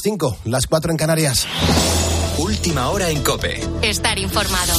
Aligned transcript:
5, 0.00 0.38
las 0.46 0.66
4 0.66 0.90
en 0.90 0.96
Canarias. 0.96 1.46
Última 2.38 2.88
hora 2.88 3.10
en 3.10 3.22
Cope. 3.22 3.60
Estar 3.82 4.18
informado. 4.18 4.72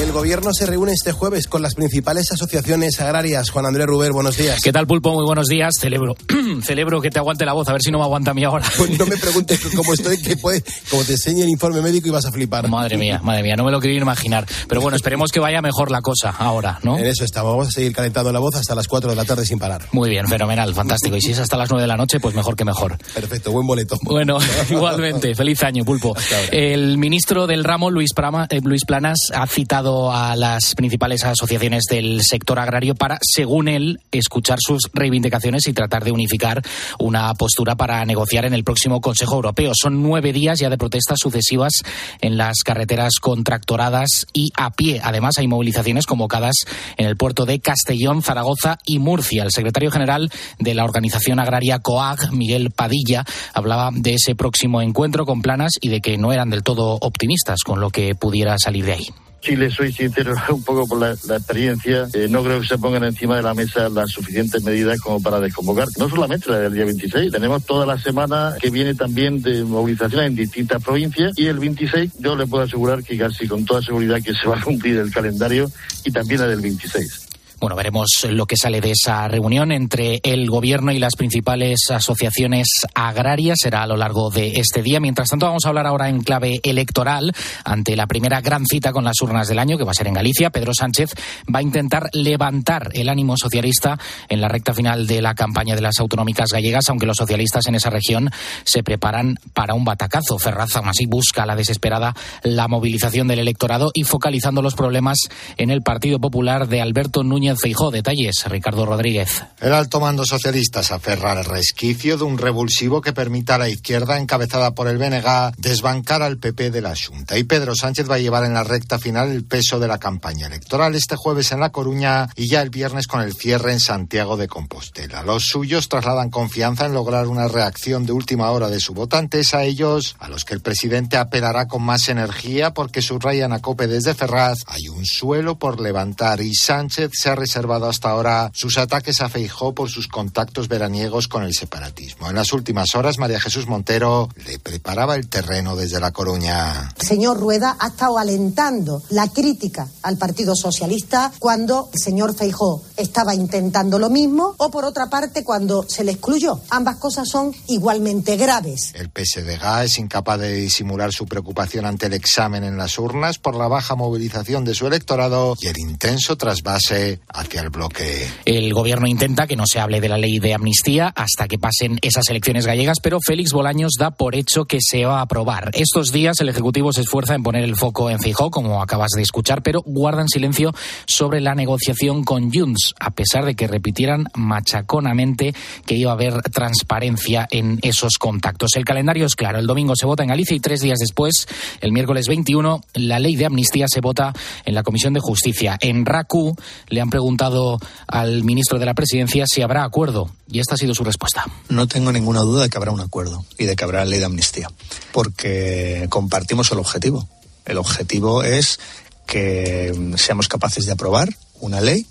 El 0.00 0.12
gobierno 0.12 0.52
se 0.52 0.66
reúne 0.66 0.92
este 0.92 1.12
jueves 1.12 1.46
con 1.46 1.62
las 1.62 1.74
principales 1.74 2.30
asociaciones 2.30 3.00
agrarias. 3.00 3.48
Juan 3.48 3.64
Andrés 3.64 3.86
Ruber, 3.86 4.12
buenos 4.12 4.36
días. 4.36 4.60
¿Qué 4.62 4.70
tal, 4.70 4.86
Pulpo? 4.86 5.14
Muy 5.14 5.24
buenos 5.24 5.46
días. 5.46 5.74
Celebro, 5.80 6.14
celebro 6.62 7.00
que 7.00 7.08
te 7.08 7.18
aguante 7.18 7.46
la 7.46 7.54
voz, 7.54 7.66
a 7.68 7.72
ver 7.72 7.80
si 7.80 7.90
no 7.90 7.98
me 7.98 8.04
aguanta 8.04 8.32
a 8.32 8.34
mí 8.34 8.44
ahora. 8.44 8.66
Pues 8.76 8.98
no 8.98 9.06
me 9.06 9.16
preguntes 9.16 9.58
cómo 9.74 9.94
estoy, 9.94 10.20
que 10.20 10.36
puede, 10.36 10.62
como 10.90 11.02
te 11.02 11.12
enseñe 11.12 11.42
el 11.42 11.48
informe 11.48 11.80
médico 11.80 12.08
y 12.08 12.10
vas 12.10 12.26
a 12.26 12.30
flipar. 12.30 12.68
Madre 12.68 12.98
mía, 12.98 13.20
madre 13.22 13.42
mía, 13.42 13.54
no 13.56 13.64
me 13.64 13.70
lo 13.70 13.80
quería 13.80 13.98
imaginar. 13.98 14.46
Pero 14.68 14.82
bueno, 14.82 14.96
esperemos 14.96 15.32
que 15.32 15.40
vaya 15.40 15.62
mejor 15.62 15.90
la 15.90 16.02
cosa 16.02 16.28
ahora, 16.28 16.78
¿no? 16.82 16.98
En 16.98 17.06
eso 17.06 17.24
estamos. 17.24 17.52
Vamos 17.52 17.68
a 17.68 17.70
seguir 17.70 17.94
calentando 17.94 18.30
la 18.32 18.38
voz 18.38 18.54
hasta 18.56 18.74
las 18.74 18.88
4 18.88 19.08
de 19.08 19.16
la 19.16 19.24
tarde 19.24 19.46
sin 19.46 19.58
parar. 19.58 19.88
Muy 19.92 20.10
bien, 20.10 20.28
fenomenal, 20.28 20.74
fantástico. 20.74 21.16
Y 21.16 21.22
si 21.22 21.32
es 21.32 21.38
hasta 21.38 21.56
las 21.56 21.70
9 21.70 21.80
de 21.80 21.88
la 21.88 21.96
noche, 21.96 22.20
pues 22.20 22.34
mejor 22.34 22.54
que 22.54 22.66
mejor. 22.66 22.98
Perfecto, 23.14 23.50
buen 23.50 23.66
boleto. 23.66 23.98
Bueno, 24.02 24.36
igualmente, 24.70 25.34
feliz 25.34 25.62
año, 25.62 25.86
Pulpo. 25.86 26.14
El 26.52 26.98
ministro 26.98 27.46
del 27.46 27.64
ramo, 27.64 27.90
Luis, 27.90 28.12
Prama, 28.12 28.46
eh, 28.50 28.60
Luis 28.62 28.84
Planas, 28.84 29.18
ha 29.32 29.46
citado 29.46 29.85
a 29.86 30.34
las 30.36 30.74
principales 30.74 31.24
asociaciones 31.24 31.84
del 31.88 32.20
sector 32.22 32.58
agrario 32.58 32.94
para, 32.94 33.18
según 33.22 33.68
él, 33.68 34.00
escuchar 34.10 34.58
sus 34.60 34.90
reivindicaciones 34.92 35.68
y 35.68 35.72
tratar 35.72 36.04
de 36.04 36.12
unificar 36.12 36.62
una 36.98 37.32
postura 37.34 37.76
para 37.76 38.04
negociar 38.04 38.44
en 38.44 38.54
el 38.54 38.64
próximo 38.64 39.00
Consejo 39.00 39.36
Europeo. 39.36 39.72
Son 39.80 40.02
nueve 40.02 40.32
días 40.32 40.58
ya 40.58 40.70
de 40.70 40.78
protestas 40.78 41.18
sucesivas 41.20 41.72
en 42.20 42.36
las 42.36 42.62
carreteras 42.64 43.14
contractoradas 43.20 44.26
y 44.32 44.50
a 44.56 44.70
pie. 44.70 45.00
Además, 45.02 45.38
hay 45.38 45.46
movilizaciones 45.46 46.06
convocadas 46.06 46.54
en 46.96 47.06
el 47.06 47.16
puerto 47.16 47.46
de 47.46 47.60
Castellón, 47.60 48.22
Zaragoza 48.22 48.78
y 48.84 48.98
Murcia. 48.98 49.44
El 49.44 49.52
secretario 49.52 49.90
general 49.90 50.30
de 50.58 50.74
la 50.74 50.84
organización 50.84 51.38
agraria 51.38 51.78
COAG, 51.78 52.32
Miguel 52.32 52.70
Padilla, 52.70 53.24
hablaba 53.54 53.90
de 53.92 54.14
ese 54.14 54.34
próximo 54.34 54.82
encuentro 54.82 55.26
con 55.26 55.42
planas 55.42 55.72
y 55.80 55.88
de 55.88 56.00
que 56.00 56.18
no 56.18 56.32
eran 56.32 56.50
del 56.50 56.62
todo 56.62 56.98
optimistas 57.00 57.60
con 57.64 57.80
lo 57.80 57.90
que 57.90 58.14
pudiera 58.14 58.56
salir 58.58 58.84
de 58.84 58.92
ahí. 58.92 59.06
Si 59.40 59.54
le 59.54 59.70
soy 59.70 59.92
sincero, 59.92 60.34
un 60.50 60.62
poco 60.64 60.86
por 60.86 60.98
la, 60.98 61.12
experiencia, 61.12 62.08
eh, 62.12 62.26
no 62.28 62.42
creo 62.42 62.60
que 62.60 62.66
se 62.66 62.78
pongan 62.78 63.04
encima 63.04 63.36
de 63.36 63.42
la 63.42 63.54
mesa 63.54 63.88
las 63.88 64.10
suficientes 64.10 64.62
medidas 64.64 65.00
como 65.00 65.20
para 65.20 65.40
desconvocar. 65.40 65.88
No 65.98 66.08
solamente 66.08 66.50
la 66.50 66.58
del 66.58 66.74
día 66.74 66.84
26, 66.84 67.30
tenemos 67.30 67.64
toda 67.64 67.86
la 67.86 67.98
semana 67.98 68.54
que 68.60 68.70
viene 68.70 68.94
también 68.94 69.42
de 69.42 69.64
movilización 69.64 70.24
en 70.24 70.34
distintas 70.34 70.82
provincias 70.82 71.32
y 71.36 71.46
el 71.46 71.58
26 71.58 72.12
yo 72.18 72.34
le 72.34 72.46
puedo 72.46 72.64
asegurar 72.64 73.04
que 73.04 73.16
casi 73.16 73.46
con 73.46 73.64
toda 73.64 73.82
seguridad 73.82 74.22
que 74.22 74.34
se 74.34 74.48
va 74.48 74.58
a 74.58 74.62
cumplir 74.64 74.96
el 74.98 75.12
calendario 75.12 75.70
y 76.04 76.10
también 76.10 76.40
la 76.40 76.48
del 76.48 76.60
26. 76.60 77.25
Bueno, 77.58 77.74
veremos 77.74 78.26
lo 78.28 78.44
que 78.44 78.58
sale 78.58 78.82
de 78.82 78.90
esa 78.90 79.26
reunión 79.28 79.72
entre 79.72 80.20
el 80.22 80.50
gobierno 80.50 80.92
y 80.92 80.98
las 80.98 81.16
principales 81.16 81.90
asociaciones 81.90 82.68
agrarias. 82.94 83.56
Será 83.62 83.84
a 83.84 83.86
lo 83.86 83.96
largo 83.96 84.28
de 84.28 84.52
este 84.56 84.82
día. 84.82 85.00
Mientras 85.00 85.30
tanto, 85.30 85.46
vamos 85.46 85.64
a 85.64 85.70
hablar 85.70 85.86
ahora 85.86 86.10
en 86.10 86.20
clave 86.20 86.60
electoral 86.62 87.32
ante 87.64 87.96
la 87.96 88.06
primera 88.06 88.42
gran 88.42 88.66
cita 88.66 88.92
con 88.92 89.04
las 89.04 89.22
urnas 89.22 89.48
del 89.48 89.58
año, 89.58 89.78
que 89.78 89.84
va 89.84 89.92
a 89.92 89.94
ser 89.94 90.06
en 90.06 90.12
Galicia. 90.12 90.50
Pedro 90.50 90.74
Sánchez 90.74 91.14
va 91.52 91.60
a 91.60 91.62
intentar 91.62 92.10
levantar 92.12 92.90
el 92.92 93.08
ánimo 93.08 93.38
socialista 93.38 93.98
en 94.28 94.42
la 94.42 94.48
recta 94.48 94.74
final 94.74 95.06
de 95.06 95.22
la 95.22 95.34
campaña 95.34 95.74
de 95.74 95.80
las 95.80 95.98
autonómicas 95.98 96.50
gallegas, 96.52 96.90
aunque 96.90 97.06
los 97.06 97.16
socialistas 97.16 97.66
en 97.68 97.76
esa 97.76 97.88
región 97.88 98.30
se 98.64 98.82
preparan 98.82 99.38
para 99.54 99.72
un 99.72 99.86
batacazo. 99.86 100.38
Ferraz 100.38 100.76
aún 100.76 100.90
así 100.90 101.06
busca 101.06 101.46
la 101.46 101.56
desesperada 101.56 102.14
la 102.42 102.68
movilización 102.68 103.28
del 103.28 103.38
electorado 103.38 103.92
y 103.94 104.02
focalizando 104.02 104.60
los 104.60 104.74
problemas 104.74 105.20
en 105.56 105.70
el 105.70 105.80
Partido 105.80 106.20
Popular 106.20 106.68
de 106.68 106.82
Alberto 106.82 107.24
Núñez 107.24 107.46
Feijó. 107.56 107.90
Detalles, 107.90 108.44
Ricardo 108.46 108.86
Rodríguez. 108.86 109.44
El 109.60 109.72
alto 109.72 110.00
mando 110.00 110.24
socialista 110.24 110.82
se 110.82 110.94
aferra 110.94 111.32
al 111.32 111.44
resquicio 111.44 112.16
de 112.16 112.24
un 112.24 112.38
revulsivo 112.38 113.00
que 113.00 113.12
permita 113.12 113.54
a 113.54 113.58
la 113.58 113.68
izquierda, 113.68 114.18
encabezada 114.18 114.74
por 114.74 114.88
el 114.88 114.98
BNG, 114.98 115.54
desbancar 115.56 116.22
al 116.22 116.38
PP 116.38 116.70
de 116.70 116.82
la 116.82 116.94
Junta. 116.96 117.38
Y 117.38 117.44
Pedro 117.44 117.74
Sánchez 117.74 118.10
va 118.10 118.16
a 118.16 118.18
llevar 118.18 118.44
en 118.44 118.54
la 118.54 118.64
recta 118.64 118.98
final 118.98 119.30
el 119.30 119.44
peso 119.44 119.78
de 119.78 119.88
la 119.88 119.98
campaña 119.98 120.46
electoral 120.46 120.94
este 120.94 121.16
jueves 121.16 121.52
en 121.52 121.60
La 121.60 121.70
Coruña 121.70 122.28
y 122.36 122.48
ya 122.48 122.62
el 122.62 122.70
viernes 122.70 123.06
con 123.06 123.20
el 123.20 123.34
cierre 123.34 123.72
en 123.72 123.80
Santiago 123.80 124.36
de 124.36 124.48
Compostela. 124.48 125.22
Los 125.22 125.44
suyos 125.46 125.88
trasladan 125.88 126.30
confianza 126.30 126.86
en 126.86 126.94
lograr 126.94 127.28
una 127.28 127.48
reacción 127.48 128.04
de 128.06 128.12
última 128.12 128.50
hora 128.50 128.68
de 128.68 128.80
sus 128.80 128.94
votantes 128.94 129.54
a 129.54 129.64
ellos, 129.64 130.16
a 130.18 130.28
los 130.28 130.44
que 130.44 130.54
el 130.54 130.60
presidente 130.60 131.16
apelará 131.16 131.66
con 131.66 131.82
más 131.82 132.08
energía 132.08 132.72
porque 132.74 133.02
subrayan 133.02 133.52
a 133.52 133.60
Cope 133.60 133.86
desde 133.86 134.14
Ferraz. 134.14 134.58
Hay 134.66 134.88
un 134.88 135.04
suelo 135.04 135.58
por 135.58 135.80
levantar 135.80 136.40
y 136.40 136.54
Sánchez 136.54 137.10
se 137.14 137.30
ha 137.30 137.35
reservado 137.36 137.88
hasta 137.88 138.10
ahora 138.10 138.50
sus 138.54 138.78
ataques 138.78 139.20
a 139.20 139.28
Feijó 139.28 139.74
por 139.74 139.90
sus 139.90 140.08
contactos 140.08 140.68
veraniegos 140.68 141.28
con 141.28 141.42
el 141.42 141.54
separatismo. 141.54 142.28
En 142.28 142.36
las 142.36 142.52
últimas 142.52 142.94
horas, 142.94 143.18
María 143.18 143.40
Jesús 143.40 143.66
Montero 143.66 144.28
le 144.46 144.58
preparaba 144.58 145.14
el 145.14 145.28
terreno 145.28 145.76
desde 145.76 146.00
La 146.00 146.12
Coruña. 146.12 146.92
El 146.98 147.06
señor 147.06 147.38
Rueda 147.38 147.76
ha 147.78 147.88
estado 147.88 148.18
alentando 148.18 149.02
la 149.10 149.28
crítica 149.28 149.88
al 150.02 150.16
Partido 150.16 150.54
Socialista 150.54 151.32
cuando 151.38 151.90
el 151.92 152.00
señor 152.00 152.34
Feijó 152.34 152.82
estaba 152.96 153.34
intentando 153.34 153.98
lo 153.98 154.10
mismo 154.10 154.54
o 154.58 154.70
por 154.70 154.84
otra 154.84 155.08
parte 155.08 155.44
cuando 155.44 155.84
se 155.88 156.04
le 156.04 156.12
excluyó. 156.12 156.60
Ambas 156.70 156.96
cosas 156.96 157.28
son 157.28 157.54
igualmente 157.66 158.36
graves. 158.36 158.92
El 158.94 159.10
PSDG 159.10 159.84
es 159.84 159.98
incapaz 159.98 160.40
de 160.40 160.52
disimular 160.52 161.12
su 161.12 161.26
preocupación 161.26 161.84
ante 161.84 162.06
el 162.06 162.14
examen 162.14 162.64
en 162.64 162.76
las 162.76 162.98
urnas 162.98 163.38
por 163.38 163.54
la 163.54 163.68
baja 163.68 163.94
movilización 163.94 164.64
de 164.64 164.74
su 164.74 164.86
electorado 164.86 165.56
y 165.60 165.68
el 165.68 165.78
intenso 165.78 166.36
trasvase 166.36 167.20
hacia 167.28 167.62
el 167.62 167.70
bloque. 167.70 168.28
El 168.44 168.72
gobierno 168.72 169.06
intenta 169.06 169.46
que 169.46 169.56
no 169.56 169.64
se 169.66 169.80
hable 169.80 170.00
de 170.00 170.08
la 170.08 170.18
ley 170.18 170.38
de 170.38 170.54
amnistía 170.54 171.08
hasta 171.08 171.48
que 171.48 171.58
pasen 171.58 171.98
esas 172.02 172.28
elecciones 172.28 172.66
gallegas, 172.66 172.98
pero 173.02 173.18
Félix 173.24 173.52
Bolaños 173.52 173.92
da 173.98 174.10
por 174.10 174.34
hecho 174.34 174.64
que 174.64 174.78
se 174.80 175.04
va 175.04 175.18
a 175.18 175.22
aprobar. 175.22 175.70
Estos 175.74 176.12
días 176.12 176.40
el 176.40 176.48
Ejecutivo 176.48 176.92
se 176.92 177.02
esfuerza 177.02 177.34
en 177.34 177.42
poner 177.42 177.64
el 177.64 177.76
foco 177.76 178.10
en 178.10 178.20
Fijó, 178.20 178.50
como 178.50 178.82
acabas 178.82 179.10
de 179.16 179.22
escuchar, 179.22 179.62
pero 179.62 179.82
guardan 179.84 180.28
silencio 180.28 180.72
sobre 181.06 181.40
la 181.40 181.54
negociación 181.54 182.24
con 182.24 182.50
Junts, 182.52 182.94
a 182.98 183.10
pesar 183.10 183.44
de 183.44 183.54
que 183.54 183.66
repitieran 183.66 184.28
machaconamente 184.34 185.54
que 185.84 185.94
iba 185.94 186.10
a 186.10 186.14
haber 186.14 186.42
transparencia 186.42 187.46
en 187.50 187.78
esos 187.82 188.18
contactos. 188.18 188.76
El 188.76 188.84
calendario 188.84 189.26
es 189.26 189.34
claro. 189.34 189.58
El 189.58 189.66
domingo 189.66 189.94
se 189.96 190.06
vota 190.06 190.22
en 190.22 190.28
Galicia 190.28 190.56
y 190.56 190.60
tres 190.60 190.80
días 190.80 190.98
después, 190.98 191.46
el 191.80 191.92
miércoles 191.92 192.28
21, 192.28 192.80
la 192.94 193.18
ley 193.18 193.36
de 193.36 193.46
amnistía 193.46 193.86
se 193.88 194.00
vota 194.00 194.32
en 194.64 194.74
la 194.74 194.82
Comisión 194.82 195.12
de 195.12 195.20
Justicia. 195.20 195.76
En 195.80 196.06
RACU 196.06 196.56
le 196.88 197.00
han 197.00 197.10
preguntado 197.16 197.78
al 198.06 198.44
ministro 198.44 198.78
de 198.78 198.84
la 198.84 198.92
Presidencia 198.92 199.46
si 199.46 199.62
habrá 199.62 199.84
acuerdo 199.84 200.30
y 200.50 200.60
esta 200.60 200.74
ha 200.74 200.76
sido 200.76 200.94
su 200.94 201.02
respuesta. 201.02 201.46
No 201.70 201.88
tengo 201.88 202.12
ninguna 202.12 202.40
duda 202.40 202.64
de 202.64 202.68
que 202.68 202.76
habrá 202.76 202.90
un 202.90 203.00
acuerdo 203.00 203.42
y 203.56 203.64
de 203.64 203.74
que 203.74 203.84
habrá 203.84 204.04
ley 204.04 204.18
de 204.18 204.26
amnistía, 204.26 204.68
porque 205.12 206.08
compartimos 206.10 206.70
el 206.72 206.78
objetivo. 206.78 207.26
El 207.64 207.78
objetivo 207.78 208.42
es 208.42 208.78
que 209.26 209.98
seamos 210.18 210.46
capaces 210.46 210.84
de 210.84 210.92
aprobar 210.92 211.34
una 211.60 211.80
ley 211.80 212.06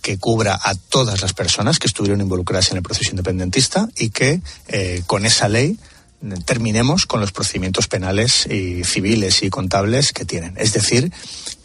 que 0.00 0.16
cubra 0.16 0.58
a 0.62 0.74
todas 0.74 1.20
las 1.20 1.34
personas 1.34 1.78
que 1.78 1.86
estuvieron 1.86 2.22
involucradas 2.22 2.70
en 2.70 2.78
el 2.78 2.82
proceso 2.82 3.10
independentista 3.10 3.90
y 3.94 4.08
que 4.08 4.40
eh, 4.68 5.02
con 5.06 5.26
esa 5.26 5.50
ley 5.50 5.78
terminemos 6.46 7.04
con 7.04 7.20
los 7.20 7.32
procedimientos 7.32 7.88
penales 7.88 8.46
y 8.46 8.84
civiles 8.84 9.42
y 9.42 9.50
contables 9.50 10.14
que 10.14 10.24
tienen. 10.24 10.54
Es 10.56 10.72
decir, 10.72 11.12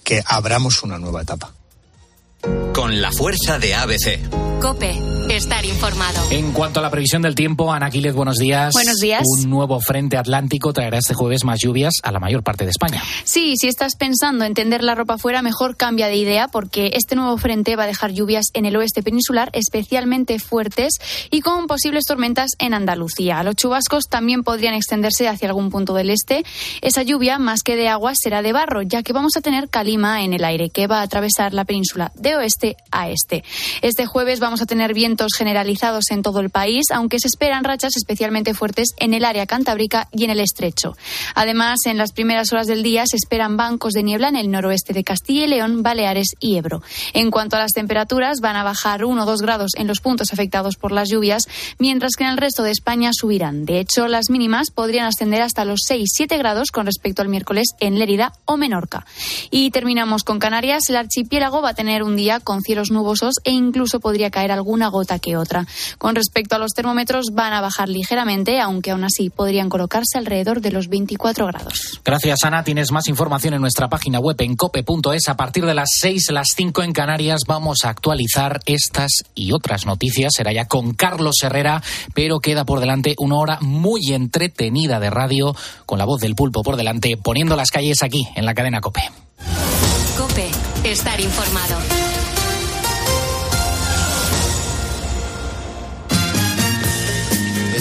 que 0.03 0.22
abramos 0.28 0.84
una 0.84 1.00
nueva 1.00 1.22
etapa. 1.22 1.53
Con 2.74 3.02
la 3.02 3.12
fuerza 3.12 3.60
de 3.60 3.76
ABC. 3.76 4.20
Cope, 4.62 5.15
estar 5.30 5.66
informado. 5.66 6.22
En 6.30 6.52
cuanto 6.52 6.80
a 6.80 6.84
la 6.84 6.91
previsión 6.91 7.22
del 7.22 7.36
tiempo, 7.36 7.74
Ana 7.74 7.88
Aquiles, 7.88 8.13
buenos 8.13 8.38
días. 8.38 8.74
Buenos 8.74 8.97
días. 8.97 9.24
Un 9.25 9.50
nuevo 9.50 9.80
frente 9.80 10.18
atlántico 10.18 10.72
traerá 10.72 10.97
este 10.97 11.13
jueves 11.13 11.44
más 11.44 11.59
lluvias 11.59 11.94
a 12.03 12.12
la 12.12 12.19
mayor 12.19 12.44
parte 12.44 12.63
de 12.63 12.72
España. 12.72 13.02
Sí, 13.24 13.56
si 13.58 13.68
estás 13.68 13.96
pensando 13.96 14.46
en 14.46 14.53
tender 14.53 14.84
la 14.84 14.96
ropa 14.96 15.18
fuera, 15.18 15.41
mejor 15.41 15.75
cambia 15.78 16.08
de 16.08 16.16
idea 16.16 16.47
porque 16.47 16.91
este 16.94 17.16
nuevo 17.16 17.38
frente 17.38 17.75
va 17.75 17.84
a 17.84 17.88
dejar 17.88 18.12
lluvias 18.12 18.46
en 18.53 18.66
el 18.66 18.75
oeste 18.75 19.03
peninsular 19.03 19.50
especialmente 19.53 20.40
fuertes 20.40 20.94
y 21.31 21.41
con 21.41 21.68
posibles 21.68 22.06
tormentas 22.06 22.52
en 22.59 22.74
Andalucía. 22.74 23.44
Los 23.44 23.55
chubascos 23.55 24.05
también 24.08 24.44
podrían 24.44 24.76
extenderse 24.76 25.28
hacia 25.28 25.47
algún 25.47 25.70
punto 25.70 25.94
del 25.96 26.09
este. 26.09 26.44
Esa 26.82 27.03
lluvia, 27.03 27.40
más 27.40 27.61
que 27.64 27.76
de 27.76 27.88
agua, 27.88 28.14
será 28.16 28.41
de 28.41 28.53
barro, 28.53 28.82
ya 28.82 29.03
que 29.03 29.14
vamos 29.14 29.35
a 29.35 29.41
tener 29.41 29.70
calima 29.70 30.23
en 30.23 30.34
el 30.34 30.44
aire 30.44 30.70
que 30.70 30.88
va 30.88 31.00
a 31.00 31.03
atravesar 31.03 31.53
la 31.53 31.66
península 31.66 32.11
de 32.16 32.35
oeste 32.35 32.78
a 32.91 33.09
este. 33.09 33.44
Este 33.82 34.05
jueves 34.05 34.40
vamos 34.40 34.61
a 34.61 34.66
tener 34.66 34.94
vientos 35.16 35.38
generalizados 35.38 36.12
en 36.12 36.22
todo 36.22 36.41
el 36.41 36.50
país, 36.50 36.88
aunque 36.94 37.20
se 37.20 37.29
esperan 37.29 37.64
rachas 37.64 37.96
especialmente 37.96 38.53
fuertes 38.53 38.90
en 38.97 39.14
el 39.14 39.23
área 39.23 39.46
cantábrica 39.46 40.09
y 40.12 40.26
en 40.26 40.29
el 40.29 40.41
estrecho. 40.41 40.97
Además, 41.35 41.85
en 41.85 41.97
las 41.97 42.12
primeras 42.12 42.52
horas 42.52 42.67
del 42.67 42.84
día 42.84 43.06
se 43.06 43.16
esperan 43.16 43.56
bancos 43.56 43.94
de 43.94 44.03
niebla 44.03 44.28
en 44.28 44.35
el 44.35 44.52
noroeste 44.52 44.91
de 44.91 45.06
Castilla 45.06 45.46
y 45.46 45.47
León, 45.47 45.84
Baleares 45.84 46.35
y 46.41 46.58
Ebro. 46.58 46.82
En 47.14 47.32
cuanto 47.32 47.56
a 47.56 47.59
las 47.59 47.72
temperaturas, 47.72 48.41
van 48.41 48.58
a 48.58 48.64
bajar 48.66 49.06
1 49.06 49.23
o 49.23 49.26
2 49.26 49.41
grados 49.41 49.72
en 49.76 49.88
los 49.88 50.02
puntos 50.02 50.34
afectados 50.34 50.76
por 50.76 50.91
las 50.91 51.08
lluvias, 51.09 51.44
mientras 51.79 52.17
que 52.17 52.26
en 52.26 52.32
el 52.32 52.38
resto 52.38 52.64
de 52.64 52.72
España 52.72 53.12
subirán. 53.14 53.64
De 53.64 53.79
hecho, 53.79 54.09
las 54.09 54.29
mínimas 54.29 54.70
podrían 54.70 55.06
ascender 55.06 55.41
hasta 55.44 55.64
los 55.64 55.79
6-7 55.90 56.38
grados 56.38 56.72
con 56.72 56.88
respecto 56.88 57.22
al 57.22 57.29
miércoles 57.29 57.70
en 57.79 58.00
Lérida 58.00 58.34
o 58.44 58.58
Menorca. 58.58 59.06
Y 59.50 59.72
terminamos 59.72 60.26
con 60.26 60.40
Canarias. 60.40 60.90
El 60.90 60.97
archipiélago 60.97 61.62
va 61.62 61.70
a 61.70 61.73
tener 61.73 62.03
un 62.03 62.17
día 62.17 62.41
con 62.41 62.62
cielos 62.64 62.91
nubosos 62.91 63.35
e 63.46 63.52
incluso 63.52 64.02
podría 64.02 64.29
caer 64.29 64.52
alguna 64.52 64.90
gota 64.90 65.04
que 65.19 65.37
otra. 65.37 65.66
Con 65.97 66.16
respecto 66.16 66.55
a 66.55 66.59
los 66.59 66.73
termómetros, 66.73 67.28
van 67.34 67.53
a 67.53 67.61
bajar 67.61 67.90
ligeramente, 67.90 68.59
aunque 68.59 68.91
aún 68.91 69.03
así 69.03 69.29
podrían 69.29 69.69
colocarse 69.69 70.17
alrededor 70.17 70.61
de 70.61 70.72
los 70.72 70.87
24 70.87 71.47
grados. 71.47 71.99
Gracias, 72.03 72.43
Ana. 72.43 72.63
Tienes 72.63 72.91
más 72.91 73.07
información 73.07 73.53
en 73.53 73.61
nuestra 73.61 73.87
página 73.87 74.19
web 74.19 74.35
en 74.40 74.55
cope.es. 74.55 75.29
A 75.29 75.37
partir 75.37 75.66
de 75.66 75.73
las 75.73 75.90
6, 75.99 76.31
las 76.31 76.47
5 76.55 76.84
en 76.84 76.93
Canarias, 76.93 77.41
vamos 77.47 77.85
a 77.85 77.90
actualizar 77.90 78.59
estas 78.66 79.23
y 79.34 79.52
otras 79.52 79.85
noticias. 79.85 80.34
Será 80.35 80.52
ya 80.52 80.67
con 80.67 80.93
Carlos 80.93 81.35
Herrera, 81.41 81.81
pero 82.13 82.40
queda 82.40 82.66
por 82.66 82.79
delante 82.79 83.16
una 83.17 83.37
hora 83.37 83.59
muy 83.61 84.13
entretenida 84.13 84.99
de 84.99 85.09
radio 85.09 85.55
con 85.85 85.99
la 85.99 86.05
voz 86.05 86.22
del 86.22 86.35
pulpo 86.35 86.63
por 86.63 86.75
delante, 86.75 87.17
poniendo 87.17 87.55
las 87.55 87.72
calles 87.72 88.03
aquí 88.03 88.28
en 88.35 88.46
la 88.46 88.53
cadena 88.53 88.81
Cope. 88.81 89.02
Cope, 90.17 90.49
estar 90.84 91.19
informado. 91.19 92.25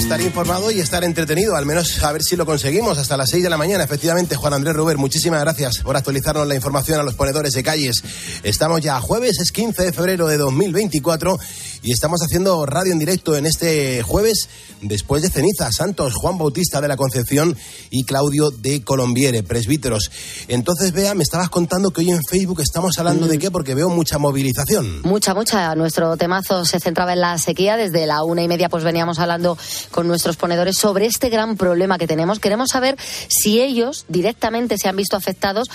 Estar 0.05 0.21
informado 0.21 0.69
y 0.69 0.79
estar 0.79 1.03
entretenido, 1.03 1.55
al 1.55 1.65
menos 1.65 2.03
a 2.03 2.11
ver 2.11 2.21
si 2.21 2.35
lo 2.35 2.45
conseguimos 2.45 2.99
hasta 2.99 3.17
las 3.17 3.31
6 3.31 3.41
de 3.41 3.49
la 3.49 3.57
mañana. 3.57 3.85
Efectivamente, 3.85 4.35
Juan 4.35 4.53
Andrés 4.53 4.75
Ruber, 4.75 4.99
muchísimas 4.99 5.41
gracias 5.41 5.79
por 5.79 5.97
actualizarnos 5.97 6.47
la 6.47 6.53
información 6.53 6.99
a 6.99 7.03
los 7.03 7.15
ponedores 7.15 7.53
de 7.53 7.63
calles. 7.63 8.03
Estamos 8.43 8.81
ya 8.81 9.01
jueves, 9.01 9.39
es 9.39 9.51
15 9.51 9.85
de 9.85 9.93
febrero 9.93 10.27
de 10.27 10.37
2024 10.37 11.39
y 11.85 11.91
estamos 11.91 12.19
haciendo 12.21 12.65
radio 12.65 12.93
en 12.93 12.97
directo 12.97 13.35
en 13.35 13.45
este 13.45 14.01
jueves 14.01 14.49
después 14.81 15.21
de 15.21 15.29
ceniza. 15.29 15.71
Santos, 15.71 16.15
Juan 16.15 16.39
Bautista 16.39 16.81
de 16.81 16.87
la 16.87 16.97
Concepción 16.97 17.55
y 17.91 18.05
Claudio 18.05 18.49
de 18.49 18.83
Colombiere, 18.83 19.43
presbíteros. 19.43 20.09
Entonces, 20.47 20.93
vea, 20.93 21.13
me 21.13 21.21
estabas 21.21 21.49
contando 21.49 21.91
que 21.91 22.01
hoy 22.01 22.09
en 22.09 22.21
Facebook 22.27 22.61
estamos 22.61 22.97
hablando 22.97 23.27
de 23.27 23.37
qué, 23.37 23.51
porque 23.51 23.75
veo 23.75 23.89
mucha 23.89 24.17
movilización. 24.17 25.03
Mucha, 25.03 25.35
mucha. 25.35 25.75
Nuestro 25.75 26.17
temazo 26.17 26.65
se 26.65 26.79
centraba 26.79 27.13
en 27.13 27.21
la 27.21 27.37
sequía. 27.37 27.77
Desde 27.77 28.07
la 28.07 28.23
una 28.23 28.41
y 28.41 28.47
media, 28.47 28.67
pues 28.67 28.83
veníamos 28.83 29.19
hablando 29.19 29.55
con 29.91 30.07
nuestros 30.07 30.37
ponedores 30.37 30.77
sobre 30.77 31.05
este 31.05 31.29
gran 31.29 31.55
problema 31.55 31.99
que 31.99 32.07
tenemos. 32.07 32.39
Queremos 32.39 32.69
saber 32.69 32.97
si 33.27 33.61
ellos 33.61 34.05
directamente 34.07 34.79
se 34.79 34.89
han 34.89 34.95
visto 34.95 35.15
afectados 35.15 35.67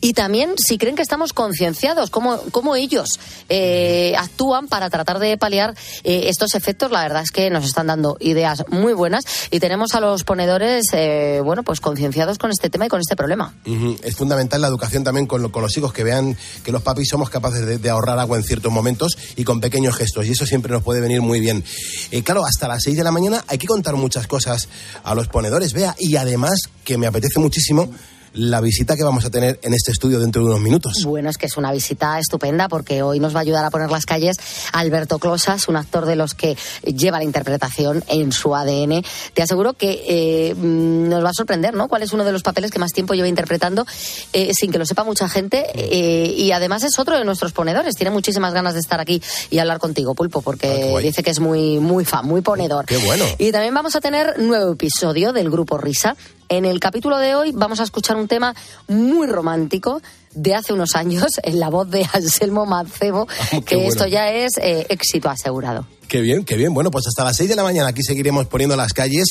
y 0.00 0.14
también 0.14 0.54
si 0.56 0.78
creen 0.78 0.96
que 0.96 1.02
estamos 1.02 1.34
concienciados, 1.34 2.08
cómo, 2.08 2.40
cómo 2.52 2.74
ellos 2.74 3.20
eh, 3.50 4.14
actúan 4.16 4.66
para 4.66 4.88
tratar 4.88 5.18
de 5.18 5.36
paliar 5.36 5.57
eh, 6.04 6.22
estos 6.28 6.54
efectos. 6.54 6.90
La 6.90 7.02
verdad 7.02 7.22
es 7.22 7.30
que 7.30 7.50
nos 7.50 7.64
están 7.64 7.86
dando 7.88 8.16
ideas 8.20 8.64
muy 8.68 8.92
buenas 8.92 9.24
y 9.50 9.60
tenemos 9.60 9.94
a 9.94 10.00
los 10.00 10.24
ponedores, 10.24 10.86
eh, 10.92 11.40
bueno, 11.44 11.62
pues 11.62 11.80
concienciados 11.80 12.38
con 12.38 12.50
este 12.50 12.70
tema 12.70 12.86
y 12.86 12.88
con 12.88 13.00
este 13.00 13.16
problema. 13.16 13.54
Es 14.02 14.16
fundamental 14.16 14.60
la 14.60 14.68
educación 14.68 15.04
también 15.04 15.26
con, 15.26 15.42
lo- 15.42 15.52
con 15.52 15.62
los 15.62 15.76
hijos, 15.76 15.92
que 15.92 16.04
vean 16.04 16.36
que 16.64 16.72
los 16.72 16.82
papis 16.82 17.08
somos 17.08 17.30
capaces 17.30 17.66
de, 17.66 17.78
de 17.78 17.90
ahorrar 17.90 18.18
agua 18.18 18.36
en 18.36 18.44
ciertos 18.44 18.72
momentos 18.72 19.16
y 19.36 19.44
con 19.44 19.60
pequeños 19.60 19.96
gestos. 19.96 20.26
Y 20.26 20.32
eso 20.32 20.46
siempre 20.46 20.72
nos 20.72 20.82
puede 20.82 21.00
venir 21.00 21.20
muy 21.22 21.40
bien. 21.40 21.64
Eh, 22.10 22.22
claro, 22.22 22.44
hasta 22.44 22.68
las 22.68 22.82
6 22.84 22.96
de 22.96 23.04
la 23.04 23.10
mañana 23.10 23.44
hay 23.48 23.58
que 23.58 23.66
contar 23.66 23.94
muchas 23.96 24.26
cosas 24.26 24.68
a 25.04 25.14
los 25.14 25.28
ponedores, 25.28 25.72
vea. 25.72 25.94
Y 25.98 26.16
además, 26.16 26.60
que 26.84 26.98
me 26.98 27.06
apetece 27.06 27.38
muchísimo 27.40 27.90
la 28.34 28.60
visita 28.60 28.96
que 28.96 29.04
vamos 29.04 29.24
a 29.24 29.30
tener 29.30 29.58
en 29.62 29.74
este 29.74 29.92
estudio 29.92 30.20
dentro 30.20 30.42
de 30.42 30.48
unos 30.48 30.60
minutos. 30.60 30.92
Bueno, 31.04 31.30
es 31.30 31.38
que 31.38 31.46
es 31.46 31.56
una 31.56 31.72
visita 31.72 32.18
estupenda 32.18 32.68
porque 32.68 33.02
hoy 33.02 33.20
nos 33.20 33.34
va 33.34 33.40
a 33.40 33.42
ayudar 33.42 33.64
a 33.64 33.70
poner 33.70 33.90
las 33.90 34.06
calles 34.06 34.36
Alberto 34.72 35.18
Closas, 35.18 35.68
un 35.68 35.76
actor 35.76 36.06
de 36.06 36.16
los 36.16 36.34
que 36.34 36.56
lleva 36.84 37.18
la 37.18 37.24
interpretación 37.24 38.04
en 38.08 38.32
su 38.32 38.54
ADN. 38.54 39.04
Te 39.34 39.42
aseguro 39.42 39.74
que 39.74 40.04
eh, 40.08 40.54
mm, 40.54 41.08
nos 41.08 41.24
va 41.24 41.30
a 41.30 41.34
sorprender, 41.34 41.74
¿no? 41.74 41.88
¿Cuál 41.88 42.02
es 42.02 42.12
uno 42.12 42.24
de 42.24 42.32
los 42.32 42.42
papeles 42.42 42.70
que 42.70 42.78
más 42.78 42.92
tiempo 42.92 43.14
lleva 43.14 43.28
interpretando 43.28 43.86
eh, 44.32 44.52
sin 44.54 44.70
que 44.72 44.78
lo 44.78 44.86
sepa 44.86 45.04
mucha 45.04 45.28
gente? 45.28 45.66
eh, 45.74 46.34
y 46.36 46.52
además 46.52 46.84
es 46.84 46.98
otro 46.98 47.18
de 47.18 47.24
nuestros 47.24 47.52
ponedores. 47.52 47.94
Tiene 47.94 48.10
muchísimas 48.10 48.52
ganas 48.52 48.74
de 48.74 48.80
estar 48.80 49.00
aquí 49.00 49.22
y 49.50 49.58
hablar 49.58 49.78
contigo, 49.78 50.14
Pulpo, 50.14 50.42
porque 50.42 50.98
dice 51.02 51.22
que 51.22 51.30
es 51.30 51.40
muy, 51.40 51.78
muy 51.78 52.04
fan, 52.04 52.26
muy 52.26 52.40
ponedor. 52.40 52.84
Qué 52.86 52.98
bueno. 52.98 53.24
Y 53.38 53.52
también 53.52 53.74
vamos 53.74 53.96
a 53.96 54.00
tener 54.00 54.38
nuevo 54.38 54.72
episodio 54.72 55.32
del 55.32 55.50
grupo 55.50 55.78
Risa. 55.78 56.16
En 56.50 56.64
el 56.64 56.80
capítulo 56.80 57.18
de 57.18 57.34
hoy 57.34 57.52
vamos 57.52 57.78
a 57.80 57.82
escuchar 57.82 58.16
un 58.16 58.26
tema 58.26 58.54
muy 58.86 59.26
romántico 59.26 60.00
de 60.34 60.54
hace 60.54 60.72
unos 60.72 60.94
años 60.94 61.32
en 61.42 61.60
la 61.60 61.68
voz 61.68 61.90
de 61.90 62.06
Anselmo 62.12 62.64
Mancebo, 62.64 63.26
qué 63.50 63.62
que 63.62 63.74
bueno. 63.76 63.90
esto 63.90 64.06
ya 64.06 64.30
es 64.32 64.56
eh, 64.58 64.86
éxito 64.88 65.28
asegurado. 65.28 65.86
Qué 66.08 66.20
bien, 66.22 66.44
qué 66.46 66.56
bien. 66.56 66.72
Bueno, 66.72 66.90
pues 66.90 67.06
hasta 67.06 67.22
las 67.22 67.36
6 67.36 67.50
de 67.50 67.56
la 67.56 67.62
mañana 67.62 67.90
aquí 67.90 68.02
seguiremos 68.02 68.46
poniendo 68.46 68.74
las 68.76 68.94
calles 68.94 69.26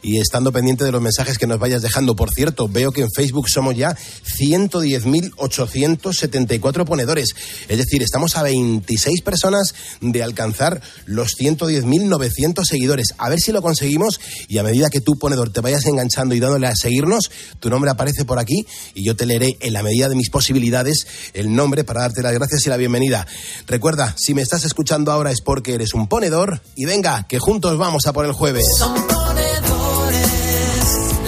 y 0.00 0.20
estando 0.20 0.52
pendiente 0.52 0.84
de 0.84 0.92
los 0.92 1.02
mensajes 1.02 1.38
que 1.38 1.48
nos 1.48 1.58
vayas 1.58 1.82
dejando. 1.82 2.14
Por 2.14 2.30
cierto, 2.30 2.68
veo 2.68 2.92
que 2.92 3.00
en 3.00 3.10
Facebook 3.10 3.48
somos 3.48 3.74
ya 3.74 3.96
110.874 4.38 6.84
ponedores. 6.84 7.30
Es 7.66 7.78
decir, 7.78 8.04
estamos 8.04 8.36
a 8.36 8.44
26 8.44 9.22
personas 9.22 9.74
de 10.00 10.22
alcanzar 10.22 10.80
los 11.04 11.36
110.900 11.36 12.64
seguidores. 12.64 13.08
A 13.18 13.28
ver 13.28 13.40
si 13.40 13.50
lo 13.50 13.60
conseguimos 13.60 14.20
y 14.46 14.58
a 14.58 14.62
medida 14.62 14.88
que 14.88 15.00
tú, 15.00 15.18
ponedor, 15.18 15.50
te 15.50 15.60
vayas 15.60 15.84
enganchando 15.86 16.36
y 16.36 16.38
dándole 16.38 16.68
a 16.68 16.76
seguirnos, 16.76 17.28
tu 17.58 17.70
nombre 17.70 17.90
aparece 17.90 18.24
por 18.24 18.38
aquí 18.38 18.68
y 18.94 19.02
yo 19.02 19.16
te 19.16 19.26
leeré 19.26 19.56
en 19.58 19.72
la 19.72 19.82
medida 19.82 20.08
de 20.08 20.14
mis 20.14 20.30
posibilidades 20.30 21.08
el 21.34 21.52
nombre 21.52 21.82
para 21.82 22.02
darte 22.02 22.22
las 22.22 22.34
gracias 22.34 22.64
y 22.66 22.68
la 22.68 22.76
bienvenida. 22.76 23.26
Recuerda, 23.66 24.14
si 24.16 24.32
me 24.32 24.42
estás 24.42 24.64
escuchando 24.64 25.10
ahora 25.10 25.32
es 25.32 25.40
porque 25.40 25.74
eres 25.74 25.92
un 25.92 26.06
ponedor 26.06 26.19
y 26.76 26.84
venga, 26.84 27.26
que 27.26 27.38
juntos 27.38 27.78
vamos 27.78 28.06
a 28.06 28.12
por 28.12 28.26
el 28.26 28.32
jueves. 28.32 28.66
Son 28.76 28.92
ponedores 28.92 30.28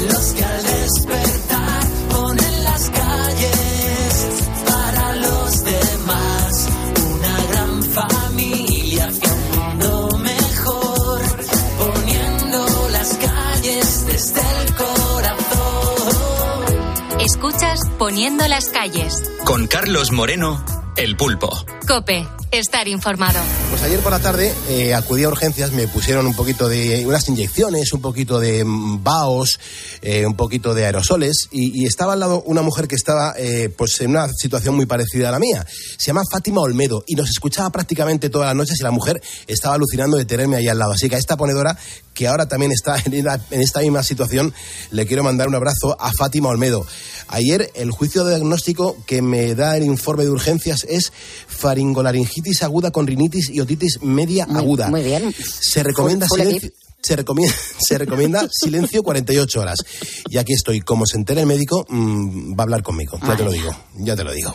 los 0.07 0.27
que 0.35 0.45
al 0.45 0.63
despertar 0.63 1.87
ponen 2.11 2.65
las 2.65 2.91
calles 2.91 4.27
para 4.67 5.17
los 5.17 5.65
demás. 5.65 6.69
Una 7.11 7.47
gran 7.53 7.83
familia 7.85 9.07
hacia 9.07 9.33
un 9.33 9.51
mundo 9.57 10.19
mejor, 10.19 11.23
poniendo 11.79 12.89
las 12.91 13.17
calles 13.17 14.07
desde 14.07 14.41
el 14.41 14.75
corazón. 14.75 15.61
Escuchas 17.21 17.81
Poniendo 17.99 18.47
las 18.47 18.69
calles. 18.69 19.23
Con 19.45 19.67
Carlos 19.69 20.13
Moreno, 20.13 20.63
El 20.97 21.17
Pulpo. 21.17 21.51
Cope, 21.89 22.27
estar 22.51 22.87
informado. 22.87 23.41
Pues 23.71 23.83
ayer 23.83 24.01
por 24.01 24.13
la 24.13 24.19
tarde 24.19 24.53
eh, 24.69 24.95
acudí 24.95 25.25
a 25.25 25.29
urgencias, 25.29 25.73
me 25.73 25.89
pusieron 25.89 26.27
un 26.27 26.35
poquito 26.35 26.69
de 26.69 27.07
unas 27.07 27.27
inyecciones, 27.29 27.93
un 27.95 28.03
poquito 28.03 28.39
de 28.39 28.63
mm, 28.63 29.03
vaos, 29.03 29.59
eh, 30.03 30.27
un 30.27 30.37
poquito 30.37 30.75
de 30.75 30.85
aerosoles 30.85 31.49
y, 31.51 31.83
y 31.83 31.87
estaba 31.87 32.13
al 32.13 32.21
lado 32.21 32.43
una 32.45 32.61
mujer 32.61 32.89
que 32.89 32.95
estaba 32.95 33.35
eh, 33.39 33.73
pues 33.75 33.99
en 34.03 34.11
una 34.11 34.29
situación 34.29 34.77
muy 34.77 34.85
parecida 34.85 35.31
a 35.31 35.33
la 35.33 35.39
mía. 35.39 35.67
Se 35.67 36.09
llama 36.09 36.23
Fátima 36.31 36.61
Olmedo 36.61 37.05
y 37.07 37.15
nos 37.15 37.31
escuchaba 37.31 37.71
prácticamente 37.71 38.29
todas 38.29 38.49
las 38.49 38.57
noches 38.57 38.79
y 38.79 38.83
la 38.83 38.91
mujer 38.91 39.23
estaba 39.47 39.77
alucinando 39.77 40.19
de 40.19 40.27
tenerme 40.27 40.57
ahí 40.57 40.69
al 40.69 40.79
lado. 40.79 40.93
Así 40.93 41.09
que 41.09 41.17
a 41.17 41.19
esta 41.19 41.39
ponedora 41.39 41.77
que 42.15 42.29
ahora 42.29 42.47
también 42.47 42.73
está 42.73 42.97
en, 43.05 43.27
esta 43.61 43.81
misma 43.81 44.03
situación 44.03 44.53
le 44.91 45.07
quiero 45.07 45.23
mandar 45.23 45.49
un 45.49 45.55
abrazo 45.55 45.97
a 46.01 46.13
Fátima 46.13 46.49
Olmedo. 46.49 46.87
Ayer 47.29 47.71
el 47.75 47.91
juicio 47.91 48.25
de 48.25 48.37
diagnóstico 48.37 48.97
que 49.07 49.23
me 49.23 49.55
da 49.55 49.77
el 49.77 49.85
informe 49.85 50.25
de 50.25 50.31
urgencias 50.31 50.85
es 50.89 51.13
faringolaringitis 51.47 52.63
aguda 52.63 52.91
con 52.91 53.07
rinitis 53.07 53.49
y 53.51 53.61
otitis 53.61 54.03
media 54.03 54.45
aguda. 54.45 54.89
Muy 54.89 55.03
bien. 55.03 55.35
Se 55.61 55.83
recomienda 55.83 56.27
silencio. 56.29 56.71
Se 57.03 57.17
recomienda, 57.17 57.57
se 57.79 57.99
recomienda 57.99 58.49
silencio 58.51 59.03
48 59.03 59.61
horas. 59.61 59.79
Y 60.29 60.39
aquí 60.39 60.53
estoy. 60.53 60.81
Como 60.81 61.07
se 61.07 61.17
entere 61.17 61.41
el 61.41 61.47
médico, 61.47 61.85
mm, 61.89 62.53
va 62.53 62.61
a 62.61 62.63
hablar 62.63 62.83
conmigo. 62.83 63.19
Ya 63.27 63.37
te 63.37 63.45
lo 63.45 63.51
digo. 63.51 63.77
Ya 63.99 64.15
te 64.15 64.25
lo 64.25 64.33
digo. 64.33 64.55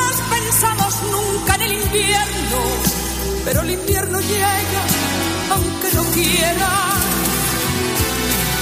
pensamos 0.51 0.93
nunca 1.09 1.55
en 1.55 1.61
el 1.61 1.71
invierno, 1.81 2.59
pero 3.45 3.61
el 3.61 3.71
invierno 3.71 4.19
llega 4.19 4.81
aunque 5.51 5.93
no 5.95 6.03
quiera. 6.11 6.69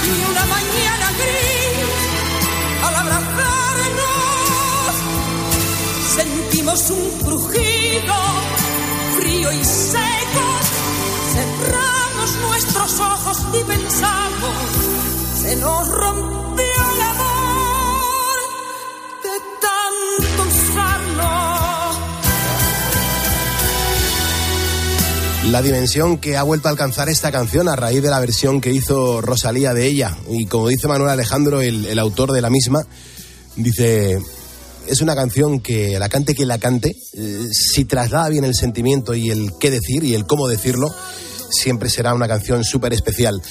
Y 0.06 0.10
una 0.30 0.44
mañana 0.46 1.06
gris, 1.18 1.90
al 2.86 2.94
abrazarnos, 2.94 4.04
sentimos 6.14 6.90
un 6.90 7.10
crujido 7.24 8.14
frío 9.18 9.52
y 9.52 9.64
seco. 9.64 10.44
Cerramos 11.34 12.36
nuestros 12.48 13.00
ojos 13.00 13.38
y 13.52 13.64
pensamos, 13.64 14.54
se 15.42 15.56
nos 15.56 15.88
rompió 15.88 16.39
La 25.50 25.62
dimensión 25.62 26.18
que 26.18 26.36
ha 26.36 26.44
vuelto 26.44 26.68
a 26.68 26.70
alcanzar 26.70 27.08
esta 27.08 27.32
canción 27.32 27.68
a 27.68 27.74
raíz 27.74 28.00
de 28.00 28.08
la 28.08 28.20
versión 28.20 28.60
que 28.60 28.72
hizo 28.72 29.20
Rosalía 29.20 29.74
de 29.74 29.88
ella. 29.88 30.16
Y 30.28 30.46
como 30.46 30.68
dice 30.68 30.86
Manuel 30.86 31.10
Alejandro, 31.10 31.60
el, 31.60 31.86
el 31.86 31.98
autor 31.98 32.30
de 32.30 32.40
la 32.40 32.50
misma, 32.50 32.86
dice, 33.56 34.20
es 34.86 35.00
una 35.00 35.16
canción 35.16 35.58
que 35.58 35.98
la 35.98 36.08
cante 36.08 36.36
quien 36.36 36.46
la 36.46 36.58
cante, 36.58 36.94
eh, 37.14 37.48
si 37.50 37.84
traslada 37.84 38.28
bien 38.28 38.44
el 38.44 38.54
sentimiento 38.54 39.12
y 39.16 39.30
el 39.30 39.50
qué 39.58 39.72
decir 39.72 40.04
y 40.04 40.14
el 40.14 40.24
cómo 40.24 40.46
decirlo, 40.46 40.94
siempre 41.50 41.90
será 41.90 42.14
una 42.14 42.28
canción 42.28 42.62
súper 42.62 42.92
especial. 42.92 43.42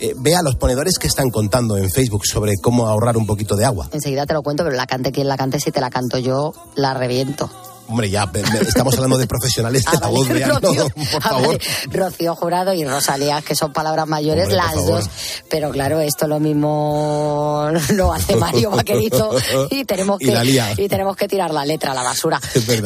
Eh, 0.00 0.12
vea 0.16 0.42
los 0.42 0.56
ponedores 0.56 0.98
que 0.98 1.06
están 1.06 1.30
contando 1.30 1.76
en 1.76 1.88
Facebook 1.88 2.26
sobre 2.26 2.54
cómo 2.60 2.88
ahorrar 2.88 3.16
un 3.16 3.26
poquito 3.26 3.54
de 3.54 3.64
agua. 3.64 3.90
Enseguida 3.92 4.26
te 4.26 4.34
lo 4.34 4.42
cuento, 4.42 4.64
pero 4.64 4.74
la 4.74 4.88
cante 4.88 5.12
quien 5.12 5.28
la 5.28 5.36
cante, 5.36 5.60
si 5.60 5.70
te 5.70 5.80
la 5.80 5.90
canto 5.90 6.18
yo, 6.18 6.52
la 6.74 6.94
reviento. 6.94 7.48
Hombre, 7.86 8.08
ya 8.08 8.28
estamos 8.66 8.94
hablando 8.94 9.18
de 9.18 9.26
profesionales 9.26 9.84
de 9.90 9.90
Ah, 9.90 10.00
la 10.00 10.06
vale, 10.06 10.16
voz, 10.18 10.28
vea, 10.28 10.46
no, 10.48 10.58
Rocío. 10.60 10.88
por 10.88 11.04
Ah, 11.16 11.20
favor. 11.20 11.46
vale. 11.46 11.60
Rocío 11.90 12.34
Jurado 12.34 12.72
y 12.72 12.84
Rosalía, 12.84 13.42
que 13.42 13.54
son 13.54 13.72
palabras 13.72 14.06
mayores, 14.08 14.44
Hombre, 14.44 14.56
las 14.56 14.86
dos. 14.86 15.10
Pero 15.50 15.70
claro, 15.70 16.00
esto 16.00 16.26
lo 16.26 16.40
mismo 16.40 17.68
lo 17.90 18.12
hace 18.12 18.36
Mario 18.36 18.70
Vaquerizo 18.70 19.30
y 19.70 19.84
tenemos 19.84 20.18
que 20.20 20.72
y 20.78 20.88
tenemos 20.88 21.16
que 21.16 21.28
tirar 21.28 21.52
la 21.52 21.64
letra 21.66 21.92
a 21.92 21.94
la 21.94 22.02
basura. 22.02 22.40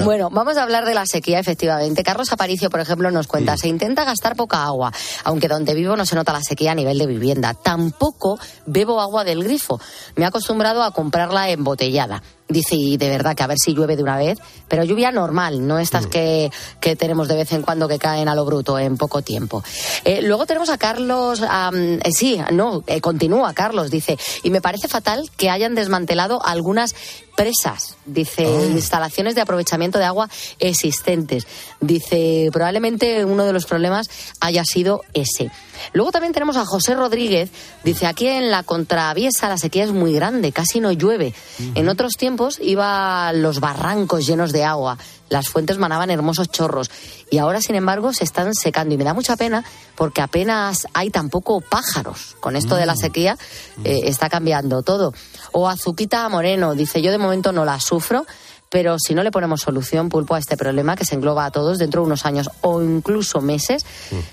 Bueno, 0.04 0.30
vamos 0.30 0.56
a 0.56 0.62
hablar 0.64 0.84
de 0.84 0.94
la 0.94 1.06
sequía, 1.06 1.38
efectivamente. 1.38 2.02
Carlos 2.02 2.32
Aparicio, 2.32 2.68
por 2.70 2.80
ejemplo, 2.80 3.10
nos 3.10 3.26
cuenta, 3.26 3.54
Mm. 3.54 3.58
se 3.58 3.68
intenta 3.68 4.04
gastar 4.04 4.34
poca 4.36 4.64
agua, 4.64 4.92
aunque 5.24 5.48
donde 5.48 5.74
vivo 5.74 5.96
no 5.96 6.04
se 6.06 6.16
nota 6.16 6.32
la 6.32 6.42
sequía 6.42 6.72
a 6.72 6.74
nivel 6.74 6.98
de 6.98 7.06
vivienda. 7.06 7.54
Tampoco 7.54 8.38
bebo 8.66 9.00
agua 9.00 9.24
del 9.24 9.44
grifo. 9.44 9.80
Me 10.16 10.24
he 10.24 10.26
acostumbrado 10.28 10.82
a 10.82 10.90
comprarla 10.90 11.50
embotellada. 11.50 12.22
Dice, 12.48 12.76
y 12.76 12.96
de 12.96 13.10
verdad 13.10 13.36
que 13.36 13.42
a 13.42 13.46
ver 13.46 13.58
si 13.58 13.74
llueve 13.74 13.96
de 13.96 14.02
una 14.02 14.16
vez, 14.16 14.38
pero 14.68 14.82
lluvia 14.82 15.12
normal, 15.12 15.66
no 15.66 15.78
estas 15.78 16.06
Mm. 16.06 16.10
que, 16.10 16.50
que 16.80 16.96
tenemos 16.96 17.28
de 17.28 17.36
vez 17.36 17.52
en 17.52 17.62
cuando 17.62 17.88
que 17.88 17.98
caen 17.98 18.28
a 18.28 18.34
lo 18.34 18.44
bruto 18.44 18.78
en 18.78 18.96
poco 18.96 19.20
tiempo. 19.20 19.62
Eh, 20.04 20.22
luego 20.22 20.46
tenemos 20.46 20.70
a 20.70 20.78
Carlos, 20.78 21.42
eh, 21.42 22.10
sí, 22.12 22.40
no, 22.52 22.82
eh, 22.86 23.00
continúa 23.00 23.52
Carlos, 23.52 23.90
dice, 23.90 24.18
y 24.42 24.50
me 24.50 24.60
parece 24.60 24.88
fatal 24.88 25.30
que 25.36 25.50
hayan 25.50 25.74
desmantelado 25.74 26.44
algunas 26.44 26.94
presas, 27.38 27.94
dice, 28.04 28.42
instalaciones 28.42 29.36
de 29.36 29.40
aprovechamiento 29.40 30.00
de 30.00 30.04
agua 30.04 30.28
existentes. 30.58 31.46
Dice, 31.80 32.48
probablemente 32.52 33.24
uno 33.24 33.44
de 33.44 33.52
los 33.52 33.64
problemas 33.64 34.10
haya 34.40 34.64
sido 34.64 35.02
ese. 35.14 35.48
Luego 35.92 36.10
también 36.10 36.32
tenemos 36.32 36.56
a 36.56 36.66
José 36.66 36.96
Rodríguez, 36.96 37.50
dice, 37.84 38.08
aquí 38.08 38.26
en 38.26 38.50
la 38.50 38.64
contraviesa 38.64 39.48
la 39.48 39.56
sequía 39.56 39.84
es 39.84 39.92
muy 39.92 40.12
grande, 40.14 40.50
casi 40.50 40.80
no 40.80 40.90
llueve. 40.90 41.32
En 41.76 41.88
otros 41.88 42.14
tiempos 42.14 42.58
iba 42.60 43.32
los 43.32 43.60
barrancos 43.60 44.26
llenos 44.26 44.50
de 44.50 44.64
agua, 44.64 44.98
las 45.28 45.48
fuentes 45.48 45.78
manaban 45.78 46.10
hermosos 46.10 46.50
chorros 46.50 46.90
y 47.30 47.38
ahora, 47.38 47.60
sin 47.60 47.76
embargo, 47.76 48.12
se 48.12 48.24
están 48.24 48.54
secando 48.54 48.94
y 48.94 48.98
me 48.98 49.04
da 49.04 49.14
mucha 49.14 49.36
pena 49.36 49.62
porque 49.94 50.22
apenas 50.22 50.86
hay 50.94 51.10
tampoco 51.10 51.60
pájaros. 51.60 52.36
Con 52.40 52.56
esto 52.56 52.76
de 52.76 52.86
la 52.86 52.96
sequía 52.96 53.36
eh, 53.84 54.00
está 54.04 54.28
cambiando 54.28 54.82
todo. 54.82 55.12
O 55.52 55.68
Azuquita 55.68 56.28
Moreno, 56.28 56.74
dice, 56.74 57.00
yo 57.02 57.10
de 57.10 57.18
momento 57.18 57.52
no 57.52 57.64
la 57.64 57.80
sufro, 57.80 58.26
pero 58.70 58.96
si 58.98 59.14
no 59.14 59.22
le 59.22 59.30
ponemos 59.30 59.62
solución, 59.62 60.08
pulpo, 60.10 60.34
a 60.34 60.38
este 60.38 60.56
problema 60.56 60.94
que 60.94 61.04
se 61.06 61.14
engloba 61.14 61.46
a 61.46 61.50
todos 61.50 61.78
dentro 61.78 62.02
de 62.02 62.06
unos 62.06 62.26
años 62.26 62.50
o 62.60 62.82
incluso 62.82 63.40
meses, 63.40 63.84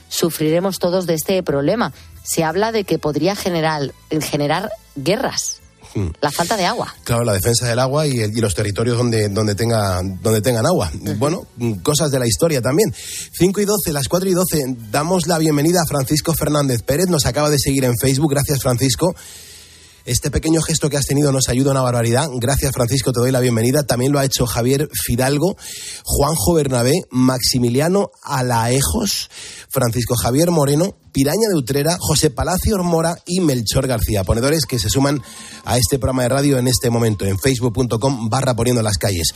sufriremos 0.10 0.80
todos 0.80 1.06
de 1.06 1.14
este 1.14 1.42
problema. 1.44 1.94
Se 2.24 2.44
habla 2.44 2.72
de 2.72 2.84
que 2.84 2.98
podría 3.00 3.36
generar, 3.36 3.94
generar 4.22 4.70
guerras, 4.96 5.62
Mm. 5.94 6.10
la 6.20 6.30
falta 6.30 6.58
de 6.58 6.66
agua. 6.66 6.94
Claro, 7.06 7.24
la 7.24 7.32
defensa 7.32 7.68
del 7.68 7.80
agua 7.80 8.06
y, 8.06 8.20
el- 8.20 8.38
y 8.38 8.42
los 8.42 8.54
territorios 8.54 8.98
donde, 8.98 9.30
donde, 9.30 9.56
tenga, 9.56 10.02
donde 10.04 10.42
tengan 10.42 10.66
agua. 10.66 10.92
Bueno, 11.18 11.48
mm, 11.56 11.76
cosas 11.76 12.12
de 12.12 12.20
la 12.20 12.28
historia 12.28 12.62
también. 12.62 12.94
5 12.94 13.62
y 13.62 13.66
12, 13.66 13.94
las 13.94 14.10
4 14.10 14.28
y 14.28 14.34
12, 14.34 14.76
damos 14.92 15.26
la 15.28 15.38
bienvenida 15.38 15.84
a 15.84 15.86
Francisco 15.86 16.34
Fernández 16.34 16.82
Pérez. 16.84 17.08
Nos 17.08 17.26
acaba 17.26 17.50
de 17.50 17.60
seguir 17.60 17.86
en 17.86 17.94
Facebook. 17.98 18.32
Gracias, 18.32 18.60
Francisco. 18.62 19.16
Este 20.06 20.30
pequeño 20.30 20.62
gesto 20.62 20.88
que 20.88 20.98
has 20.98 21.06
tenido 21.06 21.32
nos 21.32 21.50
ayuda 21.50 21.72
una 21.72 21.82
barbaridad. 21.82 22.30
Gracias, 22.36 22.72
Francisco, 22.72 23.12
te 23.12 23.22
doy 23.22 23.32
la 23.32 23.40
bienvenida. 23.40 23.88
También 23.88 24.12
lo 24.12 24.20
ha 24.20 24.26
hecho 24.26 24.46
Javier 24.46 24.88
Fidalgo, 24.94 25.58
Juanjo 26.04 26.54
Bernabé, 26.54 26.94
Maximiliano 27.10 28.12
Alaejos, 28.22 29.32
Francisco 29.68 30.16
Javier 30.16 30.52
Moreno, 30.52 30.96
Piraña 31.12 31.50
de 31.50 31.58
Utrera, 31.58 31.98
José 32.00 32.30
Palacio 32.30 32.78
Mora 32.84 33.18
y 33.26 33.40
Melchor 33.40 33.88
García. 33.88 34.24
Ponedores 34.24 34.68
que 34.68 34.78
se 34.78 34.90
suman 34.90 35.24
a 35.64 35.80
este 35.80 35.98
programa 35.98 36.22
de 36.22 36.30
radio 36.30 36.60
en 36.60 36.68
este 36.68 36.92
momento 36.92 37.26
en 37.26 37.40
facebook.com 37.40 38.30
barra 38.30 38.56
poniendo 38.56 38.84
las 38.84 39.00
calles. 39.00 39.34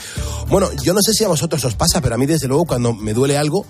Bueno, 0.50 0.70
yo 0.84 0.94
no 0.94 1.02
sé 1.02 1.14
si 1.14 1.24
a 1.24 1.30
vosotros 1.30 1.66
os 1.66 1.74
pasa, 1.74 2.00
pero 2.00 2.14
a 2.14 2.18
mí 2.20 2.28
desde 2.28 2.48
luego 2.48 2.66
cuando 2.66 2.94
me 2.94 3.16
duele 3.16 3.38
algo 3.38 3.66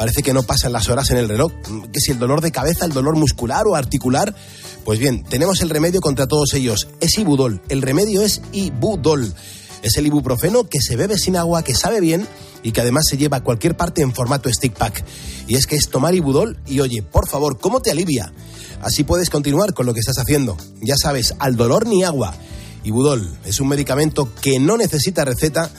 parece 0.00 0.22
que 0.22 0.32
no 0.32 0.42
pasan 0.42 0.72
las 0.72 0.88
horas 0.88 1.10
en 1.10 1.18
el 1.18 1.28
reloj. 1.28 1.52
Que 1.92 2.00
si 2.00 2.10
el 2.10 2.18
dolor 2.18 2.40
de 2.40 2.50
cabeza, 2.50 2.86
el 2.86 2.92
dolor 2.94 3.16
muscular 3.16 3.66
o 3.66 3.76
articular. 3.76 4.34
Pues 4.82 4.98
bien, 4.98 5.24
tenemos 5.24 5.60
el 5.60 5.68
remedio 5.68 6.00
contra 6.00 6.26
todos 6.26 6.54
ellos. 6.54 6.88
Es 7.00 7.18
Ibudol. 7.18 7.60
El 7.68 7.82
remedio 7.82 8.22
es 8.22 8.40
Ibudol. 8.52 9.34
Es 9.82 9.98
el 9.98 10.06
ibuprofeno 10.06 10.64
que 10.64 10.80
se 10.80 10.96
bebe 10.96 11.18
sin 11.18 11.36
agua, 11.36 11.62
que 11.62 11.74
sabe 11.74 12.00
bien 12.00 12.26
y 12.62 12.72
que 12.72 12.80
además 12.80 13.08
se 13.10 13.18
lleva 13.18 13.36
a 13.36 13.44
cualquier 13.44 13.76
parte 13.76 14.00
en 14.00 14.14
formato 14.14 14.50
stick 14.50 14.72
pack. 14.72 15.04
Y 15.46 15.56
es 15.56 15.66
que 15.66 15.76
es 15.76 15.90
tomar 15.90 16.14
Ibudol 16.14 16.58
y 16.66 16.80
oye, 16.80 17.02
por 17.02 17.28
favor, 17.28 17.58
¿cómo 17.58 17.82
te 17.82 17.90
alivia? 17.90 18.32
Así 18.80 19.04
puedes 19.04 19.28
continuar 19.28 19.74
con 19.74 19.84
lo 19.84 19.92
que 19.92 20.00
estás 20.00 20.16
haciendo. 20.16 20.56
Ya 20.80 20.96
sabes, 20.96 21.34
al 21.40 21.56
dolor 21.56 21.86
ni 21.86 22.04
agua. 22.04 22.34
Ibudol 22.84 23.36
es 23.44 23.60
un 23.60 23.68
medicamento 23.68 24.32
que 24.40 24.60
no 24.60 24.78
necesita 24.78 25.26
receta 25.26 25.70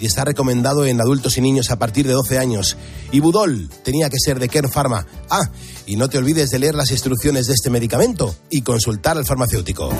y 0.00 0.06
está 0.06 0.24
recomendado 0.24 0.86
en 0.86 1.00
adultos 1.00 1.36
y 1.36 1.40
niños 1.40 1.70
a 1.70 1.78
partir 1.78 2.06
de 2.06 2.14
12 2.14 2.38
años. 2.38 2.76
Ibudol 3.12 3.68
tenía 3.84 4.08
que 4.08 4.18
ser 4.18 4.38
de 4.38 4.48
Kern 4.48 4.70
Pharma. 4.70 5.06
Ah, 5.28 5.50
y 5.86 5.96
no 5.96 6.08
te 6.08 6.18
olvides 6.18 6.50
de 6.50 6.58
leer 6.58 6.74
las 6.74 6.90
instrucciones 6.90 7.46
de 7.46 7.54
este 7.54 7.70
medicamento 7.70 8.34
y 8.48 8.62
consultar 8.62 9.16
al 9.16 9.26
farmacéutico. 9.26 9.90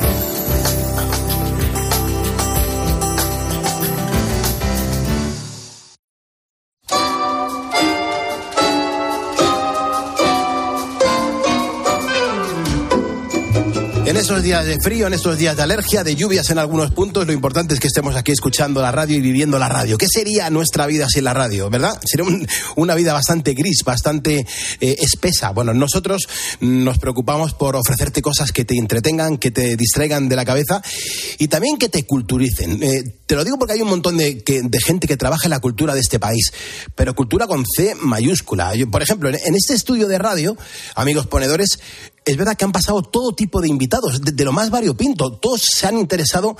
En 14.40 14.46
esos 14.46 14.56
días 14.56 14.66
de 14.66 14.80
frío, 14.82 15.06
en 15.06 15.12
estos 15.12 15.36
días 15.36 15.54
de 15.54 15.62
alergia, 15.62 16.02
de 16.02 16.16
lluvias 16.16 16.48
en 16.48 16.56
algunos 16.56 16.92
puntos, 16.92 17.26
lo 17.26 17.32
importante 17.34 17.74
es 17.74 17.80
que 17.80 17.88
estemos 17.88 18.16
aquí 18.16 18.32
escuchando 18.32 18.80
la 18.80 18.90
radio 18.90 19.18
y 19.18 19.20
viviendo 19.20 19.58
la 19.58 19.68
radio. 19.68 19.98
¿Qué 19.98 20.06
sería 20.08 20.48
nuestra 20.48 20.86
vida 20.86 21.06
sin 21.10 21.24
la 21.24 21.34
radio, 21.34 21.68
verdad? 21.68 22.00
Sería 22.06 22.24
un- 22.24 22.48
una 22.76 22.94
vida 22.94 23.12
bastante 23.12 23.52
gris, 23.52 23.82
bastante 23.84 24.46
eh, 24.80 24.96
espesa. 25.00 25.50
Bueno, 25.50 25.74
nosotros 25.74 26.22
nos 26.60 26.96
preocupamos 26.96 27.52
por 27.52 27.76
ofrecerte 27.76 28.22
cosas 28.22 28.50
que 28.50 28.64
te 28.64 28.78
entretengan, 28.78 29.36
que 29.36 29.50
te 29.50 29.76
distraigan 29.76 30.30
de 30.30 30.36
la 30.36 30.46
cabeza 30.46 30.80
y 31.38 31.48
también 31.48 31.76
que 31.76 31.90
te 31.90 32.06
culturicen. 32.06 32.82
Eh, 32.82 33.02
te 33.26 33.34
lo 33.36 33.44
digo 33.44 33.58
porque 33.58 33.74
hay 33.74 33.82
un 33.82 33.90
montón 33.90 34.16
de, 34.16 34.42
que- 34.42 34.62
de 34.62 34.78
gente 34.80 35.06
que 35.06 35.18
trabaja 35.18 35.44
en 35.48 35.50
la 35.50 35.60
cultura 35.60 35.92
de 35.92 36.00
este 36.00 36.18
país, 36.18 36.50
pero 36.94 37.14
cultura 37.14 37.46
con 37.46 37.66
C 37.66 37.94
mayúscula. 37.94 38.72
Por 38.90 39.02
ejemplo, 39.02 39.28
en 39.28 39.54
este 39.54 39.74
estudio 39.74 40.08
de 40.08 40.18
radio, 40.18 40.56
amigos 40.94 41.26
ponedores, 41.26 41.78
es 42.30 42.36
verdad 42.36 42.56
que 42.56 42.64
han 42.64 42.72
pasado 42.72 43.02
todo 43.02 43.32
tipo 43.32 43.60
de 43.60 43.68
invitados, 43.68 44.20
de, 44.20 44.44
lo 44.44 44.52
más 44.52 44.70
variopinto. 44.70 45.32
Todos 45.32 45.62
se 45.62 45.86
han 45.86 45.98
interesado 45.98 46.56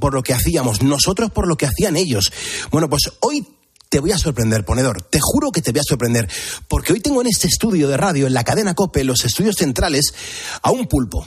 por 0.00 0.12
lo 0.12 0.22
que 0.22 0.34
hacíamos, 0.34 0.82
nosotros 0.82 1.30
por 1.30 1.46
lo 1.46 1.56
que 1.56 1.66
hacían 1.66 1.96
ellos. 1.96 2.32
Bueno, 2.72 2.88
pues 2.88 3.12
hoy 3.20 3.46
te 3.88 4.00
voy 4.00 4.10
a 4.10 4.18
sorprender, 4.18 4.64
ponedor. 4.64 5.02
Te 5.02 5.20
juro 5.22 5.52
que 5.52 5.62
te 5.62 5.70
voy 5.70 5.78
a 5.78 5.84
sorprender. 5.88 6.28
Porque 6.66 6.92
hoy 6.92 7.00
tengo 7.00 7.20
en 7.20 7.28
este 7.28 7.46
estudio 7.46 7.86
de 7.86 7.96
radio, 7.96 8.26
en 8.26 8.34
la 8.34 8.42
cadena 8.42 8.74
COPE, 8.74 9.02
en 9.02 9.06
los 9.06 9.24
estudios 9.24 9.54
centrales, 9.56 10.12
a 10.62 10.72
un 10.72 10.88
pulpo. 10.88 11.24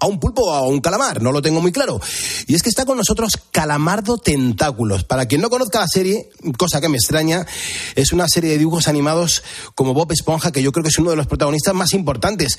A 0.00 0.06
un 0.06 0.20
pulpo 0.20 0.42
o 0.42 0.54
a 0.54 0.66
un 0.66 0.80
calamar, 0.80 1.22
no 1.22 1.32
lo 1.32 1.42
tengo 1.42 1.60
muy 1.60 1.72
claro. 1.72 2.00
Y 2.46 2.54
es 2.54 2.62
que 2.62 2.68
está 2.68 2.84
con 2.84 2.96
nosotros 2.96 3.32
Calamardo 3.50 4.18
Tentáculos. 4.18 5.04
Para 5.04 5.26
quien 5.26 5.40
no 5.40 5.50
conozca 5.50 5.80
la 5.80 5.88
serie, 5.88 6.30
cosa 6.56 6.80
que 6.80 6.88
me 6.88 6.96
extraña, 6.96 7.46
es 7.94 8.12
una 8.12 8.28
serie 8.28 8.50
de 8.50 8.58
dibujos 8.58 8.88
animados 8.88 9.42
como 9.74 9.94
Bob 9.94 10.12
Esponja, 10.12 10.52
que 10.52 10.62
yo 10.62 10.72
creo 10.72 10.82
que 10.82 10.90
es 10.90 10.98
uno 10.98 11.10
de 11.10 11.16
los 11.16 11.26
protagonistas 11.26 11.74
más 11.74 11.92
importantes. 11.94 12.58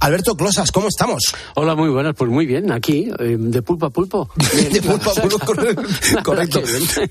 Alberto 0.00 0.36
Closas, 0.36 0.72
¿cómo 0.72 0.88
estamos? 0.88 1.34
Hola, 1.54 1.74
muy 1.74 1.88
buenas, 1.88 2.14
pues 2.16 2.30
muy 2.30 2.46
bien, 2.46 2.70
aquí, 2.72 3.10
eh, 3.18 3.36
de 3.38 3.62
pulpo 3.62 3.86
a 3.86 3.90
pulpo. 3.90 4.30
de 4.72 4.82
pulpo 4.82 5.10
a 5.10 5.14
pulpo, 5.14 5.38
correcto. 6.24 6.62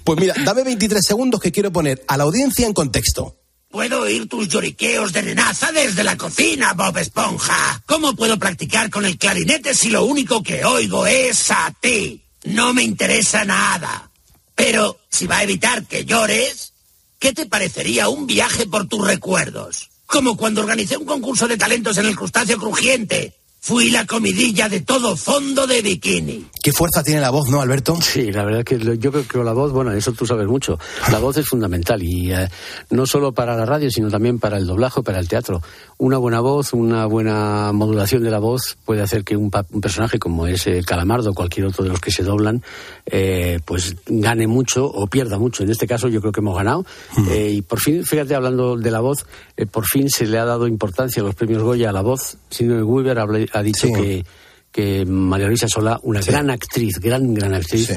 Pues 0.03 0.20
mira, 0.20 0.36
dame 0.44 0.63
23 0.63 1.01
segundos 1.05 1.41
que 1.41 1.51
quiero 1.51 1.72
poner 1.72 2.03
a 2.08 2.17
la 2.17 2.24
audiencia 2.24 2.65
en 2.65 2.74
contexto. 2.74 3.36
Puedo 3.75 4.03
oír 4.03 4.29
tus 4.29 4.48
lloriqueos 4.48 5.12
de 5.12 5.22
nenaza 5.22 5.70
desde 5.74 6.01
la 6.01 6.15
cocina, 6.15 6.72
Bob 6.72 6.98
Esponja. 6.98 7.84
¿Cómo 7.86 8.15
puedo 8.15 8.39
practicar 8.39 8.89
con 8.89 9.03
el 9.03 9.17
clarinete 9.17 9.75
si 9.75 9.89
lo 9.89 10.05
único 10.05 10.41
que 10.41 10.63
oigo 10.63 11.05
es 11.05 11.51
a 11.51 11.75
ti? 11.82 12.24
No 12.46 12.74
me 12.74 12.84
interesa 12.84 13.44
nada. 13.44 14.10
Pero 14.55 15.01
si 15.12 15.27
va 15.27 15.39
a 15.39 15.44
evitar 15.44 15.86
que 15.88 16.05
llores, 16.05 16.72
¿qué 17.20 17.34
te 17.34 17.48
parecería 17.48 18.08
un 18.08 18.25
viaje 18.25 18.65
por 18.65 18.88
tus 18.88 19.05
recuerdos? 19.05 19.89
Como 20.05 20.38
cuando 20.38 20.62
organicé 20.62 20.96
un 20.96 21.05
concurso 21.05 21.46
de 21.46 21.58
talentos 21.58 21.98
en 21.98 22.05
el 22.05 22.15
crustáceo 22.15 22.58
crujiente 22.58 23.36
Fui 23.65 23.89
la 23.89 24.05
comidilla 24.05 24.69
de 24.69 24.81
todo 24.81 25.17
fondo 25.17 25.65
de 25.65 25.81
bikini. 25.81 26.45
¿Qué 26.62 26.72
fuerza 26.72 27.01
tiene 27.01 27.19
la 27.19 27.31
voz, 27.31 27.50
no, 27.50 27.62
Alberto? 27.62 27.95
Sí, 28.00 28.31
la 28.31 28.43
verdad 28.43 28.63
que 28.63 28.77
yo 28.77 29.12
creo 29.12 29.27
que 29.27 29.38
la 29.39 29.53
voz, 29.53 29.72
bueno, 29.72 29.91
eso 29.91 30.12
tú 30.13 30.27
sabes 30.27 30.48
mucho. 30.48 30.77
La 31.12 31.17
voz 31.17 31.38
es 31.38 31.48
fundamental 31.48 32.03
y 32.03 32.31
eh, 32.31 32.48
no 32.91 33.07
solo 33.07 33.31
para 33.31 33.57
la 33.57 33.65
radio, 33.65 33.89
sino 33.89 34.12
también 34.12 34.38
para 34.38 34.57
el 34.57 34.67
doblaje, 34.67 35.01
para 35.01 35.17
el 35.17 35.27
teatro. 35.27 35.63
Una 35.98 36.19
buena 36.19 36.41
voz, 36.41 36.74
una 36.74 37.07
buena 37.07 37.72
modulación 37.72 38.22
de 38.22 38.29
la 38.29 38.38
voz 38.38 38.77
puede 38.86 39.01
hacer 39.01 39.24
que 39.24 39.36
un, 39.36 39.50
personaje 39.50 40.19
como 40.19 40.45
ese 40.45 40.84
Calamardo 40.84 41.31
o 41.31 41.34
cualquier 41.34 41.65
otro 41.65 41.84
de 41.84 41.89
los 41.89 42.00
que 42.00 42.12
se 42.12 42.22
doblan, 42.22 42.62
eh, 43.07 43.60
pues 43.65 43.95
gane 44.05 44.45
mucho 44.45 44.86
o 44.86 45.07
pierda 45.07 45.39
mucho. 45.39 45.63
En 45.63 45.72
este 45.72 45.88
caso 45.88 46.07
yo 46.07 46.22
creo 46.22 46.31
que 46.31 46.41
hemos 46.41 46.55
ganado. 46.55 46.86
Eh, 47.31 47.50
y 47.55 47.62
por 47.63 47.79
fin, 47.79 48.05
fíjate, 48.05 48.36
hablando 48.36 48.75
de 48.75 48.91
la 48.91 49.00
voz, 49.00 49.25
por 49.72 49.86
fin 49.86 50.07
se 50.07 50.27
le 50.27 50.38
ha 50.38 50.45
dado 50.45 50.67
importancia 50.67 51.24
a 51.24 51.25
los 51.25 51.34
premios 51.34 51.63
Goya 51.63 51.89
a 51.89 51.93
la 51.93 52.01
voz. 52.01 52.38
Sino 52.51 52.75
Weaver 52.86 53.19
ha 53.55 53.63
dicho 53.63 53.88
que, 53.93 54.25
que 54.71 55.05
María 55.05 55.47
Luisa 55.47 55.67
Sola, 55.67 56.00
una 56.03 56.21
gran 56.21 56.50
actriz, 56.50 57.00
gran, 57.00 57.33
gran 57.33 57.53
actriz, 57.53 57.91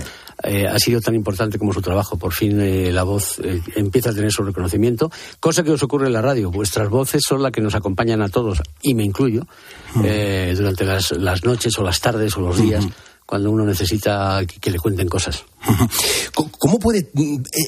eh, 0.44 0.66
ha 0.66 0.78
sido 0.78 1.00
tan 1.00 1.14
importante 1.14 1.58
como 1.58 1.72
su 1.72 1.82
trabajo. 1.82 2.16
Por 2.16 2.32
fin 2.32 2.60
eh, 2.60 2.92
la 2.92 3.02
voz 3.02 3.40
eh, 3.42 3.60
empieza 3.74 4.10
a 4.10 4.14
tener 4.14 4.30
su 4.30 4.42
reconocimiento, 4.42 5.10
cosa 5.40 5.64
que 5.64 5.72
os 5.72 5.82
ocurre 5.82 6.06
en 6.06 6.12
la 6.12 6.22
radio. 6.22 6.50
Vuestras 6.50 6.88
voces 6.88 7.22
son 7.26 7.42
las 7.42 7.52
que 7.52 7.60
nos 7.60 7.74
acompañan 7.74 8.22
a 8.22 8.28
todos, 8.28 8.62
y 8.82 8.94
me 8.94 9.04
incluyo, 9.04 9.46
durante 9.94 10.84
las, 10.84 11.12
las, 11.12 11.44
noches 11.44 11.76
o 11.78 11.82
las 11.82 12.00
tardes 12.00 12.36
o 12.36 12.40
los 12.40 12.60
días 12.60 12.86
cuando 13.28 13.50
uno 13.50 13.66
necesita 13.66 14.40
que, 14.46 14.70
le 14.70 14.78
cuenten 14.78 15.06
cosas. 15.06 15.44
¿Cómo 16.32 16.78
puede 16.78 17.10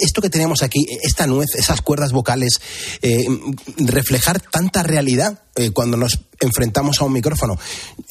esto 0.01 0.23
que 0.23 0.31
tenemos 0.31 0.63
aquí, 0.63 0.87
esta 1.03 1.27
nuez, 1.27 1.55
esas 1.55 1.83
cuerdas 1.83 2.13
vocales, 2.13 2.63
eh, 3.03 3.27
reflejar 3.77 4.41
tanta 4.41 4.83
realidad 4.83 5.43
eh, 5.57 5.71
cuando 5.71 5.99
nos 5.99 6.19
enfrentamos 6.41 7.03
a 7.03 7.05
un 7.05 7.13
micrófono? 7.13 7.59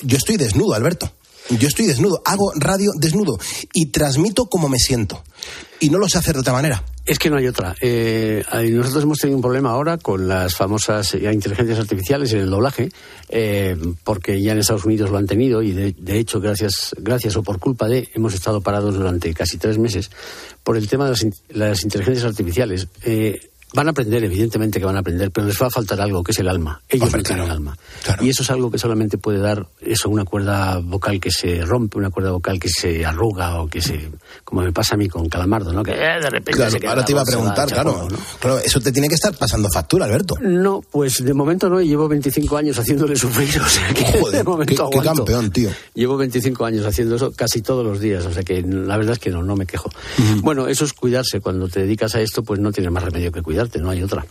Yo 0.04 0.18
estoy 0.18 0.38
desnudo, 0.38 0.76
Alberto. 0.76 1.12
Yo 1.58 1.68
estoy 1.68 1.88
desnudo, 1.88 2.22
hago 2.26 2.52
radio 2.56 2.92
desnudo 2.96 3.40
y 3.74 3.88
transmito 3.88 4.46
como 4.46 4.70
me 4.70 4.78
siento. 4.78 5.24
Y 5.80 5.90
no 5.90 5.98
lo 5.98 6.08
sé 6.08 6.18
hacer 6.18 6.36
de 6.36 6.42
otra 6.42 6.54
manera. 6.54 6.84
Es 7.06 7.18
que 7.18 7.32
no 7.32 7.38
hay 7.38 7.48
otra. 7.48 7.76
Eh, 7.82 8.44
nosotros 8.72 9.04
hemos 9.04 9.18
tenido 9.18 9.38
un 9.38 9.42
problema 9.42 9.72
ahora 9.72 9.98
con 9.98 10.28
las 10.28 10.54
famosas 10.56 11.16
eh, 11.16 11.32
inteligencias 11.34 11.80
artificiales 11.80 12.32
en 12.34 12.42
el 12.42 12.50
doblaje, 12.52 12.92
eh, 13.30 13.76
porque 14.04 14.40
ya 14.40 14.52
en 14.52 14.60
Estados 14.60 14.86
Unidos 14.86 15.10
lo 15.10 15.18
han 15.18 15.26
tenido 15.26 15.64
y 15.64 15.72
de, 15.72 16.20
hecho, 16.20 16.40
gracias, 16.40 16.96
gracias 17.00 17.36
o 17.36 17.42
por 17.42 17.58
culpa 17.58 17.88
de, 17.88 18.10
hemos 18.14 18.36
estado 18.36 18.62
parados 18.62 18.94
durante 18.94 19.34
casi 19.34 19.58
tres 19.58 19.80
meses 19.80 20.12
por 20.64 20.78
el 20.78 20.88
tema 20.88 21.10
de 21.10 21.34
las, 21.50 21.84
inteligencias 21.84 22.26
artificiales. 22.26 22.88
Van 23.72 23.86
a 23.86 23.92
aprender, 23.92 24.24
evidentemente 24.24 24.80
que 24.80 24.86
van 24.86 24.96
a 24.96 25.00
aprender, 25.00 25.30
pero 25.30 25.46
les 25.46 25.62
va 25.62 25.68
a 25.68 25.70
faltar 25.70 26.02
algo, 26.02 26.24
que 26.24 26.32
es 26.32 26.40
el 26.40 26.48
alma. 26.48 26.82
Ellos 26.90 27.14
no 27.14 27.22
tienen 27.22 27.52
alma. 27.52 27.78
Y 28.20 28.30
eso 28.30 28.42
es 28.42 28.50
algo 28.50 28.72
que 28.72 28.80
solamente 28.80 29.20
puede 29.20 29.38
dar 29.38 29.68
eso, 29.80 30.10
una 30.10 30.26
cuerda 30.26 30.80
vocal 30.80 31.20
que 31.20 31.30
se 31.30 31.62
rompe, 31.62 32.00
una 32.00 32.10
cuerda 32.10 32.32
vocal 32.32 32.60
que 32.60 32.68
se 32.68 33.06
arruga 33.06 33.62
o 33.62 33.68
que 33.68 33.80
se... 33.80 34.10
como 34.44 34.62
me 34.62 34.72
pasa 34.72 34.96
a 34.96 34.98
mí 34.98 35.08
con 35.08 35.30
Calamardo, 35.30 35.72
¿no? 35.72 35.84
Que 35.84 35.92
eh, 35.92 36.20
de 36.20 36.30
repente 36.32 36.54
claro, 36.54 36.78
ahora 36.88 37.06
te 37.06 37.12
iba 37.12 37.22
a 37.22 37.26
preguntar, 37.26 37.68
claro, 37.68 38.08
claro. 38.40 38.58
Eso 38.58 38.80
te 38.80 38.92
tiene 38.92 39.08
que 39.08 39.14
estar 39.14 39.36
pasando 39.38 39.70
factura, 39.72 40.06
Alberto. 40.06 40.36
No, 40.42 40.82
pues 40.82 41.24
de 41.24 41.34
momento 41.36 41.70
no, 41.70 41.80
llevo 41.80 42.08
25 42.08 42.58
años 42.58 42.80
haciéndole 42.80 43.16
sufrir, 43.16 43.62
o 43.62 43.70
sea 43.70 43.94
que 43.94 44.04
de 44.36 44.44
momento 44.44 44.90
qué, 44.90 45.00
campeón, 45.00 45.52
tío. 45.52 45.70
Llevo 45.94 46.18
25 46.18 46.66
años 46.66 46.88
haciendo 46.88 47.18
eso 47.18 47.32
casi 47.34 47.62
todos 47.62 47.86
los 47.86 48.00
días, 48.00 48.26
o 48.26 48.34
sea 48.34 48.42
que 48.42 48.64
la 48.64 48.98
verdad 48.98 49.14
es 49.14 49.20
que 49.20 49.30
no, 49.30 49.44
no 49.44 49.56
me 49.56 49.68
quejo. 49.68 49.92
Bueno, 50.42 50.68
eso 50.68 50.86
es 50.86 50.94
cuidarse. 50.94 51.40
Cuando 51.40 51.68
te 51.68 51.82
dedicas 51.82 52.16
a 52.16 52.22
esto, 52.22 52.42
pues 52.42 52.60
no 52.60 52.72
tienes 52.72 52.92
más 52.92 53.04
remedio 53.04 53.32
que 53.32 53.44
cuidar 53.44 53.59
no 53.80 53.90
hay 53.90 54.04
otra. 54.04 54.26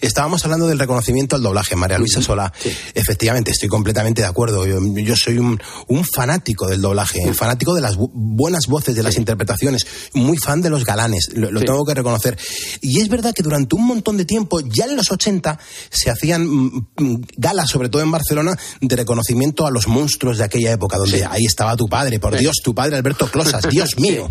Estábamos 0.00 0.44
hablando 0.44 0.66
del 0.66 0.78
reconocimiento 0.78 1.36
al 1.36 1.42
doblaje, 1.42 1.76
María 1.76 1.98
Luisa 1.98 2.22
Sola. 2.22 2.52
Efectivamente, 2.94 3.50
estoy 3.50 3.68
completamente 3.68 4.22
de 4.22 4.28
acuerdo. 4.28 4.64
Yo, 4.66 5.16
soy 5.16 5.38
un, 5.38 5.58
fanático 6.04 6.66
del 6.66 6.80
doblaje, 6.80 7.20
un 7.20 7.34
fanático 7.34 7.74
de 7.74 7.80
las 7.80 7.96
buenas 7.96 8.66
voces, 8.66 8.94
de 8.94 9.02
las 9.02 9.16
interpretaciones, 9.16 9.86
muy 10.14 10.36
fan 10.38 10.62
de 10.62 10.70
los 10.70 10.84
galanes, 10.84 11.30
lo, 11.34 11.60
tengo 11.60 11.84
que 11.84 11.94
reconocer. 11.94 12.38
Y 12.80 13.00
es 13.00 13.08
verdad 13.08 13.34
que 13.34 13.42
durante 13.42 13.76
un 13.76 13.86
montón 13.86 14.16
de 14.16 14.24
tiempo, 14.24 14.60
ya 14.60 14.84
en 14.84 14.96
los 14.96 15.10
80, 15.10 15.58
se 15.90 16.10
hacían 16.10 16.46
mm, 16.46 16.88
mm, 16.96 17.20
galas, 17.36 17.70
sobre 17.70 17.88
todo 17.88 18.02
en 18.02 18.10
Barcelona, 18.10 18.56
de 18.80 18.96
reconocimiento 18.96 19.66
a 19.66 19.70
los 19.70 19.88
monstruos 19.88 20.38
de 20.38 20.44
aquella 20.44 20.72
época, 20.72 20.96
donde 20.96 21.24
ahí 21.24 21.44
estaba 21.44 21.76
tu 21.76 21.86
padre, 21.86 22.20
por 22.20 22.36
Dios, 22.36 22.56
tu 22.62 22.74
padre 22.74 22.96
Alberto 22.96 23.30
Closas, 23.30 23.66
Dios 23.70 23.98
mío. 23.98 24.30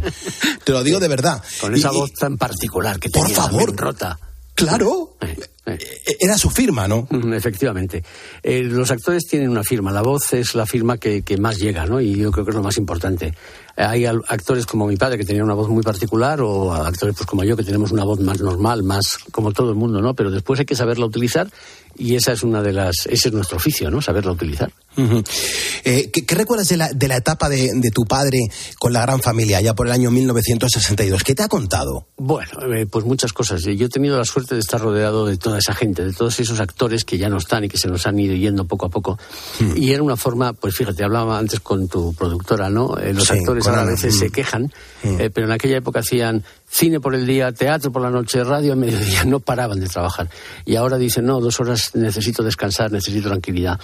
Te 0.63 0.71
lo 0.71 0.83
digo 0.83 0.99
de 0.99 1.07
verdad. 1.07 1.43
Con 1.59 1.75
esa 1.75 1.91
voz 1.91 2.11
tan 2.13 2.37
particular 2.37 2.99
que 2.99 3.09
tenía. 3.09 3.27
Por 3.27 3.35
favor. 3.35 3.75
Rota. 3.75 4.19
Claro. 4.55 5.17
Eh, 5.19 5.35
eh. 5.65 5.77
Era 6.19 6.37
su 6.37 6.49
firma, 6.49 6.87
¿no? 6.87 7.07
Efectivamente. 7.33 8.03
Eh, 8.41 8.63
los 8.63 8.89
actores 8.89 9.25
tienen 9.25 9.49
una 9.49 9.63
firma. 9.63 9.91
La 9.91 10.01
voz 10.01 10.31
es 10.33 10.55
la 10.55 10.65
firma 10.65 10.97
que, 10.97 11.23
que, 11.23 11.37
más 11.37 11.57
llega, 11.57 11.85
¿no? 11.85 11.99
Y 11.99 12.15
yo 12.15 12.31
creo 12.31 12.45
que 12.45 12.51
es 12.51 12.55
lo 12.55 12.63
más 12.63 12.77
importante. 12.77 13.33
Hay 13.75 14.05
actores 14.05 14.65
como 14.65 14.87
mi 14.87 14.95
padre 14.95 15.17
que 15.17 15.25
tenía 15.25 15.43
una 15.43 15.53
voz 15.53 15.67
muy 15.67 15.83
particular 15.83 16.39
o 16.39 16.73
actores 16.73 17.15
pues 17.15 17.27
como 17.27 17.43
yo 17.43 17.57
que 17.57 17.63
tenemos 17.63 17.91
una 17.91 18.05
voz 18.05 18.21
más 18.21 18.39
normal, 18.39 18.83
más 18.83 19.17
como 19.31 19.51
todo 19.51 19.69
el 19.71 19.75
mundo, 19.75 20.01
¿no? 20.01 20.13
Pero 20.13 20.31
después 20.31 20.61
hay 20.61 20.65
que 20.65 20.75
saberla 20.75 21.05
utilizar 21.05 21.49
y 21.97 22.15
esa 22.15 22.31
es 22.31 22.43
una 22.43 22.61
de 22.61 22.73
las 22.73 23.05
ese 23.07 23.29
es 23.29 23.33
nuestro 23.33 23.57
oficio 23.57 23.89
no 23.89 24.01
saberlo 24.01 24.33
utilizar 24.33 24.71
eh, 25.83 26.09
¿qué, 26.11 26.35
recuerdas 26.35 26.69
de 26.69 26.77
la, 26.77 26.93
de 26.93 27.07
la 27.07 27.17
etapa 27.17 27.49
de, 27.49 27.91
tu 27.93 28.05
padre 28.05 28.39
con 28.79 28.93
la 28.93 29.01
gran 29.01 29.21
familia 29.21 29.61
ya 29.61 29.73
por 29.73 29.87
el 29.87 29.93
año 29.93 30.11
1962 30.11 31.23
qué 31.23 31.35
te 31.35 31.43
ha 31.43 31.47
contado 31.47 32.07
bueno 32.17 32.73
eh, 32.73 32.85
pues 32.85 33.05
muchas 33.05 33.33
cosas. 33.33 33.61
Yo 33.63 33.85
he 33.85 33.89
tenido 33.89 34.17
la 34.17 34.25
suerte 34.25 34.55
de 34.55 34.61
estar 34.61 34.81
rodeado 34.81 35.25
de 35.25 35.37
toda 35.37 35.59
esa 35.59 35.73
gente 35.73 36.03
de 36.03 36.13
todos 36.13 36.39
esos 36.39 36.59
actores 36.59 37.05
que 37.05 37.17
ya 37.17 37.29
no 37.29 37.37
están 37.37 37.63
y 37.63 37.69
que 37.69 37.77
se 37.77 37.87
nos 37.87 38.05
han 38.07 38.19
ido 38.19 38.35
yendo 38.35 38.65
poco 38.65 38.87
a 38.87 38.89
poco. 38.89 39.19
Y 39.75 39.91
era 39.91 40.03
una 40.03 40.15
forma 40.17 40.53
pues 40.53 40.75
fíjate 40.75 41.03
hablaba 41.03 41.37
antes 41.37 41.59
con 41.59 41.87
tu 41.87 42.13
productora 42.13 42.69
no 42.69 42.97
eh, 42.97 43.13
los 43.13 43.29
actores 43.31 43.67
a 43.67 43.83
veces 43.83 44.17
se 44.17 44.29
quejan 44.29 44.71
pero 45.33 45.45
en 45.45 45.51
aquella 45.51 45.77
época 45.77 45.99
hacían 45.99 46.43
cine 46.67 46.99
por 46.99 47.15
el 47.15 47.25
día, 47.25 47.51
teatro 47.51 47.91
por 47.91 48.01
la 48.01 48.09
noche, 48.09 48.43
radio 48.43 48.73
al 48.73 48.79
mediodía, 48.79 49.23
no 49.25 49.39
paraban 49.39 49.79
de 49.79 49.87
trabajar. 49.87 50.29
Y 50.65 50.75
ahora 50.75 50.97
dicen, 50.97 51.25
no, 51.25 51.39
dos 51.39 51.59
horas 51.59 51.91
necesito 51.95 52.43
descansar, 52.43 52.91
necesito 52.91 53.29
tranquilidad. 53.29 53.79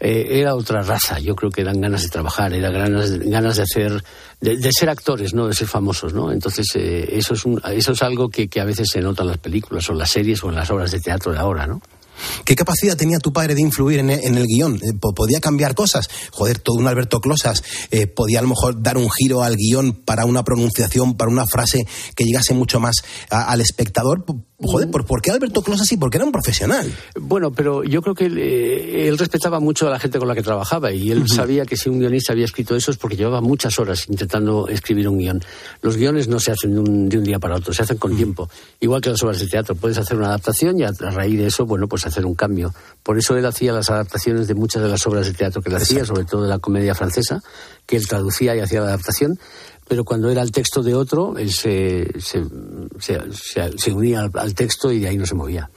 Eh, 0.00 0.26
era 0.54 0.60
otra 0.60 0.82
raza, 0.82 1.18
yo 1.18 1.34
creo 1.34 1.50
que 1.50 1.60
eran 1.60 1.80
ganas 1.80 2.02
de 2.02 2.08
trabajar, 2.08 2.52
eran 2.52 2.72
ganas, 2.72 3.10
ganas 3.18 3.56
de 3.56 3.62
hacer, 3.62 4.04
de, 4.40 4.70
ser 4.72 4.88
actores, 4.88 5.34
no 5.34 5.48
de 5.48 5.54
ser 5.54 5.66
famosos, 5.66 6.14
¿no? 6.14 6.32
Entonces, 6.32 6.66
eh, 6.74 7.08
eso, 7.12 7.34
es 7.34 7.44
eso 7.72 7.92
es 7.92 8.02
algo 8.02 8.28
que, 8.28 8.48
que 8.48 8.60
a 8.60 8.64
veces 8.64 8.88
se 8.90 9.00
nota 9.00 9.22
en 9.22 9.28
las 9.28 9.38
películas 9.38 9.88
o 9.88 9.92
en 9.92 9.98
las 9.98 10.10
series 10.10 10.42
o 10.44 10.48
en 10.48 10.56
las 10.56 10.70
obras 10.70 10.90
de 10.90 11.00
teatro 11.00 11.32
de 11.32 11.38
ahora, 11.38 11.66
¿no? 11.66 11.80
¿Qué 12.44 12.54
capacidad 12.54 12.96
tenía 12.96 13.18
tu 13.18 13.32
padre 13.32 13.54
de 13.54 13.60
influir 13.60 13.98
en 13.98 14.10
el, 14.10 14.46
guion? 14.46 14.76
Eh, 14.76 14.92
¿Podía 15.00 15.40
cambiar 15.40 15.74
cosas? 15.74 16.08
Joder, 16.30 16.58
todo 16.58 16.76
un 16.76 16.86
Alberto 16.86 17.20
Closas 17.20 17.62
eh, 17.90 18.06
podía 18.06 18.38
a 18.38 18.42
lo 18.42 18.48
mejor 18.48 18.82
dar 18.82 18.96
un 18.96 19.10
giro 19.10 19.42
al 19.42 19.56
guion 19.56 19.92
para 19.92 20.24
una 20.24 20.44
pronunciación, 20.44 21.16
para 21.16 21.30
una 21.30 21.46
frase 21.46 21.86
que 22.14 22.24
llegase 22.24 22.54
mucho 22.54 22.80
más 22.80 22.96
al 23.30 23.60
espectador. 23.60 24.24
Joder, 24.66 24.88
¿por, 24.88 25.20
qué 25.20 25.30
Alberto 25.30 25.62
Closas 25.62 25.82
así? 25.82 25.96
Porque 25.96 26.16
era 26.16 26.24
un 26.24 26.32
profesional. 26.32 26.90
Bueno, 27.20 27.52
pero 27.52 27.84
yo 27.84 28.02
creo 28.02 28.14
que 28.14 28.26
eh, 28.26 29.08
él, 29.08 29.18
respetaba 29.18 29.60
mucho 29.60 29.86
a 29.86 29.90
la 29.90 29.98
gente 29.98 30.18
con 30.18 30.28
la 30.28 30.34
que 30.34 30.42
trabajaba 30.42 30.92
y 30.92 31.10
él 31.10 31.28
sabía 31.28 31.64
que 31.64 31.76
si 31.76 31.88
un 31.88 31.98
guionista 31.98 32.32
había 32.32 32.44
escrito 32.44 32.74
eso 32.76 32.90
es 32.90 32.96
porque 32.96 33.16
llevaba 33.16 33.40
muchas 33.40 33.78
horas 33.78 34.08
intentando 34.08 34.68
escribir 34.68 35.08
un 35.08 35.18
guion. 35.18 35.42
Los 35.82 35.96
guiones 35.96 36.28
no 36.28 36.40
se 36.40 36.52
hacen 36.52 36.74
de 37.08 37.18
un, 37.18 37.24
día 37.24 37.38
para 37.38 37.56
otro, 37.56 37.72
se 37.72 37.82
hacen 37.82 37.98
con 37.98 38.16
tiempo. 38.16 38.48
Igual 38.80 39.00
que 39.00 39.10
las 39.10 39.22
obras 39.22 39.40
de 39.40 39.46
teatro, 39.46 39.74
puedes 39.74 39.98
hacer 39.98 40.16
una 40.16 40.28
adaptación 40.28 40.78
y 40.78 40.84
a, 40.84 40.90
raíz 40.92 41.38
de 41.38 41.46
eso, 41.46 41.66
bueno, 41.66 41.86
pues 41.88 42.06
hacer 42.06 42.24
un 42.26 42.34
cambio. 42.34 42.74
Por 43.02 43.18
eso 43.18 43.36
él 43.36 43.46
hacía 43.46 43.72
las 43.72 43.90
adaptaciones 43.90 44.48
de 44.48 44.54
muchas 44.54 44.82
de 44.82 44.88
las 44.88 45.06
obras 45.06 45.26
de 45.26 45.34
teatro 45.34 45.62
que 45.62 45.70
él 45.70 45.76
hacía, 45.76 46.04
sobre 46.04 46.24
todo 46.24 46.42
de 46.42 46.48
la 46.48 46.58
comedia 46.58 46.94
francesa, 46.94 47.42
que 47.86 47.96
él 47.96 48.06
traducía 48.06 48.56
y 48.56 48.60
hacía 48.60 48.80
la 48.80 48.88
adaptación 48.88 49.38
pero 49.88 50.04
cuando 50.04 50.30
era 50.30 50.42
el 50.42 50.50
texto 50.52 50.82
de 50.82 50.94
otro, 50.94 51.36
él 51.38 51.52
se, 51.52 52.08
se, 52.20 52.42
se, 53.00 53.92
unía 53.92 54.20
al, 54.20 54.30
al 54.34 54.54
texto 54.54 54.92
y 54.92 55.00
de 55.00 55.08
ahí 55.08 55.16
no 55.16 55.26
se 55.26 55.34
movía. 55.34 55.70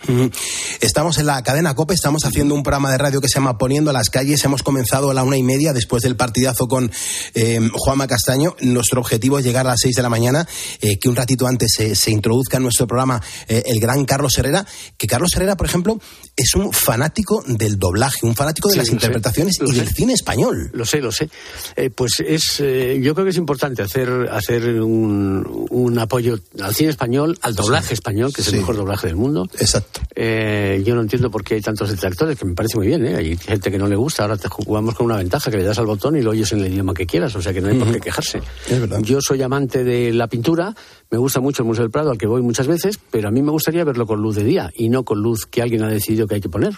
Estamos 0.79 1.17
en 1.17 1.25
la 1.25 1.41
cadena 1.43 1.75
COPE, 1.75 1.93
estamos 1.93 2.23
haciendo 2.25 2.55
un 2.55 2.63
programa 2.63 2.91
de 2.91 2.97
radio 2.97 3.21
que 3.21 3.27
se 3.27 3.35
llama 3.35 3.57
Poniendo 3.57 3.91
las 3.91 4.09
calles. 4.09 4.43
Hemos 4.45 4.63
comenzado 4.63 5.09
a 5.11 5.13
la 5.13 5.23
una 5.23 5.37
y 5.37 5.43
media 5.43 5.73
después 5.73 6.03
del 6.03 6.15
partidazo 6.15 6.67
con 6.67 6.91
eh, 7.33 7.59
Juanma 7.73 8.07
Castaño. 8.07 8.55
Nuestro 8.61 9.01
objetivo 9.01 9.39
es 9.39 9.45
llegar 9.45 9.65
a 9.67 9.71
las 9.71 9.79
seis 9.81 9.95
de 9.95 10.01
la 10.01 10.09
mañana, 10.09 10.47
eh, 10.81 10.97
que 10.99 11.09
un 11.09 11.15
ratito 11.15 11.47
antes 11.47 11.73
se, 11.75 11.95
se 11.95 12.11
introduzca 12.11 12.57
en 12.57 12.63
nuestro 12.63 12.87
programa 12.87 13.21
eh, 13.47 13.63
el 13.65 13.79
gran 13.79 14.05
Carlos 14.05 14.37
Herrera. 14.37 14.65
Que 14.97 15.07
Carlos 15.07 15.31
Herrera, 15.35 15.57
por 15.57 15.67
ejemplo, 15.67 15.99
es 16.35 16.55
un 16.55 16.71
fanático 16.71 17.43
del 17.47 17.77
doblaje, 17.77 18.25
un 18.25 18.35
fanático 18.35 18.69
de 18.69 18.73
Sí, 18.73 18.77
las 18.79 18.87
sé, 18.87 18.93
interpretaciones 18.93 19.59
y 19.61 19.67
sé. 19.67 19.73
del 19.79 19.89
cine 19.93 20.13
español. 20.13 20.69
Lo 20.73 20.85
sé, 20.85 21.01
lo 21.01 21.11
sé. 21.11 21.29
Eh, 21.75 21.89
pues 21.89 22.13
es, 22.25 22.57
yo 22.57 23.13
creo 23.13 23.25
que 23.25 23.31
es 23.31 23.37
importante 23.37 23.81
hacer, 23.81 23.96
hacer 24.31 24.81
un, 24.81 25.65
un 25.69 25.99
apoyo 25.99 26.37
al 26.61 26.73
cine 26.75 26.89
español, 26.89 27.37
al 27.41 27.55
doblaje 27.55 27.93
español, 27.93 28.31
que 28.33 28.41
es 28.41 28.47
Sí. 28.47 28.53
el 28.55 28.59
mejor 28.61 28.75
doblaje 28.77 29.07
del 29.07 29.15
mundo. 29.15 29.47
Exacto. 29.59 30.01
Eh, 30.15 30.81
yo 30.85 30.95
no 30.95 31.01
entiendo 31.01 31.29
por 31.31 31.43
qué 31.43 31.55
hay 31.55 31.61
tantos 31.61 31.89
detractores, 31.89 32.37
que 32.37 32.45
me 32.45 32.53
parece 32.53 32.77
muy 32.77 32.87
bien, 32.87 33.05
¿eh? 33.05 33.15
Hay 33.15 33.37
gente 33.37 33.71
que 33.71 33.77
no 33.77 33.87
le 33.87 33.95
gusta, 33.95 34.23
ahora 34.23 34.37
te 34.37 34.47
jugamos 34.49 34.95
con 34.95 35.05
una 35.07 35.17
ventaja, 35.17 35.49
que 35.49 35.57
le 35.57 35.63
das 35.63 35.79
al 35.79 35.85
botón 35.85 36.15
y 36.15 36.21
lo 36.21 36.31
oyes 36.31 36.51
en 36.53 36.59
el 36.61 36.71
idioma 36.73 36.93
que 36.93 37.05
quieras, 37.05 37.35
o 37.35 37.41
sea 37.41 37.53
que 37.53 37.61
no 37.61 37.69
hay 37.69 37.77
por 37.79 37.91
qué 37.91 37.99
quejarse. 37.99 38.41
Es 38.69 38.79
verdad. 38.79 38.99
Yo 39.01 39.19
soy 39.21 39.41
amante 39.41 39.83
de 39.83 40.13
la 40.13 40.27
pintura, 40.27 40.75
me 41.09 41.17
gusta 41.17 41.39
mucho 41.39 41.63
el 41.63 41.67
Museo 41.67 41.83
del 41.83 41.91
Prado, 41.91 42.11
al 42.11 42.17
que 42.17 42.27
voy 42.27 42.41
muchas 42.41 42.67
veces, 42.67 42.99
pero 43.11 43.27
a 43.29 43.31
mí 43.31 43.41
me 43.41 43.51
gustaría 43.51 43.83
verlo 43.83 44.05
con 44.05 44.21
luz 44.21 44.35
de 44.35 44.43
día 44.43 44.71
y 44.75 44.89
no 44.89 45.03
con 45.03 45.19
luz 45.21 45.45
que 45.45 45.61
alguien 45.61 45.83
ha 45.83 45.89
decidido 45.89 46.27
que 46.27 46.35
hay 46.35 46.41
que 46.41 46.49
poner. 46.49 46.73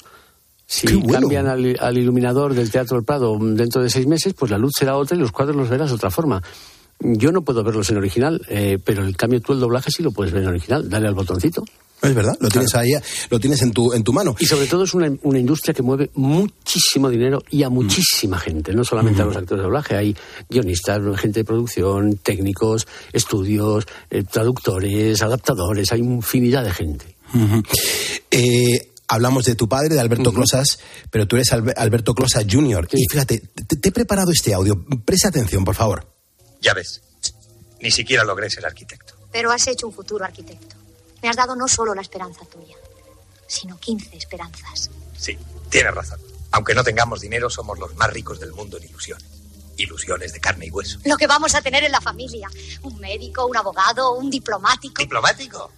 Si 0.71 0.85
bueno. 0.97 1.21
cambian 1.21 1.47
al, 1.47 1.77
al 1.79 1.97
iluminador 1.97 2.53
del 2.53 2.69
Teatro 2.69 2.95
del 2.97 3.03
Prado 3.03 3.35
dentro 3.41 3.81
de 3.81 3.89
seis 3.89 4.05
meses, 4.05 4.35
pues 4.35 4.51
la 4.51 4.59
luz 4.59 4.73
será 4.77 4.97
otra 4.97 5.17
y 5.17 5.19
los 5.19 5.31
cuadros 5.31 5.55
los 5.57 5.67
verás 5.67 5.89
de 5.89 5.95
otra 5.95 6.11
forma. 6.11 6.43
Yo 7.01 7.31
no 7.31 7.43
puedo 7.43 7.63
verlos 7.63 7.89
en 7.89 7.97
original, 7.97 8.41
eh, 8.49 8.77
pero 8.83 9.05
en 9.05 9.13
cambio 9.13 9.39
tú 9.41 9.53
el 9.53 9.59
doblaje 9.59 9.89
sí 9.89 10.03
lo 10.03 10.11
puedes 10.11 10.33
ver 10.33 10.43
en 10.43 10.49
original. 10.49 10.89
Dale 10.89 11.07
al 11.07 11.13
botoncito. 11.15 11.63
Es 12.01 12.15
verdad, 12.15 12.37
lo 12.39 12.47
tienes 12.47 12.73
ahí, 12.75 12.91
lo 13.29 13.39
tienes 13.41 13.61
en 13.61 13.71
tu, 13.73 13.91
en 13.91 14.03
tu 14.05 14.13
mano. 14.13 14.33
Y 14.39 14.45
sobre 14.45 14.67
todo 14.67 14.85
es 14.85 14.93
una, 14.93 15.11
una 15.23 15.37
industria 15.37 15.73
que 15.73 15.81
mueve 15.83 16.09
muchísimo 16.13 17.09
dinero 17.09 17.43
y 17.51 17.63
a 17.63 17.69
muchísima 17.69 18.39
gente, 18.39 18.73
no 18.73 18.85
solamente 18.85 19.21
a 19.21 19.25
los 19.25 19.35
actores 19.35 19.59
de 19.59 19.63
doblaje, 19.63 19.95
hay 19.97 20.15
guionistas, 20.49 21.01
gente 21.19 21.41
de 21.41 21.43
producción, 21.43 22.15
técnicos, 22.23 22.87
estudios, 23.11 23.85
eh, 24.09 24.23
traductores, 24.23 25.21
adaptadores, 25.21 25.91
hay 25.91 25.99
infinidad 25.99 26.63
de 26.63 26.71
gente. 26.71 27.15
Eh, 28.31 28.91
hablamos 29.09 29.43
de 29.45 29.55
tu 29.55 29.67
padre, 29.67 29.95
de 29.95 29.99
Alberto 29.99 30.31
Closas, 30.33 30.79
pero 31.11 31.27
tú 31.27 31.35
eres 31.35 31.51
Albe- 31.51 31.73
Alberto 31.75 32.13
Closas 32.13 32.45
Jr. 32.49 32.87
Y 32.93 33.05
fíjate, 33.11 33.39
te, 33.67 33.75
te 33.75 33.89
he 33.89 33.91
preparado 33.91 34.31
este 34.31 34.53
audio. 34.53 34.85
Presta 35.03 35.27
atención, 35.29 35.65
por 35.65 35.75
favor. 35.75 36.07
Ya 36.61 36.73
ves, 36.73 37.01
ni 37.79 37.91
siquiera 37.91 38.23
logré 38.23 38.49
ser 38.49 38.65
arquitecto. 38.65 39.15
Pero 39.31 39.51
has 39.51 39.67
hecho 39.67 39.87
un 39.87 39.93
futuro 39.93 40.25
arquitecto. 40.25 40.75
Me 41.21 41.29
has 41.29 41.35
dado 41.35 41.55
no 41.55 41.67
solo 41.67 41.93
la 41.93 42.01
esperanza 42.01 42.45
tuya, 42.45 42.75
sino 43.47 43.77
15 43.77 44.15
esperanzas. 44.17 44.89
Sí, 45.17 45.37
tienes 45.69 45.93
razón. 45.93 46.19
Aunque 46.51 46.73
no 46.73 46.83
tengamos 46.83 47.21
dinero, 47.21 47.49
somos 47.49 47.77
los 47.77 47.95
más 47.95 48.11
ricos 48.11 48.39
del 48.39 48.53
mundo 48.53 48.77
en 48.77 48.85
ilusiones. 48.85 49.25
Ilusiones 49.77 50.33
de 50.33 50.39
carne 50.39 50.65
y 50.65 50.71
hueso. 50.71 50.99
Lo 51.05 51.15
que 51.15 51.27
vamos 51.27 51.55
a 51.55 51.61
tener 51.61 51.83
en 51.83 51.91
la 51.91 52.01
familia. 52.01 52.49
Un 52.81 52.99
médico, 52.99 53.45
un 53.45 53.55
abogado, 53.55 54.13
un 54.13 54.29
diplomático. 54.29 55.01
¿Diplomático? 55.01 55.71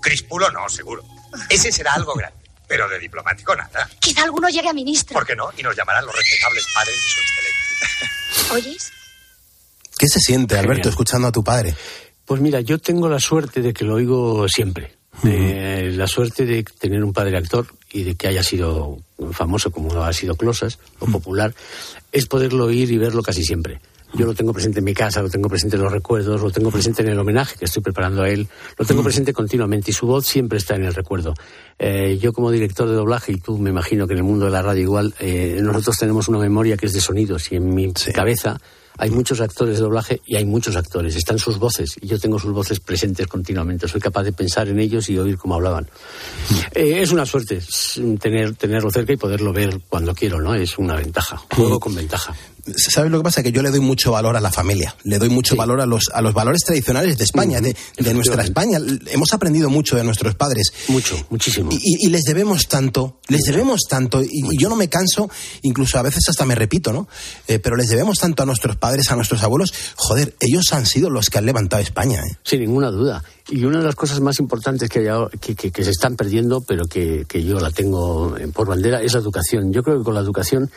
Crispulo 0.00 0.50
no, 0.50 0.68
seguro. 0.68 1.04
Ese 1.48 1.70
será 1.70 1.94
algo 1.94 2.14
grande. 2.14 2.38
Pero 2.66 2.88
de 2.88 2.98
diplomático 2.98 3.54
nada. 3.54 3.88
Quizá 4.00 4.24
alguno 4.24 4.48
llegue 4.48 4.68
a 4.68 4.72
ministro. 4.72 5.14
¿Por 5.14 5.26
qué 5.26 5.36
no? 5.36 5.50
Y 5.56 5.62
nos 5.62 5.76
llamarán 5.76 6.06
los 6.06 6.14
respetables 6.16 6.64
padres 6.74 6.96
de 6.96 7.08
su 7.08 7.20
excelencia. 7.20 8.54
¿Oyes? 8.54 8.92
¿Qué 10.04 10.08
se 10.10 10.20
siente, 10.20 10.56
Alberto, 10.58 10.74
Genial. 10.74 10.90
escuchando 10.90 11.28
a 11.28 11.32
tu 11.32 11.42
padre? 11.42 11.74
Pues 12.26 12.38
mira, 12.38 12.60
yo 12.60 12.78
tengo 12.78 13.08
la 13.08 13.18
suerte 13.18 13.62
de 13.62 13.72
que 13.72 13.86
lo 13.86 13.94
oigo 13.94 14.46
siempre. 14.48 14.92
Eh, 15.24 15.94
la 15.96 16.06
suerte 16.06 16.44
de 16.44 16.62
tener 16.62 17.02
un 17.02 17.14
padre 17.14 17.38
actor 17.38 17.68
y 17.90 18.02
de 18.02 18.14
que 18.14 18.28
haya 18.28 18.42
sido 18.42 18.98
famoso 19.30 19.70
como 19.70 20.04
ha 20.04 20.12
sido 20.12 20.36
Closas 20.36 20.78
o 20.98 21.06
popular 21.06 21.54
es 22.12 22.26
poderlo 22.26 22.66
oír 22.66 22.90
y 22.90 22.98
verlo 22.98 23.22
casi 23.22 23.44
siempre. 23.44 23.80
Yo 24.12 24.26
lo 24.26 24.34
tengo 24.34 24.52
presente 24.52 24.80
en 24.80 24.84
mi 24.84 24.92
casa, 24.92 25.22
lo 25.22 25.30
tengo 25.30 25.48
presente 25.48 25.76
en 25.76 25.82
los 25.82 25.90
recuerdos, 25.90 26.42
lo 26.42 26.50
tengo 26.50 26.70
presente 26.70 27.00
en 27.00 27.08
el 27.08 27.18
homenaje 27.18 27.56
que 27.58 27.64
estoy 27.64 27.82
preparando 27.82 28.24
a 28.24 28.28
él, 28.28 28.46
lo 28.76 28.84
tengo 28.84 29.02
presente 29.02 29.32
continuamente 29.32 29.90
y 29.90 29.94
su 29.94 30.06
voz 30.06 30.26
siempre 30.26 30.58
está 30.58 30.76
en 30.76 30.84
el 30.84 30.92
recuerdo. 30.92 31.32
Eh, 31.78 32.18
yo 32.20 32.34
como 32.34 32.50
director 32.50 32.86
de 32.86 32.94
doblaje, 32.94 33.32
y 33.32 33.38
tú 33.38 33.56
me 33.56 33.70
imagino 33.70 34.06
que 34.06 34.12
en 34.12 34.18
el 34.18 34.24
mundo 34.24 34.44
de 34.44 34.50
la 34.50 34.60
radio 34.60 34.82
igual, 34.82 35.14
eh, 35.18 35.60
nosotros 35.62 35.96
tenemos 35.96 36.28
una 36.28 36.38
memoria 36.38 36.76
que 36.76 36.84
es 36.84 36.92
de 36.92 37.00
sonidos 37.00 37.50
y 37.50 37.56
en 37.56 37.74
mi 37.74 37.90
cabeza 37.94 38.60
hay 38.98 39.10
muchos 39.10 39.40
actores 39.40 39.76
de 39.76 39.82
doblaje 39.82 40.20
y 40.26 40.36
hay 40.36 40.44
muchos 40.44 40.76
actores. 40.76 41.16
Están 41.16 41.38
sus 41.38 41.58
voces 41.58 41.96
y 42.00 42.06
yo 42.06 42.18
tengo 42.18 42.38
sus 42.38 42.52
voces 42.52 42.80
presentes 42.80 43.26
continuamente. 43.26 43.88
Soy 43.88 44.00
capaz 44.00 44.22
de 44.22 44.32
pensar 44.32 44.68
en 44.68 44.78
ellos 44.78 45.08
y 45.08 45.18
oír 45.18 45.36
cómo 45.36 45.54
hablaban. 45.54 45.88
Eh, 46.74 47.02
es 47.02 47.12
una 47.12 47.26
suerte 47.26 47.60
tener, 48.20 48.54
tenerlo 48.54 48.90
cerca 48.90 49.12
y 49.12 49.16
poderlo 49.16 49.52
ver 49.52 49.80
cuando 49.88 50.14
quiero, 50.14 50.40
¿no? 50.40 50.54
Es 50.54 50.78
una 50.78 50.96
ventaja. 50.96 51.40
Juego 51.54 51.80
con 51.80 51.94
ventaja. 51.94 52.34
¿Sabes 52.76 53.10
lo 53.10 53.18
que 53.18 53.24
pasa? 53.24 53.42
Que 53.42 53.52
yo 53.52 53.62
le 53.62 53.70
doy 53.70 53.80
mucho 53.80 54.12
valor 54.12 54.36
a 54.36 54.40
la 54.40 54.50
familia, 54.50 54.96
le 55.04 55.18
doy 55.18 55.28
mucho 55.28 55.54
valor 55.56 55.80
a 55.80 55.86
los, 55.86 56.10
a 56.14 56.22
los 56.22 56.32
valores 56.32 56.62
tradicionales 56.64 57.18
de 57.18 57.24
España, 57.24 57.60
de, 57.60 57.76
de 57.98 58.14
nuestra 58.14 58.42
España. 58.42 58.78
Hemos 59.08 59.32
aprendido 59.34 59.68
mucho 59.68 59.96
de 59.96 60.04
nuestros 60.04 60.34
padres. 60.34 60.72
Mucho, 60.88 61.16
muchísimo. 61.30 61.70
Y, 61.72 62.08
les 62.08 62.22
debemos 62.24 62.66
tanto, 62.68 63.18
les 63.28 63.42
debemos 63.42 63.82
tanto, 63.88 64.22
y, 64.22 64.28
y 64.50 64.56
yo 64.58 64.68
no 64.68 64.76
me 64.76 64.88
canso, 64.88 65.28
incluso 65.62 65.98
a 65.98 66.02
veces 66.02 66.24
hasta 66.28 66.46
me 66.46 66.54
repito, 66.54 66.92
¿no? 66.92 67.06
Eh, 67.48 67.58
pero 67.58 67.76
les 67.76 67.88
debemos 67.88 68.18
tanto 68.18 68.42
a 68.42 68.46
nuestros 68.46 68.76
padres, 68.76 69.10
a 69.10 69.16
nuestros 69.16 69.42
abuelos. 69.42 69.72
Joder, 69.96 70.34
ellos 70.40 70.72
han 70.72 70.86
sido 70.86 71.10
los 71.10 71.28
que 71.28 71.38
han 71.38 71.46
levantado 71.46 71.82
España, 71.82 72.20
¿eh? 72.20 72.36
Sin 72.44 72.60
ninguna 72.60 72.90
duda. 72.90 73.22
Y 73.50 73.64
una 73.64 73.78
de 73.80 73.84
las 73.84 73.94
cosas 73.94 74.20
más 74.20 74.38
importantes 74.40 74.88
que, 74.88 75.06
ahora- 75.10 75.30
que, 75.38 75.54
que- 75.54 75.70
que 75.70 75.84
se 75.84 75.90
están 75.90 76.16
perdiendo, 76.16 76.62
pero 76.62 76.86
que, 76.86 77.26
que 77.28 77.44
yo 77.44 77.60
la 77.60 77.70
tengo 77.70 78.34
por 78.54 78.66
bandera, 78.68 79.02
es 79.02 79.12
la 79.12 79.18
educación. 79.20 79.70
Yo 79.72 79.82
creo 79.82 79.98
que 79.98 80.04
con 80.04 80.14
la 80.14 80.20
educación, 80.20 80.70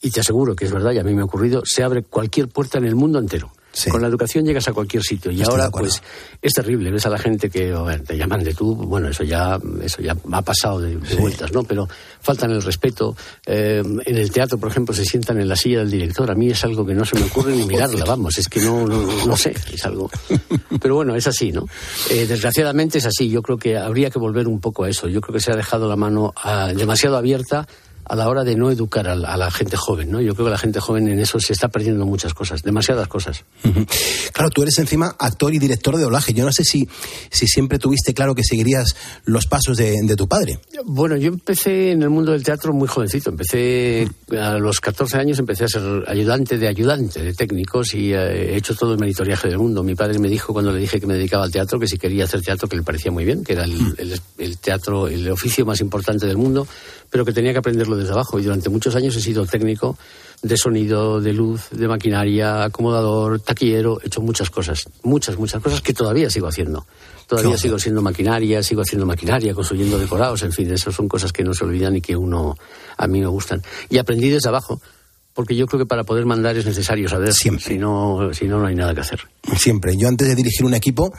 y 0.00 0.10
te 0.10 0.20
aseguro 0.20 0.54
que 0.54 0.64
es 0.64 0.72
verdad, 0.72 0.92
y 0.92 0.98
a 0.98 1.04
mí 1.04 1.14
me 1.14 1.22
ha 1.22 1.24
ocurrido, 1.24 1.62
se 1.64 1.82
abre 1.82 2.02
cualquier 2.02 2.48
puerta 2.48 2.78
en 2.78 2.84
el 2.84 2.94
mundo 2.94 3.18
entero. 3.18 3.52
Con 3.90 4.02
la 4.02 4.08
educación 4.08 4.44
llegas 4.44 4.66
a 4.68 4.72
cualquier 4.72 5.02
sitio. 5.02 5.30
Y 5.30 5.40
Estoy 5.40 5.60
ahora, 5.60 5.70
pues, 5.70 6.02
es 6.42 6.52
terrible. 6.52 6.90
Ves 6.90 7.06
a 7.06 7.10
la 7.10 7.18
gente 7.18 7.48
que 7.48 7.72
a 7.72 7.82
ver, 7.82 8.02
te 8.02 8.16
llaman 8.16 8.42
de 8.42 8.54
tú, 8.54 8.74
bueno, 8.74 9.08
eso 9.08 9.22
ya, 9.22 9.58
eso 9.82 10.02
ya 10.02 10.16
ha 10.32 10.42
pasado 10.42 10.80
de, 10.80 10.96
de 10.96 11.14
vueltas, 11.14 11.52
¿no? 11.52 11.62
Pero 11.62 11.88
faltan 12.20 12.50
el 12.50 12.62
respeto. 12.62 13.16
Eh, 13.46 13.82
en 13.84 14.16
el 14.16 14.30
teatro, 14.32 14.58
por 14.58 14.70
ejemplo, 14.70 14.94
se 14.94 15.04
sientan 15.04 15.40
en 15.40 15.48
la 15.48 15.54
silla 15.54 15.78
del 15.78 15.90
director. 15.90 16.28
A 16.30 16.34
mí 16.34 16.50
es 16.50 16.64
algo 16.64 16.84
que 16.84 16.94
no 16.94 17.04
se 17.04 17.16
me 17.16 17.26
ocurre 17.26 17.54
ni 17.54 17.66
mirarla, 17.66 18.04
vamos. 18.06 18.36
Es 18.38 18.48
que 18.48 18.60
no, 18.60 18.86
no, 18.86 19.26
no 19.26 19.36
sé, 19.36 19.54
es 19.72 19.84
algo. 19.84 20.10
Pero 20.80 20.96
bueno, 20.96 21.14
es 21.14 21.26
así, 21.26 21.52
¿no? 21.52 21.66
Eh, 22.10 22.26
desgraciadamente 22.26 22.98
es 22.98 23.06
así. 23.06 23.28
Yo 23.28 23.42
creo 23.42 23.58
que 23.58 23.76
habría 23.76 24.10
que 24.10 24.18
volver 24.18 24.48
un 24.48 24.60
poco 24.60 24.84
a 24.84 24.90
eso. 24.90 25.08
Yo 25.08 25.20
creo 25.20 25.34
que 25.34 25.40
se 25.40 25.52
ha 25.52 25.56
dejado 25.56 25.88
la 25.88 25.96
mano 25.96 26.32
ah, 26.42 26.72
demasiado 26.74 27.16
abierta 27.16 27.68
a 28.08 28.16
la 28.16 28.28
hora 28.28 28.44
de 28.44 28.56
no 28.56 28.70
educar 28.70 29.06
a 29.08 29.14
la, 29.14 29.32
a 29.32 29.36
la 29.36 29.50
gente 29.50 29.76
joven, 29.76 30.10
¿no? 30.10 30.20
Yo 30.20 30.34
creo 30.34 30.46
que 30.46 30.50
la 30.52 30.58
gente 30.58 30.80
joven 30.80 31.08
en 31.08 31.20
eso 31.20 31.38
se 31.40 31.52
está 31.52 31.68
perdiendo 31.68 32.06
muchas 32.06 32.34
cosas, 32.34 32.62
demasiadas 32.62 33.08
cosas. 33.08 33.44
Claro, 34.32 34.50
tú 34.50 34.62
eres 34.62 34.78
encima 34.78 35.14
actor 35.18 35.52
y 35.54 35.58
director 35.58 35.96
de 35.96 36.02
doblaje. 36.02 36.32
Yo 36.32 36.44
no 36.44 36.52
sé 36.52 36.64
si, 36.64 36.88
si 37.30 37.46
siempre 37.46 37.78
tuviste 37.78 38.14
claro 38.14 38.34
que 38.34 38.42
seguirías 38.44 38.96
los 39.24 39.46
pasos 39.46 39.76
de, 39.76 39.96
de 40.02 40.16
tu 40.16 40.26
padre. 40.28 40.58
Bueno, 40.84 41.16
yo 41.16 41.28
empecé 41.28 41.92
en 41.92 42.02
el 42.02 42.10
mundo 42.10 42.32
del 42.32 42.42
teatro 42.42 42.72
muy 42.72 42.88
jovencito. 42.88 43.30
Empecé 43.30 44.08
a 44.40 44.58
los 44.58 44.80
14 44.80 45.16
años, 45.18 45.38
empecé 45.38 45.64
a 45.64 45.68
ser 45.68 45.82
ayudante 46.06 46.58
de 46.58 46.68
ayudante 46.68 47.22
de 47.22 47.34
técnicos 47.34 47.94
y 47.94 48.12
eh, 48.12 48.52
he 48.54 48.56
hecho 48.56 48.74
todo 48.74 48.92
el 48.92 48.98
monitoriaje 48.98 49.48
del 49.48 49.58
mundo. 49.58 49.82
Mi 49.82 49.94
padre 49.94 50.18
me 50.18 50.28
dijo 50.28 50.52
cuando 50.52 50.72
le 50.72 50.80
dije 50.80 51.00
que 51.00 51.06
me 51.06 51.14
dedicaba 51.14 51.44
al 51.44 51.50
teatro 51.52 51.78
que 51.78 51.86
si 51.86 51.98
quería 51.98 52.24
hacer 52.24 52.42
teatro 52.42 52.68
que 52.68 52.76
le 52.76 52.82
parecía 52.82 53.10
muy 53.10 53.24
bien, 53.24 53.44
que 53.44 53.52
era 53.54 53.64
el, 53.64 53.74
el- 53.98 54.20
el 54.38 54.58
teatro, 54.58 55.08
el 55.08 55.28
oficio 55.30 55.66
más 55.66 55.80
importante 55.80 56.26
del 56.26 56.36
mundo, 56.36 56.66
pero 57.10 57.24
que 57.24 57.32
tenía 57.32 57.52
que 57.52 57.58
aprenderlo 57.58 57.96
desde 57.96 58.12
abajo. 58.12 58.38
Y 58.38 58.42
durante 58.44 58.68
muchos 58.68 58.94
años 58.94 59.16
he 59.16 59.20
sido 59.20 59.46
técnico 59.46 59.96
de 60.42 60.56
sonido, 60.56 61.20
de 61.20 61.32
luz, 61.32 61.68
de 61.70 61.88
maquinaria, 61.88 62.64
acomodador, 62.64 63.40
taquillero, 63.40 64.00
he 64.02 64.06
hecho 64.06 64.20
muchas 64.20 64.50
cosas, 64.50 64.84
muchas, 65.02 65.36
muchas 65.36 65.60
cosas 65.62 65.80
que 65.80 65.92
todavía 65.92 66.30
sigo 66.30 66.46
haciendo. 66.46 66.86
Todavía 67.26 67.50
Claro. 67.50 67.60
sigo 67.60 67.78
siendo 67.78 68.02
maquinaria, 68.02 68.62
sigo 68.62 68.82
haciendo 68.82 69.04
maquinaria, 69.04 69.52
construyendo 69.52 69.98
decorados, 69.98 70.42
en 70.42 70.52
fin, 70.52 70.70
esas 70.72 70.94
son 70.94 71.08
cosas 71.08 71.32
que 71.32 71.42
no 71.44 71.52
se 71.54 71.64
olvidan 71.64 71.96
y 71.96 72.00
que 72.00 72.16
uno, 72.16 72.56
a 72.96 73.06
mí 73.06 73.20
me 73.20 73.26
gustan. 73.26 73.62
Y 73.90 73.98
aprendí 73.98 74.30
desde 74.30 74.48
abajo, 74.48 74.80
porque 75.38 75.54
yo 75.54 75.68
creo 75.68 75.78
que 75.78 75.86
para 75.86 76.02
poder 76.02 76.26
mandar 76.26 76.56
es 76.56 76.66
necesario 76.66 77.08
saber, 77.08 77.32
si 77.32 77.48
no, 77.78 78.30
si 78.34 78.46
no, 78.46 78.58
no 78.58 78.66
hay 78.66 78.74
nada 78.74 78.92
que 78.92 79.02
hacer. 79.02 79.20
Siempre. 79.56 79.96
Yo 79.96 80.08
antes 80.08 80.26
de 80.26 80.34
dirigir 80.34 80.66
un 80.66 80.74
equipo 80.74 81.12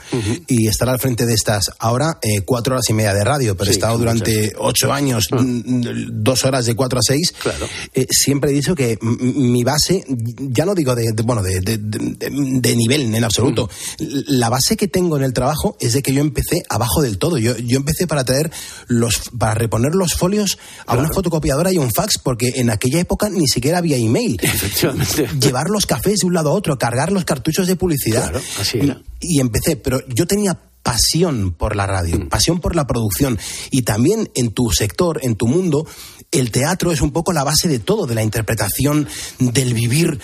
y 0.46 0.66
estar 0.66 0.90
al 0.90 0.98
frente 1.00 1.24
de 1.24 1.32
estas, 1.32 1.70
ahora 1.78 2.18
eh, 2.20 2.42
cuatro 2.44 2.74
horas 2.74 2.84
y 2.90 2.92
media 2.92 3.14
de 3.14 3.24
radio, 3.24 3.56
pero 3.56 3.70
he 3.70 3.72
Sí, 3.72 3.78
estado 3.78 3.94
son 3.94 4.02
durante 4.02 4.52
ocho 4.58 4.92
años, 4.92 5.26
mm, 5.30 5.80
dos 6.22 6.44
horas 6.44 6.66
de 6.66 6.74
cuatro 6.76 6.98
a 6.98 7.02
seis. 7.02 7.32
Claro. 7.42 7.66
Eh, 7.94 8.06
siempre 8.10 8.50
he 8.50 8.52
dicho 8.52 8.74
que 8.74 8.98
mi 9.00 9.64
base, 9.64 10.04
ya 10.38 10.66
no 10.66 10.74
digo 10.74 10.94
de, 10.94 11.12
de- 11.14 11.22
bueno, 11.22 11.42
de, 11.42 11.60
de- 11.62 11.78
de- 11.78 12.76
nivel 12.76 13.14
en 13.14 13.24
absoluto, 13.24 13.70
la 13.98 14.50
base 14.50 14.76
que 14.76 14.86
tengo 14.86 15.16
en 15.16 15.22
el 15.22 15.32
trabajo 15.32 15.78
es 15.80 15.94
de 15.94 16.02
que 16.02 16.12
yo 16.12 16.20
empecé 16.20 16.62
abajo 16.68 17.00
del 17.00 17.16
todo. 17.16 17.38
Yo, 17.38 17.56
yo 17.56 17.78
empecé 17.78 18.06
para 18.06 18.22
traer 18.24 18.50
los, 18.86 19.30
para 19.38 19.54
reponer 19.54 19.94
los 19.94 20.12
folios 20.12 20.58
a 20.86 20.94
una 20.94 21.08
fotocopiadora 21.08 21.72
y 21.72 21.78
un 21.78 21.90
fax, 21.90 22.18
porque 22.22 22.52
en 22.56 22.68
aquella 22.68 23.00
época 23.00 23.30
ni 23.30 23.48
siquiera 23.48 23.78
había 23.78 23.96
email. 23.96 24.09
Efectivamente. 24.42 25.28
Llevar 25.40 25.68
los 25.70 25.86
cafés 25.86 26.18
de 26.20 26.26
un 26.26 26.34
lado 26.34 26.50
a 26.50 26.54
otro, 26.54 26.78
cargar 26.78 27.12
los 27.12 27.24
cartuchos 27.24 27.66
de 27.66 27.76
publicidad 27.76 28.30
universidad. 28.30 28.98
y, 29.20 29.36
y 29.36 29.40
empecé, 29.40 29.76
pero 29.76 30.00
yo 30.08 30.26
tenía 30.26 30.58
pasión 30.82 31.52
por 31.52 31.76
la 31.76 31.86
radio, 31.86 32.18
Mm. 32.18 32.28
pasión 32.28 32.58
por 32.60 32.74
la 32.74 32.86
producción 32.86 33.38
y 33.70 33.82
también 33.82 34.30
en 34.34 34.50
tu 34.52 34.70
sector, 34.70 35.20
en 35.22 35.36
tu 35.36 35.46
mundo, 35.46 35.86
el 36.30 36.50
teatro 36.50 36.90
es 36.92 37.00
un 37.02 37.10
poco 37.12 37.32
la 37.32 37.44
base 37.44 37.68
de 37.68 37.78
todo, 37.80 38.06
de 38.06 38.14
la 38.14 38.22
interpretación, 38.22 39.06
del 39.38 39.74
vivir, 39.74 40.18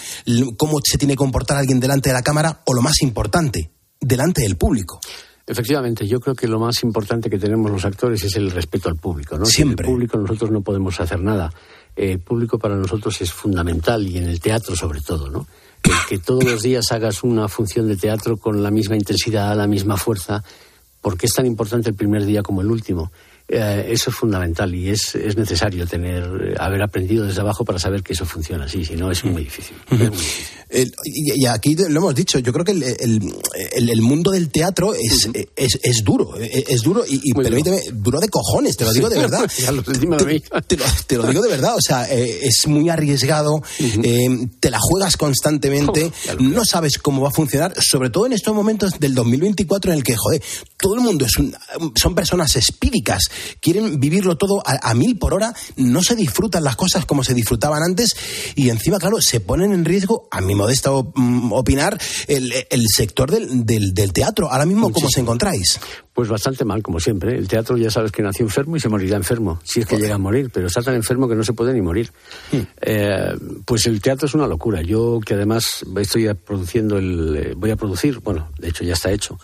cómo 0.57 0.79
se 0.83 0.99
tiene 0.99 1.15
que 1.15 1.19
comportar 1.19 1.57
alguien 1.59 1.79
delante 1.81 2.09
de 2.11 2.15
la 2.15 2.23
cámara 2.23 2.63
o 2.65 2.73
lo 2.75 2.81
más 2.81 3.03
importante, 3.03 3.71
delante 4.01 4.43
del 4.43 4.57
público. 4.57 5.01
Efectivamente, 5.49 6.09
yo 6.09 6.19
creo 6.21 6.35
que 6.35 6.49
lo 6.49 6.59
más 6.59 6.83
importante 6.83 7.31
que 7.31 7.39
tenemos 7.39 7.71
los 7.71 7.85
actores 7.85 8.23
es 8.25 8.35
el 8.35 8.51
respeto 8.51 8.89
al 8.89 8.97
público. 8.97 9.39
¿no? 9.39 9.45
Siempre. 9.47 9.85
Sin 9.85 9.93
el 9.93 9.93
público 9.95 10.19
nosotros 10.19 10.51
no 10.51 10.61
podemos 10.63 10.99
hacer 11.01 11.21
nada. 11.21 11.53
El 11.97 12.21
público 12.21 12.59
para 12.59 12.77
nosotros 12.77 13.21
es 13.23 13.33
fundamental 13.33 14.07
y 14.07 14.19
en 14.19 14.25
el 14.25 14.39
teatro 14.39 14.77
sobre 14.77 15.01
todo, 15.01 15.31
¿no? 15.31 15.47
El 15.83 15.93
que 16.09 16.19
todos 16.19 16.45
los 16.45 16.63
días 16.63 16.93
hagas 16.93 17.23
una 17.23 17.49
función 17.49 17.89
de 17.89 17.97
teatro 17.97 18.37
con 18.37 18.63
la 18.63 18.71
misma 18.71 18.97
intensidad, 18.97 19.57
la 19.57 19.67
misma 19.67 19.97
fuerza, 19.97 20.45
porque 21.01 21.27
es 21.27 21.33
tan 21.33 21.47
importante 21.47 21.91
el 21.91 21.97
primer 21.97 22.25
día 22.25 22.43
como 22.43 22.61
el 22.61 22.71
último. 22.71 23.11
Eh, 23.49 23.87
eso 23.91 24.11
es 24.11 24.17
fundamental 24.17 24.75
y 24.75 24.89
es, 24.91 25.15
es 25.15 25.37
necesario 25.37 25.87
tener, 25.87 26.25
eh, 26.25 26.55
haber 26.59 26.83
aprendido 26.83 27.25
desde 27.25 27.41
abajo 27.43 27.65
para 27.65 27.79
saber 27.79 28.03
que 28.03 28.13
eso 28.13 28.25
funciona 28.27 28.65
así, 28.65 28.85
si 28.85 28.97
no 28.97 29.09
es 29.13 29.25
muy 29.25 29.45
difícil. 29.45 29.77
Es 29.89 29.99
muy 29.99 30.09
difícil. 30.09 30.47
El- 30.69 30.93
y, 31.05 31.43
y 31.45 31.47
aquí 31.47 31.77
lo 31.77 32.01
hemos 32.01 32.15
dicho, 32.17 32.41
yo 32.41 32.53
creo 32.53 32.65
que 32.65 32.73
el, 32.73 32.83
el- 32.83 33.89
el- 33.89 34.03
mundo 34.03 34.33
del 34.33 34.49
teatro 34.51 34.95
es, 34.95 35.29
es, 35.55 35.79
es 35.81 36.03
duro, 36.03 36.37
es, 36.41 36.65
es 36.69 36.83
duro 36.83 37.05
y, 37.09 37.21
y 37.23 37.33
permíteme, 37.35 37.81
duro 37.93 38.19
de 38.19 38.29
cojones, 38.29 38.77
te 38.77 38.85
lo 38.85 38.93
digo 38.93 39.09
de 39.09 39.19
verdad. 39.19 39.49
Lo- 40.19 40.27
mí. 40.27 40.41
te, 40.67 40.77
lo, 40.77 40.85
te 41.07 41.17
lo 41.17 41.27
digo 41.29 41.43
de 41.43 41.49
verdad, 41.49 41.77
o 41.77 41.81
sea, 41.81 42.13
eh, 42.13 42.41
es 42.43 42.67
muy 42.67 42.89
arriesgado, 42.89 43.63
eh, 43.79 44.49
te 44.59 44.71
la 44.71 44.79
juegas 44.81 45.17
constantemente, 45.17 46.11
no 46.41 46.65
sabes 46.65 46.99
cómo 46.99 47.23
va 47.23 47.29
a 47.29 47.33
funcionar, 47.33 47.75
sobre 47.81 48.11
todo 48.11 48.27
en 48.27 48.33
estos 48.33 48.53
momentos 48.55 48.99
del 48.99 49.15
2024 49.15 49.93
en 49.93 49.99
el 49.99 50.05
que, 50.05 50.17
joder, 50.17 50.43
todo 50.77 50.97
el 50.97 51.01
mundo 51.01 51.25
es 51.27 51.37
un- 51.37 51.55
son 51.95 52.15
personas 52.17 52.57
espíricas, 52.57 53.23
quieren 53.61 54.01
vivirlo 54.01 54.37
todo 54.37 54.63
a, 54.65 54.91
a 54.91 54.95
mil 54.95 55.19
por 55.19 55.35
hora, 55.35 55.55
no 55.77 56.03
se 56.03 56.15
disfrutan 56.15 56.65
las 56.65 56.77
cosas 56.77 57.05
como 57.05 57.25
se 57.25 57.35
disfrutaban 57.35 57.83
antes 57.83 58.17
y 58.55 58.71
encima, 58.71 58.99
claro, 58.99 59.21
se 59.21 59.41
ponen 59.41 59.73
en 59.73 59.85
riesgo, 59.85 60.29
a 60.31 60.41
mi 60.41 60.55
modesto 60.55 61.13
mm, 61.15 61.53
opinar, 61.53 61.99
el, 62.27 62.53
el 62.71 62.87
sector 62.89 63.31
del, 63.31 63.65
del, 63.65 63.95
del 63.95 64.13
teatro. 64.13 64.51
Ahora 64.51 64.67
mismo, 64.67 64.93
¿cómo 64.93 65.07
os 65.07 65.17
encontráis? 65.17 65.79
Pues 66.13 66.29
bastante 66.29 66.65
mal, 66.65 66.83
como 66.83 66.99
siempre. 66.99 67.37
El 67.37 67.47
teatro 67.47 67.77
ya 67.77 67.91
sabes 67.91 68.11
que 68.11 68.23
nació 68.23 68.47
enfermo 68.47 68.77
y 68.77 68.81
se 68.81 68.89
morirá 68.89 69.17
enfermo, 69.17 69.61
si 69.65 69.81
es 69.81 69.87
que 69.87 69.99
llega 69.99 70.15
a 70.15 70.19
morir, 70.19 70.51
pero 70.53 70.67
está 70.67 70.83
tan 70.83 70.95
enfermo 70.95 71.29
que 71.29 71.35
no 71.35 71.45
se 71.45 71.53
puede 71.53 71.75
ni 71.75 71.83
morir. 71.83 72.11
Eh, 72.81 73.37
pues 73.65 73.87
el 73.87 74.01
teatro 74.01 74.27
es 74.27 74.35
una 74.35 74.47
locura. 74.47 74.81
Yo 74.83 75.21
que 75.25 75.35
además 75.35 75.85
estoy 75.97 76.33
produciendo 76.35 76.97
el, 76.99 77.37
eh, 77.37 77.55
voy 77.55 77.71
a 77.71 77.77
producir, 77.77 78.21
bueno, 78.21 78.49
de 78.59 78.69
hecho 78.69 78.85
ya 78.85 78.95
está 78.95 79.11
hecho, 79.13 79.39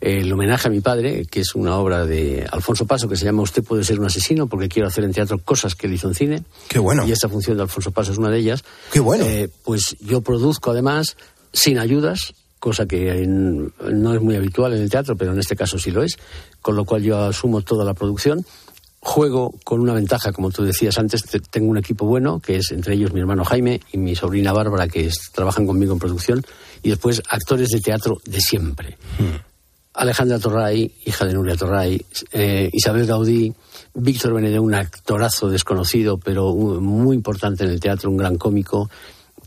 el 0.00 0.32
homenaje 0.32 0.68
a 0.68 0.70
mi 0.70 0.80
padre, 0.80 1.26
que 1.26 1.40
es 1.40 1.54
una 1.54 1.76
obra 1.76 2.06
de 2.06 2.46
Alfonso 2.50 2.86
Paso 2.86 3.08
que 3.08 3.16
se 3.16 3.24
llama 3.24 3.42
Usted 3.42 3.64
puede 3.64 3.82
ser 3.84 3.98
un 3.98 4.06
asesino, 4.06 4.46
porque 4.46 4.68
quiero 4.68 4.86
hacer 4.88 5.04
en 5.04 5.12
teatro 5.12 5.38
cosas 5.38 5.74
que 5.74 5.86
él 5.88 5.94
hizo 5.94 6.08
en 6.08 6.14
cine. 6.14 6.42
Qué 6.68 6.78
bueno. 6.78 7.04
Y 7.06 7.12
esta 7.12 7.28
función 7.28 7.56
de 7.56 7.64
Alfonso 7.64 7.90
Paso 7.90 8.12
es 8.12 8.18
una 8.18 8.30
de 8.30 8.38
ellas. 8.38 8.62
Qué 8.92 9.00
bueno. 9.00 9.24
Eh, 9.24 9.48
pues 9.64 9.96
yo 10.00 10.20
produzco 10.20 10.70
además 10.70 11.16
sin 11.52 11.78
ayudas, 11.78 12.34
cosa 12.60 12.86
que 12.86 13.22
en- 13.22 13.72
no 13.92 14.14
es 14.14 14.20
muy 14.20 14.36
habitual 14.36 14.72
en 14.74 14.82
el 14.82 14.90
teatro, 14.90 15.16
pero 15.16 15.32
en 15.32 15.38
este 15.40 15.56
caso 15.56 15.78
sí 15.78 15.90
lo 15.90 16.02
es, 16.02 16.16
con 16.62 16.76
lo 16.76 16.84
cual 16.84 17.02
yo 17.02 17.18
asumo 17.24 17.62
toda 17.62 17.84
la 17.84 17.94
producción. 17.94 18.44
Juego 19.00 19.54
con 19.64 19.80
una 19.80 19.92
ventaja, 19.94 20.32
como 20.32 20.50
tú 20.50 20.64
decías 20.64 20.98
antes, 20.98 21.22
te- 21.22 21.38
tengo 21.38 21.70
un 21.70 21.78
equipo 21.78 22.04
bueno, 22.04 22.40
que 22.40 22.56
es 22.56 22.72
entre 22.72 22.94
ellos 22.94 23.12
mi 23.12 23.20
hermano 23.20 23.44
Jaime 23.44 23.80
y 23.92 23.96
mi 23.98 24.16
sobrina 24.16 24.52
Bárbara, 24.52 24.88
que 24.88 25.06
es- 25.06 25.30
trabajan 25.32 25.66
conmigo 25.66 25.92
en 25.92 26.00
producción, 26.00 26.44
y 26.82 26.90
después 26.90 27.22
actores 27.30 27.68
de 27.68 27.80
teatro 27.80 28.16
de 28.26 28.40
siempre. 28.40 28.98
Alejandra 29.98 30.38
Torray, 30.38 30.90
hija 31.06 31.24
de 31.24 31.34
Nuria 31.34 31.56
Torray, 31.56 32.00
eh, 32.32 32.70
Isabel 32.72 33.04
Gaudí, 33.04 33.52
Víctor 33.94 34.32
Benedé, 34.32 34.60
un 34.60 34.74
actorazo 34.74 35.48
desconocido, 35.48 36.18
pero 36.18 36.54
muy 36.54 37.16
importante 37.16 37.64
en 37.64 37.70
el 37.70 37.80
teatro, 37.80 38.08
un 38.08 38.16
gran 38.16 38.38
cómico, 38.38 38.88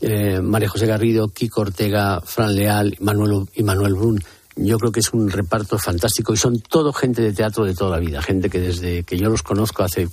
eh, 0.01 0.41
María 0.41 0.67
José 0.67 0.87
Garrido, 0.87 1.29
Kiko 1.29 1.61
Ortega, 1.61 2.19
Fran 2.19 2.53
Leal 2.53 2.97
Manuel, 2.99 3.47
y 3.55 3.63
Manuel 3.63 3.93
Brun. 3.93 4.21
Yo 4.57 4.77
creo 4.77 4.91
que 4.91 4.99
es 4.99 5.13
un 5.13 5.29
reparto 5.29 5.77
fantástico 5.79 6.33
y 6.33 6.37
son 6.37 6.59
todo 6.59 6.91
gente 6.91 7.21
de 7.21 7.31
teatro 7.31 7.63
de 7.63 7.73
toda 7.73 7.91
la 7.91 7.99
vida, 7.99 8.21
gente 8.21 8.49
que 8.49 8.59
desde 8.59 9.03
que 9.03 9.17
yo 9.17 9.29
los 9.29 9.43
conozco 9.43 9.83
hace 9.83 10.09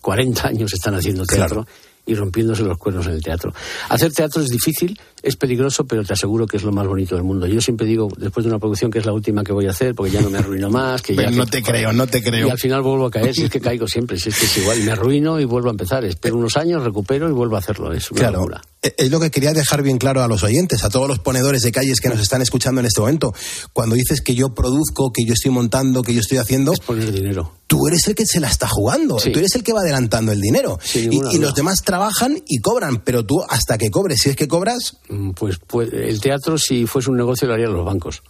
40 0.00 0.46
años 0.46 0.72
están 0.72 0.94
haciendo 0.94 1.24
teatro 1.24 1.66
y 2.06 2.14
rompiéndose 2.14 2.62
los 2.62 2.78
cuernos 2.78 3.06
en 3.06 3.14
el 3.14 3.22
teatro. 3.22 3.52
Hacer 3.88 4.12
teatro 4.12 4.42
es 4.42 4.48
difícil, 4.48 4.98
es 5.22 5.36
peligroso, 5.36 5.84
pero 5.86 6.04
te 6.04 6.12
aseguro 6.12 6.46
que 6.46 6.56
es 6.56 6.62
lo 6.64 6.72
más 6.72 6.86
bonito 6.86 7.14
del 7.14 7.24
mundo. 7.24 7.46
Yo 7.46 7.60
siempre 7.60 7.86
digo, 7.86 8.08
después 8.16 8.44
de 8.44 8.50
una 8.50 8.58
producción 8.58 8.90
que 8.90 8.98
es 8.98 9.06
la 9.06 9.12
última 9.12 9.44
que 9.44 9.52
voy 9.52 9.66
a 9.66 9.70
hacer, 9.70 9.94
porque 9.94 10.10
ya 10.12 10.20
no 10.20 10.30
me 10.30 10.38
arruino 10.38 10.68
más, 10.70 11.00
que 11.02 11.14
ya 11.16 11.30
no 11.30 11.46
te 11.46 11.62
creo, 11.62 11.92
no 11.92 12.06
te 12.06 12.22
creo. 12.22 12.48
Y 12.48 12.50
al 12.50 12.58
final 12.58 12.82
vuelvo 12.82 13.06
a 13.06 13.10
caer, 13.10 13.34
si 13.34 13.44
es 13.44 13.50
que 13.50 13.60
caigo 13.60 13.86
siempre, 13.86 14.18
si 14.18 14.28
es 14.30 14.38
que 14.38 14.46
es 14.46 14.56
igual, 14.58 14.80
y 14.80 14.82
me 14.82 14.92
arruino 14.92 15.38
y 15.40 15.44
vuelvo 15.44 15.68
a 15.68 15.72
empezar. 15.72 16.04
Espero 16.04 16.36
unos 16.36 16.56
años, 16.56 16.82
recupero 16.82 17.28
y 17.28 17.32
vuelvo 17.32 17.56
a 17.56 17.60
hacerlo. 17.60 17.92
Es 17.92 18.10
una 18.10 18.20
Claro. 18.20 18.38
locura. 18.38 18.62
Eh, 18.82 18.94
Es 18.98 19.10
lo 19.10 19.20
que 19.20 19.30
quería 19.30 19.52
dejar 19.52 19.82
bien 19.82 19.98
claro 19.98 20.22
a 20.22 20.28
los 20.28 20.42
oyentes, 20.42 20.82
a 20.84 20.90
todos 20.90 21.06
los 21.08 21.18
ponedores 21.20 21.62
de 21.62 21.70
calles 21.72 22.00
que 22.00 22.08
nos 22.08 22.20
están 22.20 22.42
escuchando 22.42 22.80
en 22.80 22.86
este 22.86 23.00
momento. 23.00 23.32
Cuando 23.72 23.94
dices 23.94 24.20
que 24.20 24.34
yo 24.34 24.54
produzco, 24.54 25.12
que 25.12 25.24
yo 25.24 25.34
estoy 25.34 25.50
montando, 25.52 26.02
que 26.02 26.14
yo 26.14 26.20
estoy 26.20 26.38
haciendo. 26.38 26.72
poner 26.86 27.12
dinero. 27.12 27.52
Tú 27.68 27.86
eres 27.88 28.06
el 28.08 28.14
que 28.14 28.26
se 28.26 28.38
la 28.38 28.48
está 28.48 28.68
jugando. 28.68 29.18
Sí. 29.18 29.30
Tú 29.32 29.38
eres 29.38 29.54
el 29.54 29.62
que 29.62 29.72
va 29.72 29.80
adelantando 29.80 30.30
el 30.32 30.40
dinero. 30.40 30.78
Y, 30.94 31.08
y 31.36 31.38
los 31.38 31.54
demás 31.54 31.82
trabajan 31.82 32.36
y 32.46 32.58
cobran, 32.60 32.98
pero 33.02 33.24
tú 33.24 33.42
hasta 33.48 33.78
que 33.78 33.90
cobres, 33.90 34.20
si 34.20 34.28
es 34.28 34.36
que 34.36 34.46
cobras. 34.46 34.98
Mm, 35.12 35.30
Pues, 35.32 35.58
pues 35.66 35.92
el 35.92 36.20
teatro, 36.20 36.56
si 36.58 36.86
fuese 36.86 37.10
un 37.10 37.16
negocio, 37.16 37.46
lo 37.46 37.54
harían 37.54 37.72
los 37.72 37.84
bancos. 37.84 38.22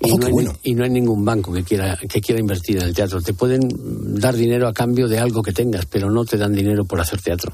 Y, 0.00 0.16
no 0.16 0.26
hay, 0.26 0.32
bueno. 0.32 0.52
y 0.64 0.74
no 0.74 0.84
hay 0.84 0.90
ningún 0.90 1.24
banco 1.24 1.52
que 1.52 1.62
quiera, 1.62 1.96
que 1.96 2.20
quiera 2.20 2.40
invertir 2.40 2.78
en 2.78 2.84
el 2.84 2.94
teatro. 2.94 3.20
Te 3.20 3.34
pueden 3.34 3.68
dar 4.18 4.34
dinero 4.34 4.66
a 4.66 4.72
cambio 4.72 5.06
de 5.06 5.18
algo 5.18 5.42
que 5.42 5.52
tengas, 5.52 5.86
pero 5.86 6.10
no 6.10 6.24
te 6.24 6.36
dan 6.38 6.54
dinero 6.54 6.84
por 6.84 7.00
hacer 7.00 7.20
teatro. 7.20 7.52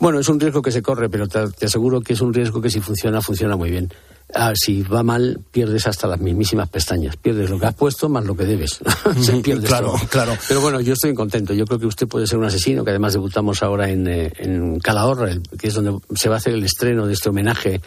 Bueno, 0.00 0.18
es 0.18 0.28
un 0.28 0.40
riesgo 0.40 0.62
que 0.62 0.72
se 0.72 0.82
corre, 0.82 1.08
pero 1.08 1.28
te, 1.28 1.48
te 1.50 1.66
aseguro 1.66 2.00
que 2.00 2.14
es 2.14 2.20
un 2.20 2.32
riesgo 2.32 2.60
que 2.60 2.70
si 2.70 2.80
funciona, 2.80 3.20
funciona 3.20 3.56
muy 3.56 3.70
bien. 3.70 3.92
Ah, 4.34 4.52
si 4.56 4.82
va 4.82 5.02
mal, 5.04 5.40
pierdes 5.52 5.86
hasta 5.86 6.08
las 6.08 6.20
mismísimas 6.20 6.68
pestañas. 6.68 7.16
Pierdes 7.16 7.48
lo 7.48 7.60
que 7.60 7.66
has 7.66 7.74
puesto 7.74 8.08
más 8.08 8.24
lo 8.24 8.36
que 8.36 8.44
debes. 8.44 8.80
se 9.20 9.36
pierde 9.36 9.66
claro, 9.68 9.92
todo. 9.92 10.08
claro. 10.08 10.36
Pero 10.48 10.60
bueno, 10.60 10.80
yo 10.80 10.94
estoy 10.94 11.14
contento. 11.14 11.54
Yo 11.54 11.64
creo 11.64 11.78
que 11.78 11.86
usted 11.86 12.08
puede 12.08 12.26
ser 12.26 12.38
un 12.38 12.44
asesino, 12.44 12.84
que 12.84 12.90
además 12.90 13.12
debutamos 13.12 13.62
ahora 13.62 13.88
en, 13.88 14.06
eh, 14.08 14.32
en 14.38 14.80
Calahorra, 14.80 15.30
que 15.58 15.68
es 15.68 15.74
donde 15.74 15.96
se 16.14 16.28
va 16.28 16.34
a 16.34 16.38
hacer 16.38 16.54
el 16.54 16.64
estreno 16.64 17.06
de 17.06 17.12
este 17.12 17.28
homenaje 17.28 17.80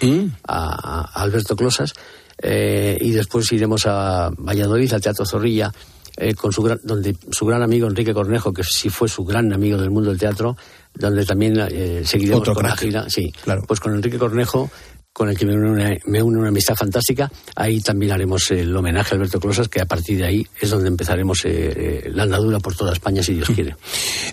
a, 0.47 1.09
a 1.19 1.21
Alberto 1.21 1.55
Closas. 1.55 1.93
Eh, 2.41 2.97
y 3.01 3.11
después 3.11 3.51
iremos 3.51 3.85
a 3.85 4.31
Valladolid, 4.37 4.93
al 4.93 5.01
Teatro 5.01 5.25
Zorrilla, 5.25 5.73
eh, 6.15 6.33
con 6.35 6.53
su 6.53 6.61
gran, 6.61 6.79
donde 6.83 7.15
su 7.31 7.45
gran 7.45 7.61
amigo 7.63 7.87
Enrique 7.87 8.13
Cornejo, 8.13 8.53
que 8.53 8.63
sí 8.63 8.89
fue 8.89 9.09
su 9.09 9.25
gran 9.25 9.51
amigo 9.51 9.77
del 9.77 9.89
mundo 9.89 10.09
del 10.09 10.19
teatro, 10.19 10.55
donde 10.93 11.25
también 11.25 11.53
eh, 11.69 12.03
seguiremos 12.05 12.41
Otro 12.41 12.55
con 12.55 12.63
la 12.63 12.69
crack. 12.69 12.79
gira. 12.79 13.09
Sí, 13.09 13.31
pues 13.67 13.79
con 13.79 13.93
Enrique 13.93 14.17
Cornejo 14.17 14.71
con 15.13 15.29
el 15.29 15.37
que 15.37 15.45
me 15.45 15.53
une, 15.53 15.69
una, 15.69 15.97
me 16.05 16.21
une 16.21 16.37
una 16.37 16.49
amistad 16.49 16.75
fantástica. 16.75 17.31
Ahí 17.55 17.81
también 17.81 18.11
haremos 18.11 18.51
el 18.51 18.75
homenaje 18.75 19.13
a 19.13 19.17
Alberto 19.17 19.39
Closas, 19.39 19.67
que 19.67 19.81
a 19.81 19.85
partir 19.85 20.17
de 20.19 20.25
ahí 20.25 20.47
es 20.61 20.69
donde 20.69 20.87
empezaremos 20.87 21.43
eh, 21.45 21.49
eh, 21.49 22.09
la 22.13 22.23
andadura 22.23 22.59
por 22.59 22.75
toda 22.75 22.93
España, 22.93 23.23
si 23.23 23.33
Dios 23.33 23.49
quiere. 23.49 23.75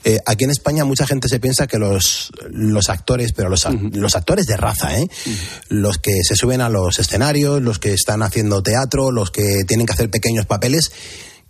Eh, 0.04 0.18
aquí 0.24 0.44
en 0.44 0.50
España 0.50 0.84
mucha 0.84 1.06
gente 1.06 1.28
se 1.28 1.40
piensa 1.40 1.66
que 1.66 1.78
los, 1.78 2.30
los 2.50 2.88
actores, 2.88 3.32
pero 3.32 3.48
los, 3.48 3.66
los 3.92 4.14
actores 4.14 4.46
de 4.46 4.56
raza, 4.56 4.98
¿eh? 4.98 5.08
los 5.68 5.98
que 5.98 6.22
se 6.22 6.36
suben 6.36 6.60
a 6.60 6.68
los 6.68 6.98
escenarios, 6.98 7.60
los 7.60 7.78
que 7.78 7.92
están 7.92 8.22
haciendo 8.22 8.62
teatro, 8.62 9.10
los 9.10 9.30
que 9.30 9.64
tienen 9.66 9.86
que 9.86 9.92
hacer 9.94 10.10
pequeños 10.10 10.46
papeles, 10.46 10.92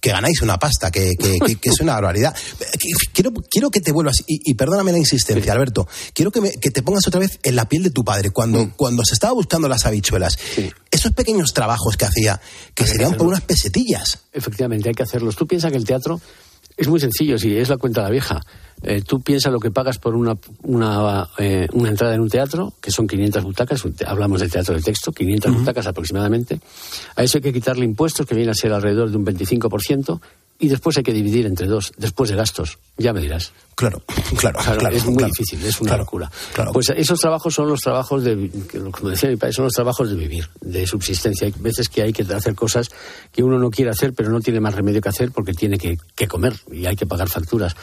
que 0.01 0.11
ganáis 0.11 0.41
una 0.43 0.59
pasta, 0.59 0.91
que, 0.91 1.13
que- 1.19 1.39
que- 1.45 1.57
que 1.57 1.69
es 1.71 1.81
una 1.81 1.95
barbaridad. 1.95 2.35
Quiero, 3.13 3.33
quiero 3.51 3.71
que 3.71 3.81
te 3.81 3.93
vuelvas, 3.93 4.23
y, 4.27 4.41
y 4.51 4.55
perdóname 4.55 4.93
la 4.93 4.99
insistencia, 4.99 5.53
Alberto, 5.53 5.89
quiero 6.13 6.31
que, 6.31 6.41
me- 6.41 6.53
que 6.53 6.71
te 6.71 6.83
pongas 6.83 7.07
otra 7.09 7.21
vez 7.21 7.39
en 7.43 7.57
la 7.57 7.69
piel 7.69 7.83
de 7.83 7.91
tu 7.91 8.05
padre, 8.05 8.31
cuando, 8.31 8.71
cuando 8.77 9.05
se 9.05 9.15
estaba 9.15 9.33
buscando 9.33 9.69
las 9.69 9.87
habichuelas. 9.87 10.39
Esos 10.91 11.13
pequeños 11.13 11.53
trabajos 11.53 11.97
que 11.97 12.05
hacía, 12.05 12.41
que 12.75 12.87
serían 12.87 13.15
por 13.17 13.27
unas 13.27 13.41
pesetillas. 13.43 14.19
Efectivamente, 14.33 14.89
hay 14.89 14.95
que 14.95 15.03
hacerlos. 15.03 15.35
Tú 15.37 15.47
piensas 15.47 15.71
que 15.71 15.77
el 15.79 15.85
teatro 15.85 16.21
es 16.77 16.89
muy 16.89 17.01
sencillo, 17.01 17.39
si 17.39 17.57
es 17.57 17.69
la 17.69 17.77
cuenta 17.77 18.01
de 18.01 18.07
la 18.07 18.11
vieja. 18.11 18.41
Eh, 18.83 19.03
tú 19.03 19.21
piensas 19.23 19.53
lo 19.53 19.59
que 19.59 19.71
pagas 19.71 19.99
por 19.99 20.15
una, 20.15 20.37
una, 20.63 21.29
eh, 21.39 21.67
una 21.73 21.89
entrada 21.89 22.15
en 22.15 22.21
un 22.21 22.29
teatro, 22.29 22.75
que 22.81 22.91
son 22.91 23.07
500 23.07 23.43
butacas, 23.43 23.83
hablamos 24.07 24.41
de 24.41 24.49
teatro 24.49 24.75
de 24.75 24.83
texto, 24.83 25.13
500 25.13 25.55
butacas 25.55 25.87
aproximadamente. 25.87 26.61
A 27.15 27.23
eso 27.23 27.39
hay 27.39 27.43
que 27.43 27.53
quitarle 27.53 27.87
impuestos, 27.87 28.27
que 28.27 28.35
viene 28.35 28.51
a 28.51 28.55
ser 28.55 28.73
alrededor 28.73 29.11
de 29.11 29.17
un 29.17 29.25
25%, 29.25 30.21
y 30.59 30.69
después 30.69 30.97
hay 30.97 31.03
que 31.03 31.13
dividir 31.13 31.47
entre 31.47 31.67
dos, 31.67 31.93
después 31.99 32.31
de 32.31 32.37
gastos. 32.37 32.79
Ya 32.97 33.13
me 33.13 33.21
dirás. 33.21 33.53
Claro, 33.75 34.03
claro, 34.39 34.59
claro, 34.79 34.89
es 34.97 35.05
muy 35.05 35.17
claro. 35.17 35.31
difícil, 35.37 35.63
es 35.67 35.81
una 35.83 35.91
Claro, 35.91 36.05
locura. 36.05 36.31
claro. 36.55 36.73
Pues 36.73 36.89
esos 36.97 37.21
trabajos 37.21 37.53
son 37.55 37.69
los 37.69 37.81
trabajos 37.81 38.25
de, 38.25 38.51
como 38.91 39.11
decía 39.11 39.29
mi 39.29 39.37
padre, 39.37 39.53
son 39.53 39.65
los 39.67 39.75
trabajos 39.75 40.09
de 40.09 40.17
vivir, 40.17 40.49
de 40.63 40.87
subsistencia. 40.87 41.47
Hay 41.47 41.55
veces 41.59 41.91
que 41.91 42.01
hay 42.03 42.13
que 42.15 42.23
hacer 42.23 42.55
cosas 42.55 42.89
que 43.33 43.43
uno 43.43 43.59
no 43.59 43.71
quiere 43.71 43.91
hacer, 43.91 44.15
pero 44.15 44.31
no 44.31 44.41
tiene 44.41 44.61
más 44.61 44.75
remedio 44.75 45.03
que 45.03 45.11
hacer 45.11 45.31
porque 45.31 45.53
tiene 45.53 45.77
que, 45.77 45.99
que 46.15 46.27
comer 46.27 46.55
y 46.73 46.87
hay 46.87 46.97
que 46.97 47.05
pagar 47.05 47.29
facturas. 47.29 47.77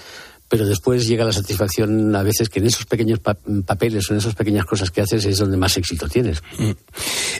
Pero 0.53 0.67
después 0.67 1.07
llega 1.07 1.25
la 1.25 1.33
satisfacción 1.33 2.15
a 2.15 2.21
veces 2.21 2.47
que 2.47 2.59
en 2.59 2.67
esos 2.67 2.85
pequeños 2.85 3.17
pa- 3.19 3.35
papeles 3.65 4.07
o 4.09 4.13
en 4.13 4.19
esas 4.19 4.35
pequeñas 4.35 4.65
cosas 4.65 4.91
que 4.91 5.01
haces 5.01 5.25
es 5.25 5.37
donde 5.37 5.57
más 5.57 5.75
éxito 5.77 6.07
tienes. 6.07 6.43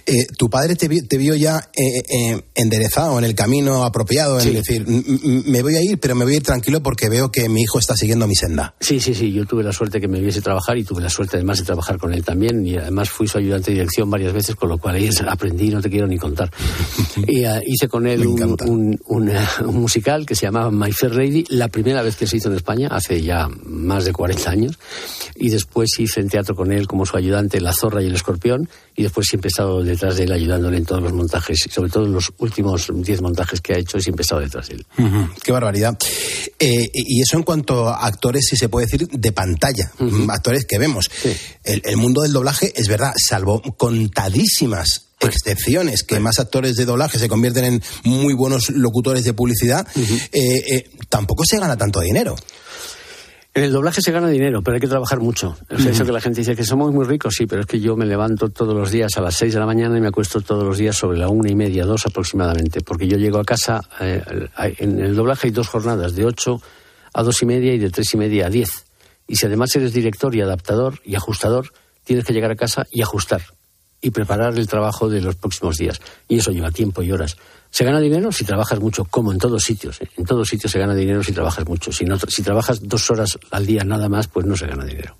Eh, 0.05 0.25
tu 0.37 0.49
padre 0.49 0.75
te, 0.75 0.87
vi- 0.87 1.01
te 1.03 1.17
vio 1.17 1.35
ya 1.35 1.69
eh, 1.75 2.01
eh, 2.09 2.41
enderezado 2.55 3.17
en 3.19 3.25
el 3.25 3.35
camino 3.35 3.83
apropiado, 3.83 4.39
en 4.39 4.53
decir, 4.55 4.83
"M- 4.87 5.03
m- 5.23 5.43
me 5.45 5.61
voy 5.61 5.75
a 5.75 5.81
ir, 5.83 5.99
pero 5.99 6.15
me 6.15 6.25
voy 6.25 6.33
a 6.33 6.37
ir 6.37 6.43
tranquilo 6.43 6.81
porque 6.81 7.07
veo 7.07 7.31
que 7.31 7.47
mi 7.49 7.61
hijo 7.61 7.77
está 7.79 7.95
siguiendo 7.95 8.27
mi 8.27 8.35
senda. 8.35 8.73
Sí, 8.79 8.99
sí, 8.99 9.13
sí, 9.13 9.31
yo 9.31 9.45
tuve 9.45 9.63
la 9.63 9.71
suerte 9.71 10.01
que 10.01 10.07
me 10.07 10.19
viese 10.19 10.41
trabajar 10.41 10.77
y 10.77 10.83
tuve 10.83 11.01
la 11.01 11.09
suerte 11.09 11.37
además 11.37 11.59
de 11.59 11.65
trabajar 11.65 11.97
con 11.99 12.13
él 12.13 12.23
también 12.23 12.65
y 12.65 12.75
además 12.77 13.09
fui 13.09 13.27
su 13.27 13.37
ayudante 13.37 13.71
de 13.71 13.77
dirección 13.77 14.09
varias 14.09 14.33
veces, 14.33 14.55
con 14.55 14.69
lo 14.69 14.77
cual 14.77 14.95
ahí 14.95 15.09
aprendí, 15.27 15.69
no 15.69 15.81
te 15.81 15.89
quiero 15.89 16.07
ni 16.07 16.17
contar. 16.17 16.49
y 17.27 17.43
ah, 17.45 17.61
hice 17.65 17.87
con 17.87 18.07
él 18.07 18.25
un, 18.25 18.37
un- 18.67 18.99
un, 19.05 19.29
eh, 19.29 19.39
un 19.65 19.75
musical 19.79 20.25
que 20.25 20.35
se 20.35 20.45
llamaba 20.47 20.71
My 20.71 20.91
Fair 20.91 21.15
Lady, 21.15 21.45
la 21.49 21.67
primera 21.67 22.01
vez 22.01 22.15
que 22.15 22.27
se 22.27 22.37
hizo 22.37 22.49
en 22.49 22.55
España, 22.55 22.87
hace 23.03 23.21
ya 23.21 23.49
más 23.65 24.05
de 24.05 24.13
40 24.13 24.49
años, 24.49 24.79
y 25.35 25.49
después 25.49 25.89
hice 25.99 26.19
en 26.19 26.29
teatro 26.29 26.55
con 26.55 26.71
él 26.71 26.87
como 26.87 27.05
su 27.05 27.17
ayudante 27.17 27.59
La 27.59 27.73
Zorra 27.73 28.01
y 28.01 28.07
el 28.07 28.15
Escorpión, 28.15 28.69
y 28.95 29.03
después 29.03 29.27
siempre 29.27 29.47
he 29.47 29.51
estado 29.51 29.83
detrás 29.83 30.15
de 30.17 30.23
él 30.23 30.31
ayudándole 30.31 30.77
en 30.77 30.85
todos 30.85 31.01
los 31.01 31.13
montajes, 31.13 31.65
y 31.65 31.69
sobre 31.69 31.89
todo 31.89 32.05
en 32.05 32.13
los 32.13 32.31
últimos 32.37 32.87
10 32.93 33.21
montajes 33.21 33.61
que 33.61 33.73
ha 33.73 33.77
hecho, 33.77 33.99
siempre 33.99 34.21
he 34.21 34.25
estado 34.25 34.41
detrás 34.41 34.67
de 34.67 34.75
él. 34.75 34.85
Qué 35.43 35.51
barbaridad. 35.51 35.97
Eh, 36.59 36.89
y 36.93 37.21
eso 37.21 37.37
en 37.37 37.43
cuanto 37.43 37.89
a 37.89 38.05
actores, 38.05 38.45
si 38.49 38.55
se 38.55 38.69
puede 38.69 38.85
decir, 38.85 39.07
de 39.07 39.31
pantalla, 39.31 39.91
actores 40.29 40.65
que 40.65 40.77
vemos. 40.77 41.09
El, 41.63 41.81
el 41.85 41.97
mundo 41.97 42.21
del 42.21 42.33
doblaje 42.33 42.71
es 42.75 42.87
verdad, 42.87 43.13
salvo 43.17 43.61
contadísimas 43.77 45.12
excepciones 45.25 46.03
que 46.03 46.19
más 46.19 46.39
actores 46.39 46.75
de 46.75 46.85
doblaje 46.85 47.19
se 47.19 47.29
convierten 47.29 47.65
en 47.65 47.83
muy 48.03 48.33
buenos 48.33 48.69
locutores 48.69 49.23
de 49.23 49.33
publicidad, 49.33 49.87
eh, 49.95 50.29
eh, 50.31 50.89
tampoco 51.09 51.45
se 51.45 51.59
gana 51.59 51.77
tanto 51.77 51.99
dinero. 51.99 52.35
En 53.55 53.63
el 53.63 53.71
doblaje 53.71 54.01
se 54.01 54.11
gana 54.11 54.29
dinero, 54.29 54.63
pero 54.63 54.75
hay 54.75 54.81
que 54.81 54.87
trabajar 54.87 55.19
mucho. 55.19 55.55
O 55.69 55.77
sea, 55.77 55.91
Eso 55.91 56.05
que 56.05 56.11
la 56.11 56.19
gente 56.19 56.39
dice 56.39 56.55
que 56.55 56.65
somos 56.65 56.91
muy 56.91 57.05
ricos, 57.05 57.35
sí, 57.37 57.45
pero 57.45 57.61
es 57.61 57.67
que 57.67 57.79
yo 57.79 57.95
me 57.95 58.05
levanto 58.05 58.49
todos 58.49 58.73
los 58.73 58.89
días 58.89 59.15
a 59.15 59.21
las 59.21 59.35
6 59.35 59.53
de 59.53 59.59
la 59.59 59.67
mañana 59.67 59.95
y 59.95 60.01
me 60.01 60.07
acuesto 60.07 60.41
todos 60.41 60.63
los 60.63 60.79
días 60.79 60.97
sobre 60.97 61.19
la 61.19 61.29
una 61.29 61.51
y 61.51 61.55
media, 61.55 61.85
dos 61.85 62.07
aproximadamente, 62.07 62.81
porque 62.81 63.07
yo 63.07 63.17
llego 63.17 63.37
a 63.37 63.43
casa, 63.43 63.81
eh, 63.99 64.23
en 64.79 64.99
el 64.99 65.15
doblaje 65.15 65.47
hay 65.47 65.51
dos 65.51 65.67
jornadas, 65.67 66.15
de 66.15 66.25
8 66.25 66.61
a 67.13 67.21
dos 67.21 67.43
y 67.43 67.45
media 67.45 67.73
y 67.73 67.77
de 67.77 67.91
tres 67.91 68.11
y 68.15 68.17
media 68.17 68.47
a 68.47 68.49
10. 68.49 68.69
Y 69.27 69.35
si 69.35 69.45
además 69.45 69.75
eres 69.75 69.93
director 69.93 70.33
y 70.33 70.41
adaptador 70.41 70.99
y 71.05 71.13
ajustador, 71.13 71.73
tienes 72.03 72.25
que 72.25 72.33
llegar 72.33 72.49
a 72.49 72.55
casa 72.55 72.87
y 72.89 73.03
ajustar 73.03 73.43
y 74.03 74.11
preparar 74.11 74.55
el 74.59 74.67
trabajo 74.67 75.09
de 75.09 75.21
los 75.21 75.35
próximos 75.35 75.77
días. 75.77 75.99
Y 76.27 76.37
eso 76.37 76.51
lleva 76.51 76.69
tiempo 76.69 77.01
y 77.01 77.11
horas. 77.11 77.37
Se 77.71 77.85
gana 77.85 77.99
dinero 77.99 78.31
si 78.31 78.43
trabajas 78.43 78.79
mucho, 78.79 79.05
como 79.05 79.31
en 79.31 79.39
todos 79.39 79.63
sitios. 79.63 79.99
¿eh? 80.01 80.09
En 80.17 80.25
todos 80.25 80.47
sitios 80.47 80.71
se 80.71 80.77
gana 80.77 80.93
dinero 80.93 81.23
si 81.23 81.31
trabajas 81.31 81.65
mucho. 81.65 81.91
Si, 81.91 82.03
no, 82.05 82.19
si 82.19 82.43
trabajas 82.43 82.79
dos 82.83 83.09
horas 83.09 83.39
al 83.49 83.65
día 83.65 83.83
nada 83.83 84.09
más, 84.09 84.27
pues 84.27 84.45
no 84.45 84.55
se 84.57 84.67
gana 84.67 84.85
dinero. 84.85 85.15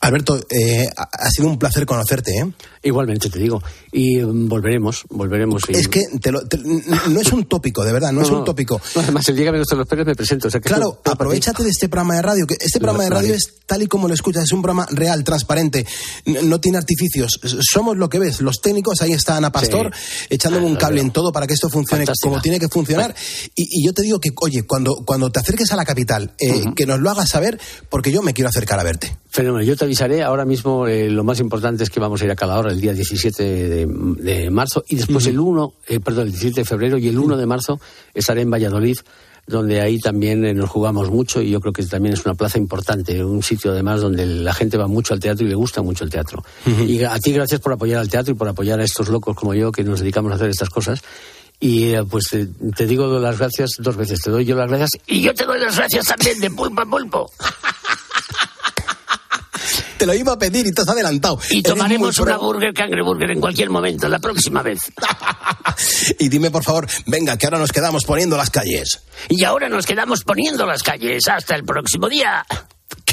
Alberto, 0.00 0.38
eh, 0.50 0.86
ha 0.96 1.30
sido 1.30 1.48
un 1.48 1.58
placer 1.58 1.84
conocerte. 1.86 2.38
¿eh? 2.38 2.52
Igualmente 2.82 3.28
te 3.30 3.38
digo. 3.38 3.62
Y 3.92 4.18
mm, 4.18 4.48
volveremos, 4.48 5.04
volveremos. 5.10 5.62
y- 5.68 5.72
Es 5.76 5.88
que 5.88 6.02
te 6.20 6.30
lo- 6.32 6.46
te- 6.46 6.58
no 6.58 7.20
es 7.20 7.32
un 7.32 7.44
tópico, 7.44 7.84
de 7.84 7.92
verdad, 7.92 8.12
no, 8.12 8.22
es 8.22 8.30
un 8.30 8.44
tópico. 8.44 8.80
No, 8.94 9.00
además, 9.02 9.28
el 9.28 9.36
día 9.36 9.46
que 9.46 9.52
menos 9.52 9.66
te 9.68 9.76
lo 9.76 9.82
esperes 9.82 10.06
me 10.06 10.14
presento. 10.14 10.48
O 10.48 10.50
sea, 10.50 10.60
que 10.60 10.68
Claro, 10.68 11.00
aprovechate 11.04 11.62
de 11.64 11.70
este 11.70 11.88
programa 11.88 12.14
de 12.16 12.22
radio, 12.22 12.46
que 12.46 12.56
este 12.60 12.78
programa 12.78 13.04
de 13.04 13.10
radio 13.10 13.34
es 13.34 13.54
tal 13.66 13.82
y 13.82 13.86
como 13.86 14.08
lo 14.08 14.14
escuchas, 14.14 14.44
es 14.44 14.52
un 14.52 14.62
programa 14.62 14.86
real, 14.90 15.24
transparente, 15.24 15.86
no 16.44 16.60
tiene 16.60 16.78
artificios. 16.78 17.38
Somos 17.60 17.96
lo 17.96 18.08
que 18.08 18.18
ves, 18.18 18.40
los 18.40 18.60
técnicos, 18.60 19.02
ahí 19.02 19.12
está 19.12 19.36
Ana 19.36 19.50
Pastor, 19.52 19.90
echándome 20.30 20.66
un 20.66 20.76
cable 20.76 21.00
en 21.00 21.10
todo 21.10 21.32
para 21.32 21.46
que 21.46 21.54
esto 21.54 21.68
funcione 21.68 22.04
Fantástica. 22.04 22.28
como 22.30 22.40
tiene 22.42 22.58
que 22.60 22.68
funcionar. 22.68 23.14
Y, 23.54 23.80
y 23.80 23.86
yo 23.86 23.92
te 23.92 24.02
digo 24.02 24.18
que, 24.20 24.30
oye, 24.40 24.62
cuando, 24.62 24.96
cuando 25.04 25.30
te 25.30 25.40
acerques 25.40 25.70
a 25.72 25.76
la 25.76 25.84
capital, 25.84 26.32
eh, 26.38 26.64
que 26.76 26.86
nos 26.86 27.00
lo 27.00 27.10
hagas 27.10 27.28
saber, 27.28 27.58
porque 27.90 28.10
yo 28.12 28.22
me 28.22 28.32
quiero 28.34 28.48
acercar 28.48 28.78
a 28.80 28.82
verte. 28.84 29.16
Fenómeno, 29.30 29.62
yo 29.64 29.76
te 29.76 29.84
avisaré. 29.84 30.22
Ahora 30.22 30.44
mismo 30.44 30.86
eh, 30.86 31.10
lo 31.10 31.22
más 31.24 31.38
importante 31.40 31.84
es 31.84 31.90
que 31.90 32.00
vamos 32.00 32.20
a 32.22 32.24
ir 32.24 32.30
a 32.30 32.36
Calahorra 32.36 32.67
el 32.70 32.80
día 32.80 32.92
17 32.92 33.42
de, 33.42 33.86
de 33.86 34.50
marzo 34.50 34.84
y 34.88 34.96
después 34.96 35.26
el 35.26 35.38
1, 35.38 35.74
eh, 35.88 36.00
perdón, 36.00 36.26
el 36.26 36.32
17 36.32 36.60
de 36.60 36.64
febrero 36.64 36.98
y 36.98 37.08
el 37.08 37.18
1 37.18 37.36
de 37.36 37.46
marzo 37.46 37.80
estaré 38.14 38.42
en 38.42 38.50
Valladolid 38.50 38.98
donde 39.48 39.80
ahí 39.80 39.98
también 39.98 40.44
eh, 40.44 40.54
nos 40.54 40.68
jugamos 40.68 41.10
mucho 41.10 41.40
y 41.40 41.50
yo 41.50 41.60
creo 41.60 41.72
que 41.72 41.82
también 41.84 42.12
es 42.12 42.24
una 42.24 42.34
plaza 42.34 42.58
importante, 42.58 43.24
un 43.24 43.42
sitio 43.42 43.72
además 43.72 44.02
donde 44.02 44.26
la 44.26 44.52
gente 44.52 44.76
va 44.76 44.86
mucho 44.86 45.14
al 45.14 45.20
teatro 45.20 45.44
y 45.46 45.48
le 45.48 45.54
gusta 45.54 45.82
mucho 45.82 46.04
el 46.04 46.10
teatro. 46.10 46.44
Y 46.86 47.02
a 47.02 47.18
ti 47.18 47.32
gracias 47.32 47.60
por 47.60 47.72
apoyar 47.72 47.98
al 48.00 48.08
teatro 48.08 48.32
y 48.32 48.36
por 48.36 48.46
apoyar 48.46 48.78
a 48.78 48.84
estos 48.84 49.08
locos 49.08 49.34
como 49.34 49.54
yo 49.54 49.72
que 49.72 49.82
nos 49.82 50.00
dedicamos 50.00 50.30
a 50.32 50.34
hacer 50.34 50.50
estas 50.50 50.68
cosas. 50.68 51.00
Y 51.60 51.94
eh, 51.94 52.04
pues 52.08 52.24
te, 52.30 52.46
te 52.76 52.86
digo 52.86 53.18
las 53.18 53.38
gracias 53.38 53.70
dos 53.78 53.96
veces, 53.96 54.20
te 54.20 54.30
doy 54.30 54.44
yo 54.44 54.54
las 54.54 54.68
gracias 54.68 54.90
y 55.06 55.22
yo 55.22 55.34
te 55.34 55.44
doy 55.44 55.58
las 55.58 55.76
gracias 55.76 56.04
también 56.04 56.38
de 56.38 56.50
pulpo 56.50 56.82
a 56.82 56.86
pulpo. 56.86 57.30
Te 59.98 60.06
lo 60.06 60.14
iba 60.14 60.32
a 60.32 60.38
pedir 60.38 60.66
y 60.66 60.72
te 60.72 60.82
has 60.82 60.88
adelantado. 60.88 61.38
Y 61.50 61.58
Eres 61.58 61.64
tomaremos 61.64 62.18
una 62.18 62.36
burger 62.36 62.72
cangreburger 62.72 63.32
en 63.32 63.40
cualquier 63.40 63.70
momento, 63.70 64.08
la 64.08 64.18
próxima 64.18 64.62
vez. 64.62 64.78
Y 66.18 66.28
dime, 66.28 66.50
por 66.50 66.64
favor, 66.64 66.88
venga, 67.06 67.36
que 67.36 67.46
ahora 67.46 67.58
nos 67.58 67.70
quedamos 67.70 68.04
poniendo 68.04 68.36
las 68.36 68.50
calles. 68.50 69.02
Y 69.28 69.44
ahora 69.44 69.68
nos 69.68 69.86
quedamos 69.86 70.24
poniendo 70.24 70.66
las 70.66 70.82
calles. 70.82 71.28
Hasta 71.28 71.54
el 71.54 71.64
próximo 71.64 72.08
día. 72.08 72.44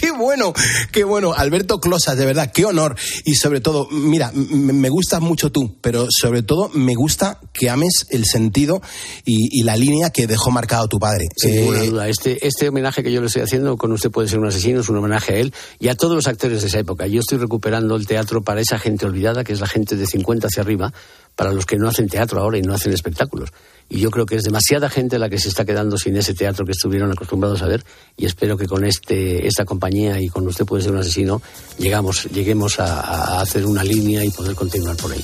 Qué 0.05 0.11
bueno, 0.11 0.53
qué 0.91 1.03
bueno. 1.03 1.33
Alberto 1.33 1.79
Closas, 1.79 2.15
de 2.15 2.27
verdad, 2.27 2.51
qué 2.53 2.63
honor. 2.63 2.95
Y 3.23 3.33
sobre 3.33 3.59
todo, 3.59 3.87
mira, 3.89 4.31
me 4.33 4.89
gustas 4.89 5.19
mucho 5.19 5.51
tú, 5.51 5.79
pero 5.81 6.05
sobre 6.11 6.43
todo 6.43 6.69
me 6.75 6.93
gusta 6.93 7.39
que 7.53 7.71
ames 7.71 8.05
el 8.11 8.25
sentido 8.25 8.83
y, 9.25 9.59
y 9.59 9.63
la 9.63 9.75
línea 9.75 10.11
que 10.11 10.27
dejó 10.27 10.51
marcado 10.51 10.87
tu 10.87 10.99
padre. 10.99 11.25
Sin 11.35 11.55
Eh, 11.55 11.59
ninguna 11.61 11.81
duda. 11.85 12.07
Este, 12.07 12.45
este 12.45 12.69
homenaje 12.69 13.01
que 13.01 13.11
yo 13.11 13.19
le 13.19 13.27
estoy 13.27 13.41
haciendo 13.41 13.77
con 13.77 13.91
usted 13.93 14.11
puede 14.11 14.27
ser 14.27 14.37
un 14.37 14.45
asesino, 14.45 14.81
es 14.81 14.89
un 14.89 14.97
homenaje 14.97 15.33
a 15.33 15.37
él 15.37 15.53
y 15.79 15.87
a 15.87 15.95
todos 15.95 16.13
los 16.13 16.27
actores 16.27 16.61
de 16.61 16.67
esa 16.67 16.77
época. 16.77 17.07
Yo 17.07 17.21
estoy 17.21 17.39
recuperando 17.39 17.95
el 17.95 18.05
teatro 18.05 18.43
para 18.43 18.61
esa 18.61 18.77
gente 18.77 19.07
olvidada, 19.07 19.43
que 19.43 19.53
es 19.53 19.59
la 19.59 19.67
gente 19.67 19.95
de 19.95 20.05
50 20.05 20.45
hacia 20.45 20.61
arriba, 20.61 20.93
para 21.35 21.51
los 21.51 21.65
que 21.65 21.77
no 21.77 21.87
hacen 21.87 22.07
teatro 22.07 22.39
ahora 22.41 22.57
y 22.57 22.61
no 22.61 22.73
hacen 22.73 22.93
espectáculos. 22.93 23.49
Y 23.89 23.99
yo 23.99 24.09
creo 24.09 24.25
que 24.25 24.35
es 24.35 24.43
demasiada 24.43 24.89
gente 24.89 25.19
la 25.19 25.29
que 25.29 25.37
se 25.37 25.49
está 25.49 25.63
quedando 25.63 25.97
sin 25.97 26.17
ese 26.17 26.33
teatro 26.33 26.65
que 26.65 26.71
estuvieron 26.71 27.11
acostumbrados 27.11 27.61
a 27.61 27.67
ver 27.67 27.83
y 28.17 28.25
espero 28.25 28.57
que 28.57 28.67
con 28.67 28.83
este, 28.83 29.45
esta 29.45 29.63
compañía 29.63 30.19
y 30.19 30.27
con 30.27 30.47
usted 30.47 30.65
puede 30.65 30.81
ser 30.81 30.93
un 30.93 30.99
asesino 30.99 31.41
llegamos, 31.77 32.25
lleguemos 32.25 32.79
a, 32.79 33.01
a 33.01 33.41
hacer 33.41 33.65
una 33.65 33.83
línea 33.83 34.25
y 34.25 34.31
poder 34.31 34.55
continuar 34.55 34.95
por 34.95 35.11
ahí. 35.11 35.23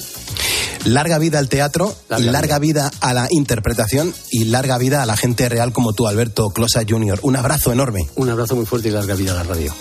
Larga 0.86 1.20
vida 1.20 1.38
al 1.38 1.48
teatro, 1.48 1.96
larga, 2.10 2.58
vida. 2.58 2.92
a 3.02 3.14
la 3.14 3.28
interpretación 3.30 4.14
y 4.32 4.46
larga 4.46 4.80
vida 4.80 5.04
a 5.04 5.06
la 5.06 5.16
gente 5.16 5.48
real 5.48 5.74
como 5.74 5.94
tú, 5.94 6.08
Alberto 6.08 6.50
Closas 6.50 6.86
Jr. 6.90 7.20
Un 7.22 7.36
abrazo 7.36 7.72
enorme. 7.72 8.02
Un 8.16 8.30
abrazo 8.30 8.56
muy 8.56 8.66
fuerte 8.66 8.88
y 8.88 8.92
larga 8.92 9.14
vida 9.14 9.34
a 9.34 9.36
la 9.36 9.44
radio. 9.44 9.74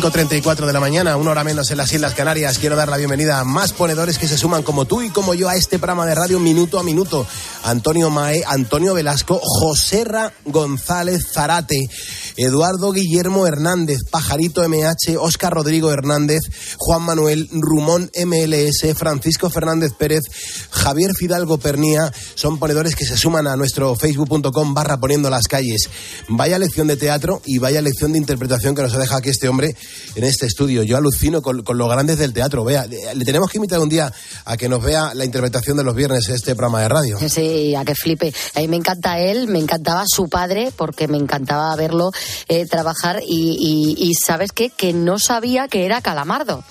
5.34 0.00 0.64
de 0.64 0.72
la 0.72 0.80
mañana, 0.80 1.18
una 1.18 1.32
hora 1.32 1.44
menos 1.44 1.70
en 1.70 1.76
las 1.76 1.92
Islas 1.92 2.14
Canarias. 2.14 2.58
Quiero 2.58 2.74
dar 2.74 2.88
la 2.88 2.96
bienvenida 2.96 3.38
a 3.38 3.44
más 3.44 3.74
ponedores 3.74 4.16
que 4.16 4.26
se 4.26 4.38
suman 4.38 4.62
como 4.62 4.86
tú 4.86 5.02
y 5.02 5.10
como 5.10 5.34
yo 5.34 5.46
a 5.46 5.56
este 5.56 5.78
programa 5.78 6.06
de 6.06 6.14
radio 6.14 6.38
minuto 6.38 6.78
a 6.78 6.82
minuto. 6.82 7.26
Antonio 7.64 8.08
Mae, 8.08 8.42
Antonio 8.46 8.94
Velasco, 8.94 9.38
Joserra 9.42 10.32
González 10.46 11.26
Zarate, 11.30 11.78
Eduardo 12.38 12.92
Guillermo 12.92 13.46
Hernández, 13.46 13.98
Pajarito 14.10 14.66
MH, 14.66 15.18
Oscar 15.18 15.52
Rodrigo 15.52 15.92
Hernández, 15.92 16.40
Juan 16.90 17.02
Manuel 17.02 17.48
Rumón 17.52 18.10
MLS, 18.26 18.98
Francisco 18.98 19.48
Fernández 19.48 19.92
Pérez, 19.96 20.22
Javier 20.70 21.12
Fidalgo 21.16 21.56
Pernía. 21.56 22.12
Son 22.34 22.58
ponedores 22.58 22.96
que 22.96 23.04
se 23.04 23.16
suman 23.16 23.46
a 23.46 23.54
nuestro 23.54 23.94
facebook.com 23.94 24.74
barra 24.74 24.98
poniendo 24.98 25.30
las 25.30 25.46
calles. 25.46 25.88
Vaya 26.26 26.58
lección 26.58 26.88
de 26.88 26.96
teatro 26.96 27.42
y 27.44 27.58
vaya 27.58 27.80
lección 27.80 28.10
de 28.10 28.18
interpretación 28.18 28.74
que 28.74 28.82
nos 28.82 28.92
ha 28.92 28.98
dejado 28.98 29.18
aquí 29.18 29.28
este 29.28 29.48
hombre 29.48 29.76
en 30.16 30.24
este 30.24 30.46
estudio. 30.46 30.82
Yo 30.82 30.96
alucino 30.96 31.42
con, 31.42 31.62
los 31.64 31.88
grandes 31.88 32.18
del 32.18 32.32
teatro. 32.32 32.64
Vea, 32.64 32.88
le 32.88 33.24
tenemos 33.24 33.50
que 33.50 33.58
invitar 33.58 33.78
un 33.78 33.88
día 33.88 34.12
a 34.44 34.56
que 34.56 34.68
nos 34.68 34.82
vea 34.82 35.14
la 35.14 35.24
interpretación 35.24 35.76
de 35.76 35.84
los 35.84 35.94
viernes 35.94 36.28
este 36.28 36.56
programa 36.56 36.82
de 36.82 36.88
radio. 36.88 37.18
Sí, 37.28 37.72
a 37.76 37.84
que 37.84 37.94
flipe. 37.94 38.34
A 38.56 38.60
mí 38.62 38.66
me 38.66 38.78
encanta 38.78 39.20
él, 39.20 39.46
me 39.46 39.60
encantaba 39.60 40.02
su 40.08 40.28
padre, 40.28 40.72
porque 40.74 41.06
me 41.06 41.18
encantaba 41.18 41.76
verlo 41.76 42.10
eh, 42.48 42.66
trabajar 42.66 43.20
y 43.24 44.12
¿sabes 44.26 44.50
qué? 44.50 44.70
Que 44.70 44.92
no 44.92 45.20
sabía 45.20 45.68
que 45.68 45.86
era 45.86 46.00
Calamardo. 46.00 46.64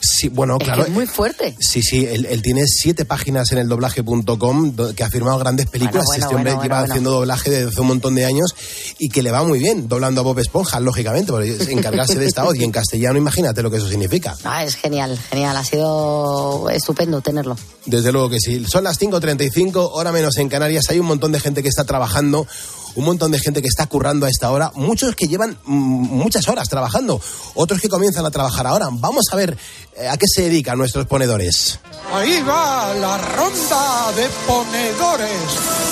Sí, 0.00 0.28
bueno, 0.28 0.56
Es 0.60 0.64
claro. 0.64 0.84
que 0.84 0.90
es 0.90 0.94
muy 0.94 1.06
fuerte. 1.06 1.56
Sí, 1.58 1.82
sí, 1.82 2.06
él, 2.06 2.26
él 2.30 2.42
tiene 2.42 2.62
siete 2.66 3.04
páginas 3.04 3.50
en 3.52 3.58
el 3.58 3.68
doblaje.com 3.68 4.74
do- 4.76 4.94
que 4.94 5.02
ha 5.04 5.10
firmado 5.10 5.38
grandes 5.38 5.66
películas. 5.66 6.04
Bueno, 6.04 6.06
bueno, 6.06 6.24
este 6.24 6.34
hombre 6.36 6.52
bueno, 6.54 6.62
lleva 6.62 6.80
haciendo 6.80 7.10
doblaje 7.12 7.50
desde 7.50 7.68
hace 7.70 7.80
un 7.80 7.86
montón 7.88 8.14
de 8.14 8.24
años 8.24 8.54
y 8.98 9.08
que 9.08 9.22
le 9.22 9.30
va 9.30 9.42
muy 9.42 9.58
bien 9.58 9.88
doblando 9.88 10.20
a 10.20 10.24
Bob 10.24 10.38
Esponja, 10.38 10.80
lógicamente, 10.80 11.32
porque 11.32 11.50
es 11.56 11.68
encargarse 11.68 12.18
de 12.18 12.26
esta 12.26 12.42
voz 12.44 12.56
y 12.56 12.64
en 12.64 12.72
castellano, 12.72 13.18
imagínate 13.18 13.62
lo 13.62 13.70
que 13.70 13.78
eso 13.78 13.88
significa. 13.88 14.34
Ah, 14.44 14.64
es 14.64 14.74
genial, 14.76 15.18
genial. 15.30 15.56
Ha 15.56 15.64
sido 15.64 16.68
estupendo 16.70 17.20
tenerlo. 17.20 17.56
Desde 17.84 18.12
luego 18.12 18.28
que 18.30 18.38
sí. 18.40 18.64
Son 18.66 18.84
las 18.84 18.98
5.35, 19.00 19.90
hora 19.92 20.12
menos 20.12 20.36
en 20.38 20.48
Canarias. 20.48 20.84
Hay 20.88 20.98
un 21.00 21.06
montón 21.06 21.32
de 21.32 21.40
gente 21.40 21.62
que 21.62 21.68
está 21.68 21.84
trabajando, 21.84 22.46
un 22.94 23.04
montón 23.04 23.30
de 23.32 23.38
gente 23.38 23.60
que 23.60 23.68
está 23.68 23.86
currando 23.86 24.24
a 24.26 24.30
esta 24.30 24.50
hora, 24.50 24.72
muchos 24.74 25.14
que 25.16 25.26
llevan 25.28 25.58
mm, 25.64 25.72
muchas 25.74 26.48
horas 26.48 26.68
trabajando, 26.68 27.20
otros 27.54 27.80
que 27.80 27.88
comienzan 27.88 28.24
a 28.24 28.30
trabajar 28.30 28.66
ahora. 28.66 28.88
Vamos 28.92 29.24
a 29.32 29.36
ver 29.36 29.56
eh, 29.95 29.95
a 29.98 30.16
qué 30.16 30.26
se 30.26 30.42
dedican 30.42 30.78
nuestros 30.78 31.06
ponedores. 31.06 31.78
Ahí 32.12 32.42
va 32.42 32.94
la 32.94 33.18
ronda 33.18 34.12
de 34.12 34.28
ponedores. 34.46 35.30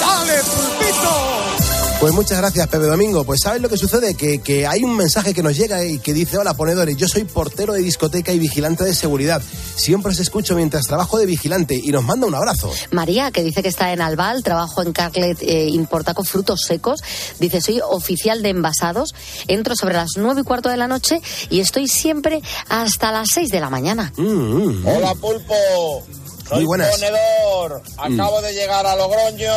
¡Dale, 0.00 0.42
pulpito! 0.42 1.63
Pues 2.00 2.12
muchas 2.12 2.36
gracias, 2.36 2.66
Pepe 2.68 2.84
Domingo. 2.84 3.24
Pues 3.24 3.40
¿sabes 3.40 3.62
lo 3.62 3.70
que 3.70 3.78
sucede? 3.78 4.14
Que, 4.14 4.38
que 4.40 4.66
hay 4.66 4.84
un 4.84 4.94
mensaje 4.94 5.32
que 5.32 5.42
nos 5.42 5.56
llega 5.56 5.82
y 5.86 5.98
que 6.00 6.12
dice, 6.12 6.36
hola 6.36 6.52
ponedores, 6.52 6.96
yo 6.98 7.08
soy 7.08 7.24
portero 7.24 7.72
de 7.72 7.80
discoteca 7.80 8.30
y 8.32 8.38
vigilante 8.38 8.84
de 8.84 8.94
seguridad. 8.94 9.40
Siempre 9.76 10.12
os 10.12 10.18
escucho 10.18 10.54
mientras 10.54 10.86
trabajo 10.86 11.16
de 11.18 11.24
vigilante 11.24 11.80
y 11.82 11.88
nos 11.92 12.04
manda 12.04 12.26
un 12.26 12.34
abrazo. 12.34 12.70
María, 12.90 13.30
que 13.30 13.42
dice 13.42 13.62
que 13.62 13.68
está 13.70 13.90
en 13.94 14.02
Albal, 14.02 14.42
trabajo 14.42 14.82
en 14.82 14.92
Carlet, 14.92 15.38
eh, 15.40 15.68
importa 15.68 16.12
con 16.12 16.26
frutos 16.26 16.60
secos. 16.66 17.00
Dice, 17.40 17.62
soy 17.62 17.80
oficial 17.88 18.42
de 18.42 18.50
envasados, 18.50 19.14
entro 19.48 19.74
sobre 19.74 19.94
las 19.94 20.10
nueve 20.16 20.42
y 20.42 20.44
cuarto 20.44 20.68
de 20.68 20.76
la 20.76 20.88
noche 20.88 21.22
y 21.48 21.60
estoy 21.60 21.88
siempre 21.88 22.42
hasta 22.68 23.12
las 23.12 23.28
seis 23.32 23.48
de 23.48 23.60
la 23.60 23.70
mañana. 23.70 24.12
Hola 24.18 25.14
Pulpo, 25.14 25.54
soy 26.50 26.56
Muy 26.58 26.64
buenas. 26.66 26.90
ponedor. 26.96 27.82
Acabo 27.96 28.42
de 28.42 28.52
llegar 28.52 28.84
a 28.86 28.94
Logroño 28.94 29.52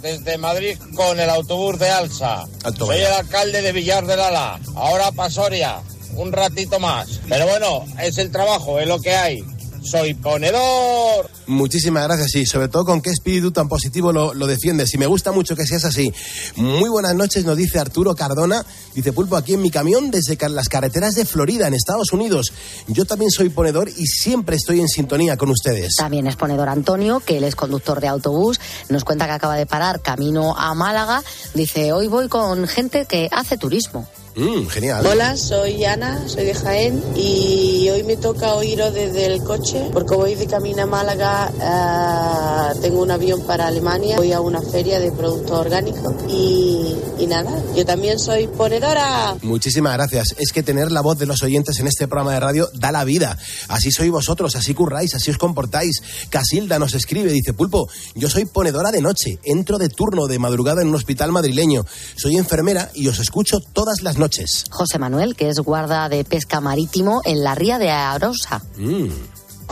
desde 0.00 0.38
Madrid 0.38 0.78
con 0.94 1.18
el 1.18 1.30
autobús 1.30 1.78
de 1.78 1.90
Alsa. 1.90 2.46
Alto 2.64 2.86
Soy 2.86 2.98
el 2.98 3.12
alcalde 3.12 3.62
de 3.62 3.72
Villar 3.72 4.06
del 4.06 4.20
Ala. 4.20 4.60
Ahora 4.74 5.12
Pasoria, 5.12 5.80
un 6.14 6.32
ratito 6.32 6.78
más. 6.78 7.20
Pero 7.28 7.46
bueno, 7.46 7.84
es 8.00 8.18
el 8.18 8.30
trabajo, 8.30 8.78
es 8.80 8.86
lo 8.86 9.00
que 9.00 9.14
hay. 9.14 9.44
Soy 9.82 10.14
ponedor. 10.14 11.30
Muchísimas 11.46 12.04
gracias 12.04 12.34
y 12.34 12.46
sobre 12.46 12.68
todo 12.68 12.84
con 12.84 13.00
qué 13.00 13.10
espíritu 13.10 13.50
tan 13.50 13.68
positivo 13.68 14.12
lo, 14.12 14.34
lo 14.34 14.46
defiendes. 14.46 14.92
Y 14.94 14.98
me 14.98 15.06
gusta 15.06 15.32
mucho 15.32 15.56
que 15.56 15.66
seas 15.66 15.84
así. 15.84 16.12
Muy 16.56 16.90
buenas 16.90 17.14
noches, 17.14 17.44
nos 17.44 17.56
dice 17.56 17.78
Arturo 17.78 18.14
Cardona. 18.14 18.64
Dice 18.94 19.12
Pulpo, 19.12 19.36
aquí 19.36 19.54
en 19.54 19.62
mi 19.62 19.70
camión 19.70 20.10
desde 20.10 20.36
las 20.48 20.68
carreteras 20.68 21.14
de 21.14 21.24
Florida, 21.24 21.66
en 21.66 21.74
Estados 21.74 22.12
Unidos. 22.12 22.52
Yo 22.88 23.04
también 23.04 23.30
soy 23.30 23.48
ponedor 23.48 23.88
y 23.88 24.06
siempre 24.06 24.56
estoy 24.56 24.80
en 24.80 24.88
sintonía 24.88 25.36
con 25.36 25.50
ustedes. 25.50 25.94
También 25.96 26.26
es 26.26 26.36
ponedor 26.36 26.68
Antonio, 26.68 27.20
que 27.20 27.38
él 27.38 27.44
es 27.44 27.54
conductor 27.54 28.00
de 28.00 28.08
autobús. 28.08 28.60
Nos 28.88 29.04
cuenta 29.04 29.26
que 29.26 29.32
acaba 29.32 29.56
de 29.56 29.66
parar 29.66 30.00
camino 30.00 30.56
a 30.56 30.74
Málaga. 30.74 31.22
Dice, 31.54 31.92
hoy 31.92 32.08
voy 32.08 32.28
con 32.28 32.66
gente 32.66 33.06
que 33.06 33.28
hace 33.30 33.56
turismo. 33.56 34.08
Mm, 34.38 34.68
genial. 34.68 35.04
Hola, 35.04 35.36
soy 35.36 35.84
Ana, 35.84 36.28
soy 36.28 36.44
de 36.44 36.54
Jaén 36.54 37.02
y 37.16 37.88
hoy 37.90 38.04
me 38.04 38.16
toca 38.16 38.54
oíros 38.54 38.94
desde 38.94 39.26
el 39.26 39.42
coche 39.42 39.90
porque 39.92 40.14
voy 40.14 40.36
de 40.36 40.46
camino 40.46 40.84
a 40.84 40.86
Málaga, 40.86 41.52
ah, 41.60 42.72
tengo 42.80 43.02
un 43.02 43.10
avión 43.10 43.42
para 43.42 43.66
Alemania, 43.66 44.16
voy 44.16 44.32
a 44.32 44.40
una 44.40 44.62
feria 44.62 45.00
de 45.00 45.10
productos 45.10 45.50
orgánicos 45.50 46.14
y, 46.28 46.94
y 47.18 47.26
nada, 47.26 47.50
yo 47.74 47.84
también 47.84 48.20
soy 48.20 48.46
ponedora. 48.46 49.34
Muchísimas 49.42 49.94
gracias. 49.94 50.36
Es 50.38 50.52
que 50.52 50.62
tener 50.62 50.92
la 50.92 51.00
voz 51.00 51.18
de 51.18 51.26
los 51.26 51.42
oyentes 51.42 51.80
en 51.80 51.88
este 51.88 52.06
programa 52.06 52.34
de 52.34 52.40
radio 52.40 52.68
da 52.74 52.92
la 52.92 53.02
vida. 53.02 53.36
Así 53.66 53.90
sois 53.90 54.12
vosotros, 54.12 54.54
así 54.54 54.72
curráis, 54.72 55.16
así 55.16 55.32
os 55.32 55.38
comportáis. 55.38 56.00
Casilda 56.30 56.78
nos 56.78 56.94
escribe, 56.94 57.32
dice 57.32 57.54
Pulpo, 57.54 57.88
yo 58.14 58.30
soy 58.30 58.44
ponedora 58.44 58.92
de 58.92 59.00
noche, 59.00 59.40
entro 59.42 59.78
de 59.78 59.88
turno 59.88 60.28
de 60.28 60.38
madrugada 60.38 60.80
en 60.80 60.88
un 60.88 60.94
hospital 60.94 61.32
madrileño. 61.32 61.84
Soy 62.14 62.36
enfermera 62.36 62.92
y 62.94 63.08
os 63.08 63.18
escucho 63.18 63.58
todas 63.58 64.00
las 64.02 64.16
noches. 64.16 64.27
José 64.70 64.98
Manuel, 64.98 65.36
que 65.36 65.48
es 65.48 65.58
guarda 65.58 66.08
de 66.08 66.24
pesca 66.24 66.60
marítimo 66.60 67.20
en 67.24 67.42
la 67.42 67.54
ría 67.54 67.78
de 67.78 67.90
Arosa. 67.90 68.62
Mm. 68.76 69.08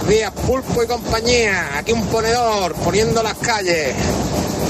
Días, 0.08 0.32
pulpo 0.32 0.82
y 0.82 0.86
compañía. 0.86 1.78
Aquí 1.78 1.92
un 1.92 2.06
ponedor 2.06 2.74
poniendo 2.76 3.22
las 3.22 3.34
calles. 3.34 3.94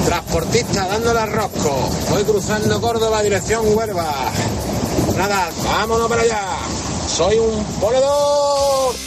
Transportista 0.05 0.87
dándole 0.89 1.21
al 1.21 1.33
rosco. 1.33 1.91
Voy 2.11 2.25
cruzando 2.25 2.81
Córdoba, 2.81 3.23
dirección 3.23 3.63
Huelva. 3.77 4.13
Nada, 5.17 5.51
vámonos 5.65 6.09
para 6.09 6.23
allá. 6.23 6.43
Soy 7.09 7.39
un 7.39 7.65
ponedor. 7.81 9.06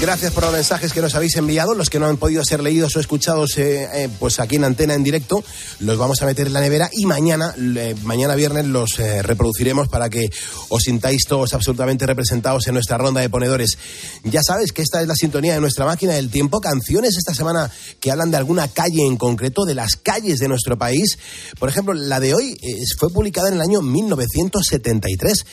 Gracias 0.00 0.32
por 0.32 0.44
los 0.44 0.52
mensajes 0.54 0.94
que 0.94 1.02
nos 1.02 1.14
habéis 1.14 1.36
enviado, 1.36 1.74
los 1.74 1.90
que 1.90 1.98
no 1.98 2.06
han 2.06 2.16
podido 2.16 2.42
ser 2.42 2.62
leídos 2.62 2.96
o 2.96 3.00
escuchados 3.00 3.58
eh, 3.58 3.86
eh, 3.92 4.08
pues 4.18 4.40
aquí 4.40 4.56
en 4.56 4.64
antena 4.64 4.94
en 4.94 5.04
directo, 5.04 5.44
los 5.78 5.98
vamos 5.98 6.22
a 6.22 6.26
meter 6.26 6.46
en 6.46 6.54
la 6.54 6.60
nevera 6.60 6.88
y 6.90 7.04
mañana, 7.04 7.54
eh, 7.58 7.94
mañana 8.04 8.34
viernes 8.34 8.64
los 8.64 8.96
reproduciremos 8.96 9.88
para 9.88 10.08
que 10.08 10.30
os 10.70 10.84
sintáis 10.84 11.26
todos 11.28 11.52
absolutamente 11.52 12.06
representados 12.06 12.66
en 12.66 12.74
nuestra 12.74 12.96
ronda 12.96 13.20
de 13.20 13.28
ponedores. 13.28 13.76
Ya 14.24 14.42
sabes 14.42 14.72
que 14.72 14.80
esta 14.80 15.02
es 15.02 15.06
la 15.06 15.14
sintonía 15.14 15.52
de 15.52 15.60
nuestra 15.60 15.84
máquina 15.84 16.14
del 16.14 16.30
tiempo, 16.30 16.62
canciones 16.62 17.18
esta 17.18 17.34
semana 17.34 17.70
que 18.00 18.10
hablan 18.10 18.30
de 18.30 18.38
alguna 18.38 18.68
calle 18.68 19.04
en 19.04 19.18
concreto, 19.18 19.66
de 19.66 19.74
las 19.74 19.96
calles 19.96 20.38
de 20.38 20.48
nuestro 20.48 20.78
país. 20.78 21.18
Por 21.58 21.68
ejemplo, 21.68 21.92
la 21.92 22.20
de 22.20 22.32
hoy 22.32 22.58
fue 22.98 23.10
publicada 23.10 23.48
en 23.48 23.54
el 23.56 23.60
año 23.60 23.82
1973 23.82 25.44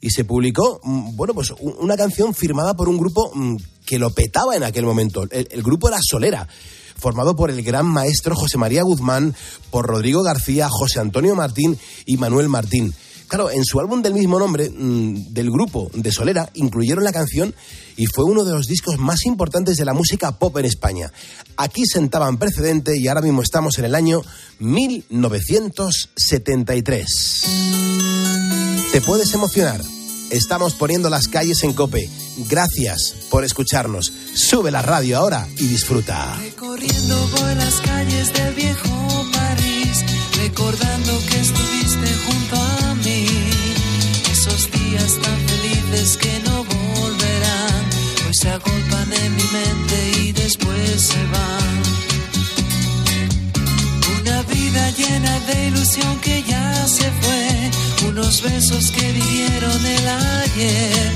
y 0.00 0.10
se 0.10 0.24
publicó, 0.24 0.80
mm, 0.82 1.16
bueno, 1.16 1.34
pues 1.34 1.52
una 1.58 1.96
canción 1.96 2.34
firmada 2.34 2.74
por 2.74 2.88
un 2.88 2.98
grupo 2.98 3.30
mm, 3.34 3.56
que 3.86 3.98
lo 3.98 4.10
petaba 4.10 4.54
en 4.56 4.64
aquel 4.64 4.84
momento. 4.84 5.26
El, 5.30 5.62
grupo 5.62 5.88
era 5.88 5.96
Solera, 6.02 6.46
formado 6.98 7.34
por 7.36 7.50
el 7.50 7.62
gran 7.62 7.86
maestro 7.86 8.34
José 8.34 8.58
María 8.58 8.82
Guzmán, 8.82 9.34
por 9.70 9.86
Rodrigo 9.86 10.22
García, 10.22 10.68
José 10.68 11.00
Antonio 11.00 11.34
Martín 11.34 11.78
y 12.04 12.18
Manuel 12.18 12.50
Martín. 12.50 12.92
Claro, 13.28 13.50
en 13.50 13.64
su 13.64 13.80
álbum 13.80 14.02
del 14.02 14.14
mismo 14.14 14.38
nombre, 14.38 14.70
mm, 14.70 15.32
del 15.32 15.50
grupo 15.50 15.90
de 15.92 16.12
Solera, 16.12 16.48
incluyeron 16.54 17.02
la 17.02 17.10
canción 17.12 17.52
y 17.96 18.06
fue 18.06 18.24
uno 18.24 18.44
de 18.44 18.52
los 18.52 18.66
discos 18.66 18.98
más 18.98 19.26
importantes 19.26 19.76
de 19.76 19.84
la 19.84 19.94
música 19.94 20.38
pop 20.38 20.56
en 20.58 20.66
España. 20.66 21.12
Aquí 21.56 21.86
sentaban 21.86 22.38
precedente 22.38 22.96
y 22.96 23.08
ahora 23.08 23.22
mismo 23.22 23.42
estamos 23.42 23.78
en 23.78 23.86
el 23.86 23.96
año 23.96 24.22
1973. 24.60 27.42
Te 28.92 29.00
puedes 29.00 29.34
emocionar. 29.34 29.80
Estamos 30.36 30.74
poniendo 30.74 31.08
las 31.08 31.28
calles 31.28 31.62
en 31.64 31.72
cope. 31.72 32.10
Gracias 32.50 33.14
por 33.30 33.42
escucharnos. 33.42 34.12
Sube 34.34 34.70
la 34.70 34.82
radio 34.82 35.16
ahora 35.16 35.48
y 35.56 35.66
disfruta. 35.66 36.38
Corriendo 36.58 37.26
por 37.30 37.56
las 37.56 37.76
calles 37.76 38.34
del 38.34 38.54
viejo 38.54 39.26
París, 39.32 40.04
recordando 40.36 41.18
que 41.30 41.40
estuviste 41.40 42.14
junto 42.26 42.56
a 42.56 42.94
mí. 42.96 43.26
Esos 44.30 44.70
días 44.72 45.14
tan 45.22 45.38
felices 45.48 46.18
que 46.18 46.38
no 46.44 46.64
volverán, 46.64 47.84
hoy 48.26 48.34
se 48.34 48.50
agolpan 48.50 49.12
en 49.14 49.36
mi 49.36 49.42
mente 49.42 50.20
y 50.20 50.32
después 50.32 51.00
se 51.00 51.26
van 51.28 52.15
vida 54.56 54.90
llena 54.90 55.34
de 55.48 55.66
ilusión 55.68 56.18
que 56.20 56.42
ya 56.42 56.86
se 56.86 57.08
fue, 57.20 58.08
unos 58.08 58.42
besos 58.42 58.90
que 58.90 59.12
vivieron 59.12 59.80
el 59.96 60.08
ayer, 60.42 61.12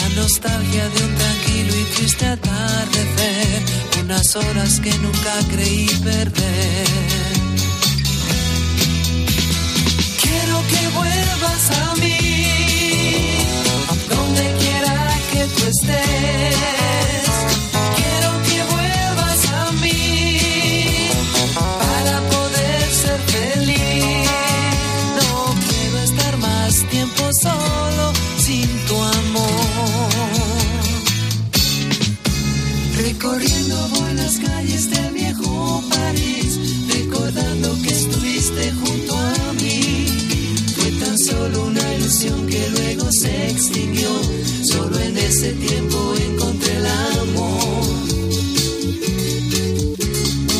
la 0.00 0.08
nostalgia 0.20 0.84
de 0.94 1.04
un 1.04 1.14
tranquilo 1.22 1.72
y 1.82 1.84
triste 1.94 2.26
atardecer, 2.26 3.62
unas 4.02 4.36
horas 4.36 4.80
que 4.80 4.92
nunca 5.04 5.34
creí 5.52 5.88
perder. 6.10 6.86
Quiero 10.22 10.56
que 10.70 10.82
vuelvas 10.98 11.64
a 11.82 11.94
mí, 12.02 12.18
donde 14.10 14.44
quiera 14.60 14.96
que 15.32 15.42
tú 15.54 15.62
estés. 15.74 16.71
Recorriendo 33.22 33.88
voy 33.90 34.14
las 34.14 34.36
calles 34.36 34.90
del 34.90 35.12
viejo 35.12 35.80
París, 35.90 36.58
recordando 36.88 37.72
que 37.80 37.90
estuviste 37.90 38.72
junto 38.72 39.16
a 39.16 39.52
mí. 39.62 40.06
Fue 40.74 40.90
tan 40.98 41.16
solo 41.16 41.66
una 41.66 41.94
ilusión 41.94 42.44
que 42.48 42.68
luego 42.70 43.12
se 43.12 43.48
extinguió, 43.48 44.08
solo 44.64 44.98
en 44.98 45.16
ese 45.16 45.52
tiempo 45.52 46.14
encontré 46.32 46.76
el 46.76 46.86
amor. 46.86 47.88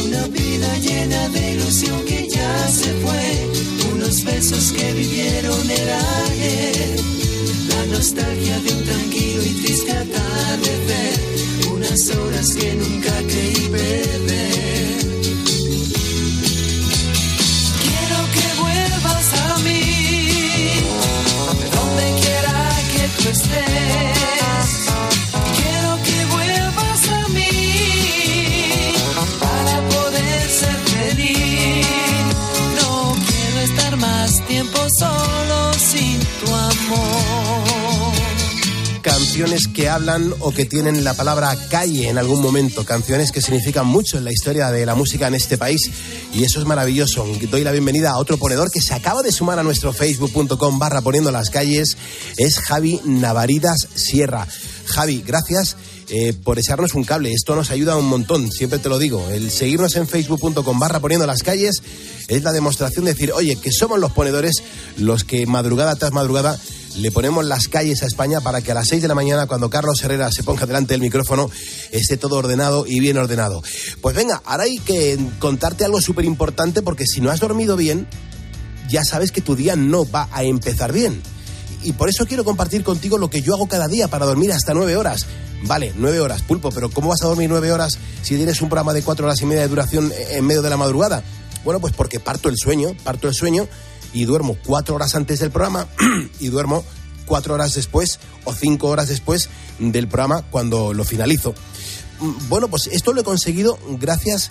Una 0.06 0.28
vida 0.28 0.78
llena 0.78 1.28
de 1.30 1.52
ilusión 1.54 2.04
que 2.04 2.28
ya 2.30 2.68
se 2.68 2.92
fue, 3.02 3.92
unos 3.92 4.22
besos 4.22 4.70
que 4.70 4.92
vivieron 4.92 5.68
el 5.68 5.90
ayer, 6.30 6.96
la 7.70 7.86
nostalgia 7.86 8.60
de 8.60 8.72
un 8.72 8.84
tranquilo 8.84 9.42
y 9.46 9.50
triste 9.64 9.90
atardecer, 9.90 10.91
horas 12.10 12.54
que 12.54 12.74
nunca 12.74 13.12
creí 13.28 13.51
Canciones 39.32 39.66
que 39.66 39.88
hablan 39.88 40.34
o 40.40 40.52
que 40.52 40.66
tienen 40.66 41.04
la 41.04 41.14
palabra 41.14 41.56
calle 41.70 42.10
en 42.10 42.18
algún 42.18 42.42
momento, 42.42 42.84
canciones 42.84 43.32
que 43.32 43.40
significan 43.40 43.86
mucho 43.86 44.18
en 44.18 44.24
la 44.24 44.30
historia 44.30 44.70
de 44.70 44.84
la 44.84 44.94
música 44.94 45.26
en 45.26 45.32
este 45.34 45.56
país 45.56 45.90
y 46.34 46.44
eso 46.44 46.60
es 46.60 46.66
maravilloso. 46.66 47.26
Doy 47.50 47.64
la 47.64 47.72
bienvenida 47.72 48.10
a 48.10 48.18
otro 48.18 48.36
ponedor 48.36 48.70
que 48.70 48.82
se 48.82 48.92
acaba 48.92 49.22
de 49.22 49.32
sumar 49.32 49.58
a 49.58 49.62
nuestro 49.62 49.94
facebook.com 49.94 50.78
barra 50.78 51.00
poniendo 51.00 51.30
las 51.30 51.48
calles, 51.48 51.96
es 52.36 52.58
Javi 52.58 53.00
Navaridas 53.06 53.88
Sierra. 53.94 54.46
Javi, 54.84 55.24
gracias 55.26 55.76
eh, 56.10 56.34
por 56.34 56.58
echarnos 56.58 56.92
un 56.92 57.04
cable. 57.04 57.32
Esto 57.32 57.56
nos 57.56 57.70
ayuda 57.70 57.96
un 57.96 58.08
montón, 58.08 58.52
siempre 58.52 58.80
te 58.80 58.90
lo 58.90 58.98
digo. 58.98 59.30
El 59.30 59.50
seguirnos 59.50 59.96
en 59.96 60.08
facebook.com 60.08 60.78
barra 60.78 61.00
poniendo 61.00 61.26
las 61.26 61.42
calles 61.42 61.82
es 62.28 62.42
la 62.42 62.52
demostración 62.52 63.06
de 63.06 63.14
decir, 63.14 63.32
oye, 63.32 63.56
que 63.56 63.72
somos 63.72 63.98
los 63.98 64.12
ponedores 64.12 64.62
los 64.98 65.24
que 65.24 65.46
madrugada 65.46 65.96
tras 65.96 66.12
madrugada 66.12 66.58
le 66.96 67.10
ponemos 67.10 67.44
las 67.44 67.68
calles 67.68 68.02
a 68.02 68.06
España 68.06 68.40
para 68.40 68.60
que 68.60 68.72
a 68.72 68.74
las 68.74 68.88
6 68.88 69.02
de 69.02 69.08
la 69.08 69.14
mañana, 69.14 69.46
cuando 69.46 69.70
Carlos 69.70 70.02
Herrera 70.02 70.30
se 70.30 70.42
ponga 70.42 70.66
delante 70.66 70.94
del 70.94 71.00
micrófono, 71.00 71.50
esté 71.90 72.16
todo 72.16 72.36
ordenado 72.36 72.84
y 72.86 73.00
bien 73.00 73.16
ordenado. 73.16 73.62
Pues 74.00 74.14
venga, 74.14 74.42
ahora 74.44 74.64
hay 74.64 74.78
que 74.78 75.18
contarte 75.38 75.84
algo 75.84 76.00
súper 76.00 76.24
importante 76.24 76.82
porque 76.82 77.06
si 77.06 77.20
no 77.20 77.30
has 77.30 77.40
dormido 77.40 77.76
bien, 77.76 78.06
ya 78.88 79.04
sabes 79.04 79.32
que 79.32 79.40
tu 79.40 79.56
día 79.56 79.76
no 79.76 80.08
va 80.08 80.28
a 80.32 80.44
empezar 80.44 80.92
bien. 80.92 81.22
Y 81.82 81.92
por 81.92 82.08
eso 82.08 82.26
quiero 82.26 82.44
compartir 82.44 82.84
contigo 82.84 83.18
lo 83.18 83.30
que 83.30 83.42
yo 83.42 83.54
hago 83.54 83.66
cada 83.66 83.88
día 83.88 84.08
para 84.08 84.26
dormir 84.26 84.52
hasta 84.52 84.74
nueve 84.74 84.96
horas. 84.96 85.26
Vale, 85.64 85.92
nueve 85.96 86.20
horas, 86.20 86.42
pulpo, 86.42 86.70
pero 86.70 86.90
¿cómo 86.90 87.08
vas 87.08 87.22
a 87.22 87.28
dormir 87.28 87.48
nueve 87.48 87.72
horas 87.72 87.98
si 88.22 88.36
tienes 88.36 88.60
un 88.60 88.68
programa 88.68 88.92
de 88.92 89.02
cuatro 89.02 89.26
horas 89.26 89.40
y 89.40 89.46
media 89.46 89.62
de 89.62 89.68
duración 89.68 90.12
en 90.30 90.44
medio 90.44 90.62
de 90.62 90.70
la 90.70 90.76
madrugada? 90.76 91.22
Bueno, 91.64 91.80
pues 91.80 91.94
porque 91.94 92.20
parto 92.20 92.48
el 92.48 92.56
sueño, 92.56 92.96
parto 93.04 93.28
el 93.28 93.34
sueño 93.34 93.68
y 94.12 94.24
duermo 94.24 94.56
cuatro 94.66 94.94
horas 94.94 95.14
antes 95.14 95.40
del 95.40 95.50
programa 95.50 95.86
y 96.40 96.48
duermo 96.48 96.84
cuatro 97.26 97.54
horas 97.54 97.74
después 97.74 98.18
o 98.44 98.52
cinco 98.52 98.88
horas 98.88 99.08
después 99.08 99.48
del 99.78 100.08
programa 100.08 100.42
cuando 100.42 100.92
lo 100.92 101.04
finalizo. 101.04 101.54
Mm, 102.20 102.48
Bueno, 102.48 102.68
pues 102.68 102.88
esto 102.88 103.12
lo 103.12 103.20
he 103.20 103.24
conseguido 103.24 103.78
gracias 103.98 104.50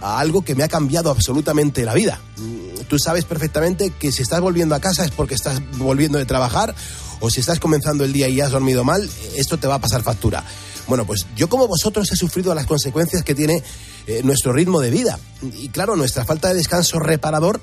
a 0.00 0.20
algo 0.20 0.42
que 0.42 0.54
me 0.54 0.62
ha 0.62 0.68
cambiado 0.68 1.10
absolutamente 1.10 1.84
la 1.84 1.94
vida. 1.94 2.20
Mm, 2.36 2.68
Tú 2.88 2.98
sabes 2.98 3.24
perfectamente 3.26 3.90
que 3.98 4.12
si 4.12 4.22
estás 4.22 4.40
volviendo 4.40 4.74
a 4.74 4.80
casa 4.80 5.04
es 5.04 5.10
porque 5.10 5.34
estás 5.34 5.60
volviendo 5.76 6.16
de 6.16 6.24
trabajar 6.24 6.74
o 7.20 7.28
si 7.28 7.40
estás 7.40 7.60
comenzando 7.60 8.04
el 8.04 8.14
día 8.14 8.28
y 8.28 8.40
has 8.40 8.50
dormido 8.50 8.82
mal, 8.82 9.08
esto 9.36 9.58
te 9.58 9.66
va 9.66 9.74
a 9.74 9.78
pasar 9.80 10.02
factura. 10.02 10.42
Bueno, 10.86 11.04
pues 11.04 11.26
yo 11.36 11.50
como 11.50 11.68
vosotros 11.68 12.10
he 12.10 12.16
sufrido 12.16 12.54
las 12.54 12.64
consecuencias 12.64 13.22
que 13.22 13.34
tiene 13.34 13.62
eh, 14.06 14.22
nuestro 14.24 14.54
ritmo 14.54 14.80
de 14.80 14.90
vida. 14.90 15.18
Y 15.58 15.68
claro, 15.68 15.96
nuestra 15.96 16.24
falta 16.24 16.48
de 16.48 16.54
descanso 16.54 16.98
reparador 16.98 17.60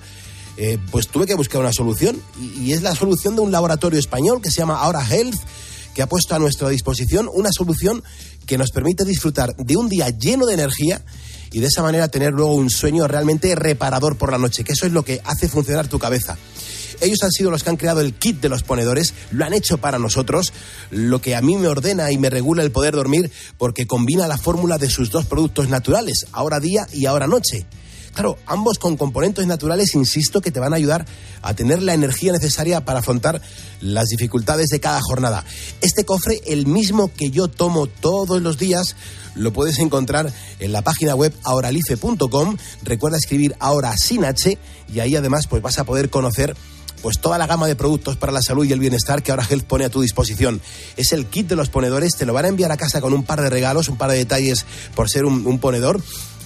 eh, 0.58 0.78
pues 0.92 1.08
tuve 1.08 1.26
que 1.26 1.36
buscar 1.36 1.62
una 1.62 1.74
solución 1.74 2.22
y, 2.40 2.64
y 2.64 2.74
es 2.74 2.82
la 2.82 2.96
solución 2.96 3.36
de 3.36 3.42
un 3.42 3.52
laboratorio 3.52 4.00
español 4.00 4.42
que 4.42 4.52
se 4.52 4.58
llama 4.58 4.80
Ahora 4.80 5.06
Health, 5.08 5.40
que 5.94 6.02
ha 6.02 6.08
puesto 6.08 6.36
a 6.36 6.40
nuestra 6.40 6.70
disposición 6.70 7.30
una 7.34 7.50
solución 7.52 8.04
que 8.46 8.58
nos 8.58 8.72
permite 8.72 9.06
disfrutar 9.06 9.56
de 9.56 9.78
un 9.78 9.90
día 9.90 10.10
lleno 10.10 10.46
de 10.46 10.54
energía 10.54 11.04
y 11.52 11.60
de 11.60 11.68
esa 11.68 11.82
manera 11.82 12.10
tener 12.10 12.34
luego 12.34 12.54
un 12.54 12.70
sueño 12.70 13.08
realmente 13.08 13.56
reparador 13.56 14.18
por 14.18 14.32
la 14.32 14.38
noche, 14.38 14.64
que 14.64 14.74
eso 14.74 14.86
es 14.86 14.92
lo 14.92 15.04
que 15.04 15.22
hace 15.24 15.48
funcionar 15.48 15.88
tu 15.88 16.00
cabeza. 16.00 16.38
Ellos 17.02 17.24
han 17.24 17.32
sido 17.32 17.52
los 17.52 17.64
que 17.64 17.70
han 17.70 17.78
creado 17.78 18.02
el 18.02 18.14
kit 18.14 18.40
de 18.42 18.50
los 18.50 18.64
ponedores, 18.64 19.14
lo 19.32 19.46
han 19.46 19.54
hecho 19.54 19.78
para 19.78 20.00
nosotros, 20.00 20.54
lo 20.92 21.22
que 21.22 21.36
a 21.36 21.42
mí 21.42 21.56
me 21.58 21.68
ordena 21.68 22.12
y 22.12 22.18
me 22.18 22.30
regula 22.30 22.64
el 22.64 22.72
poder 22.72 22.96
dormir 22.96 23.32
porque 23.58 23.88
combina 23.88 24.28
la 24.28 24.38
fórmula 24.38 24.78
de 24.78 24.90
sus 24.90 25.12
dos 25.12 25.26
productos 25.26 25.70
naturales, 25.70 26.26
ahora 26.32 26.60
día 26.60 26.88
y 26.94 27.06
ahora 27.06 27.28
noche. 27.28 27.66
Claro, 28.16 28.38
ambos 28.46 28.80
con 28.80 28.96
componentes 28.96 29.46
naturales, 29.46 29.94
insisto, 29.94 30.40
que 30.40 30.50
te 30.50 30.62
van 30.62 30.72
a 30.72 30.78
ayudar 30.78 31.06
a 31.42 31.54
tener 31.54 31.84
la 31.84 31.94
energía 31.94 32.32
necesaria 32.32 32.86
para 32.86 33.00
afrontar 33.00 33.42
las 33.82 34.08
dificultades 34.08 34.70
de 34.70 34.80
cada 34.80 35.02
jornada. 35.02 35.44
Este 35.82 36.06
cofre, 36.06 36.40
el 36.46 36.66
mismo 36.66 37.12
que 37.14 37.30
yo 37.30 37.50
tomo 37.50 37.88
todos 37.88 38.42
los 38.42 38.58
días, 38.58 38.96
lo 39.36 39.52
puedes 39.52 39.80
encontrar 39.80 40.32
en 40.60 40.72
la 40.72 40.82
página 40.82 41.14
web 41.14 41.34
ahoralife.com. 41.44 42.58
Recuerda 42.84 43.18
escribir 43.18 43.54
ahora 43.60 43.94
sin 43.98 44.24
H 44.24 44.58
y 44.94 45.00
ahí 45.02 45.18
además 45.18 45.48
pues 45.48 45.62
vas 45.62 45.78
a 45.78 45.84
poder 45.84 46.10
conocer 46.10 46.56
pues 47.02 47.20
toda 47.20 47.38
la 47.38 47.48
gama 47.48 47.68
de 47.68 47.76
productos 47.76 48.16
para 48.16 48.32
la 48.32 48.42
salud 48.42 48.66
y 48.66 48.72
el 48.72 48.80
bienestar 48.80 49.22
que 49.22 49.32
ahora 49.32 49.46
Health 49.48 49.66
pone 49.66 49.84
a 49.84 49.90
tu 49.90 50.02
disposición. 50.02 50.62
Es 50.96 51.12
el 51.12 51.26
kit 51.26 51.48
de 51.48 51.58
los 51.58 51.68
ponedores, 51.68 52.16
te 52.16 52.26
lo 52.26 52.32
van 52.32 52.46
a 52.46 52.48
enviar 52.48 52.72
a 52.72 52.78
casa 52.78 53.02
con 53.02 53.14
un 53.14 53.24
par 53.24 53.42
de 53.42 53.50
regalos, 53.50 53.90
un 53.90 53.98
par 53.98 54.10
de 54.10 54.18
detalles 54.18 54.66
por 54.96 55.10
ser 55.10 55.26
un, 55.26 55.46
un 55.46 55.60
ponedor. 55.60 56.02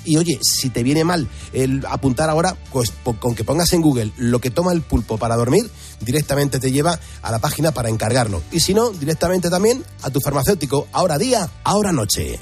Y 0.06 0.18
oye, 0.18 0.40
si 0.42 0.70
te 0.70 0.84
viene 0.84 1.04
mal 1.04 1.28
el 1.54 1.86
apuntar 1.88 2.30
ahora, 2.30 2.56
pues 2.72 2.92
con 3.20 3.36
que 3.36 3.44
pongas 3.44 3.74
en 3.74 3.82
Google 3.82 4.12
lo 4.18 4.40
que 4.40 4.52
toma 4.52 4.72
el 4.72 4.82
pulpo 4.82 5.18
para 5.18 5.36
dormir, 5.36 5.70
directamente 6.02 6.60
te 6.60 6.72
lleva 6.72 7.00
a 7.22 7.32
la 7.32 7.40
página 7.40 7.72
para 7.72 7.90
encargarlo. 7.90 8.42
Y 8.52 8.60
si 8.60 8.74
no, 8.74 8.90
directamente 8.92 9.50
también 9.50 9.84
a 10.02 10.10
tu 10.10 10.20
farmacéutico, 10.22 10.88
ahora 10.92 11.18
día, 11.18 11.50
ahora 11.64 11.92
noche. 11.92 12.40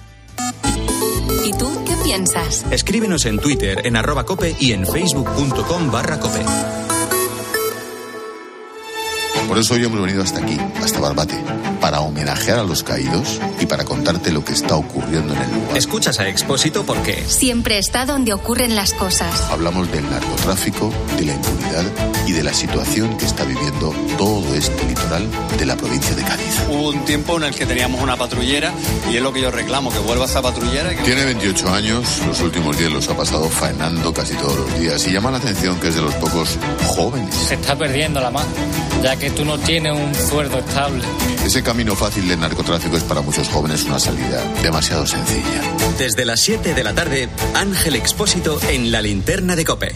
¿Y 1.45 1.51
tú 1.53 1.70
qué 1.86 1.95
piensas? 2.03 2.66
Escríbenos 2.72 3.26
en 3.26 3.39
Twitter, 3.39 3.86
en 3.86 3.95
arroba 3.95 4.26
cope 4.26 4.55
y 4.60 4.74
en 4.74 4.86
facebook.com 4.86 5.91
barra 5.91 6.20
cope. 6.20 6.43
Por 9.47 9.58
eso 9.58 9.76
hoy 9.76 9.86
hemos 9.86 10.01
venido 10.01 10.24
hasta 10.24 10.41
aquí, 10.41 10.58
hasta 10.84 10.99
Barbate, 10.99 11.41
para 11.80 12.01
homenajear 12.01 12.59
a 12.59 12.63
los 12.63 12.84
caídos 12.84 13.39
y 13.59 13.65
para 13.65 13.86
contarte 13.86 14.32
lo 14.32 14.43
que 14.43 14.53
está 14.53 14.75
ocurriendo 14.75 15.34
en 15.34 15.41
el 15.41 15.51
lugar. 15.53 15.78
Escuchas 15.78 16.19
a 16.19 16.28
Expósito 16.28 16.84
porque 16.86 17.23
Siempre 17.28 17.78
está 17.78 18.05
donde 18.05 18.34
ocurren 18.34 18.75
las 18.75 18.93
cosas. 18.93 19.34
Hablamos 19.51 19.91
del 19.91 20.09
narcotráfico, 20.09 20.91
de 21.17 21.25
la 21.25 21.34
impunidad 21.34 21.86
y 22.25 22.32
de 22.34 22.43
la 22.43 22.53
situación 22.53 23.17
que 23.17 23.25
está 23.25 23.43
viviendo 23.43 23.93
todo 24.17 24.53
este 24.55 24.84
litoral 24.86 25.28
de 25.57 25.65
la 25.65 25.75
provincia 25.78 26.15
de 26.15 26.23
Cádiz. 26.23 26.55
Hubo 26.69 26.89
un 26.89 27.05
tiempo 27.05 27.38
en 27.38 27.43
el 27.43 27.55
que 27.55 27.65
teníamos 27.65 28.01
una 28.01 28.17
patrullera 28.17 28.73
y 29.11 29.15
es 29.17 29.21
lo 29.21 29.32
que 29.34 29.41
yo 29.41 29.51
reclamo, 29.51 29.91
que 29.91 29.99
vuelva 29.99 30.25
esa 30.25 30.41
patrullera. 30.41 30.89
que- 30.89 31.03
Tiene 31.03 31.25
28 31.25 31.69
años, 31.73 32.21
los 32.28 32.41
últimos 32.41 32.78
días 32.78 32.91
los 32.91 33.07
ha 33.09 33.15
pasado 33.15 33.49
faenando 33.49 34.13
casi 34.13 34.34
todos 34.36 34.57
los 34.57 34.80
días 34.80 35.05
y 35.07 35.11
llama 35.11 35.32
la 35.32 35.38
atención 35.38 35.80
que 35.80 35.89
es 35.89 35.95
de 35.95 36.01
los 36.01 36.13
pocos 36.15 36.57
jóvenes. 36.88 37.34
Se 37.36 37.53
está 37.55 37.75
perdiendo 37.78 38.19
la 38.19 38.32
mano, 38.32 38.49
ya 39.03 39.15
que 39.15 39.30
tú 39.32 39.45
no 39.45 39.57
tienes 39.59 39.93
un 39.93 40.13
sueldo 40.15 40.57
estable. 40.59 41.03
Ese 41.47 41.63
camino 41.63 41.95
fácil 41.95 42.27
del 42.27 42.41
narcotráfico 42.41 42.97
es 42.97 43.03
para 43.05 43.21
muchos 43.21 43.47
jóvenes 43.47 43.85
una 43.85 43.99
salida 43.99 44.43
demasiado 44.61 45.07
sencilla. 45.07 45.61
desde 45.97 46.25
las 46.25 46.41
7 46.41 46.73
de 46.73 46.83
la 46.83 46.93
tarde, 46.93 47.29
Ángel 47.55 47.95
Expósito 47.95 48.59
en 48.69 48.91
la 48.91 49.01
linterna 49.01 49.55
de 49.55 49.63
cope. 49.63 49.95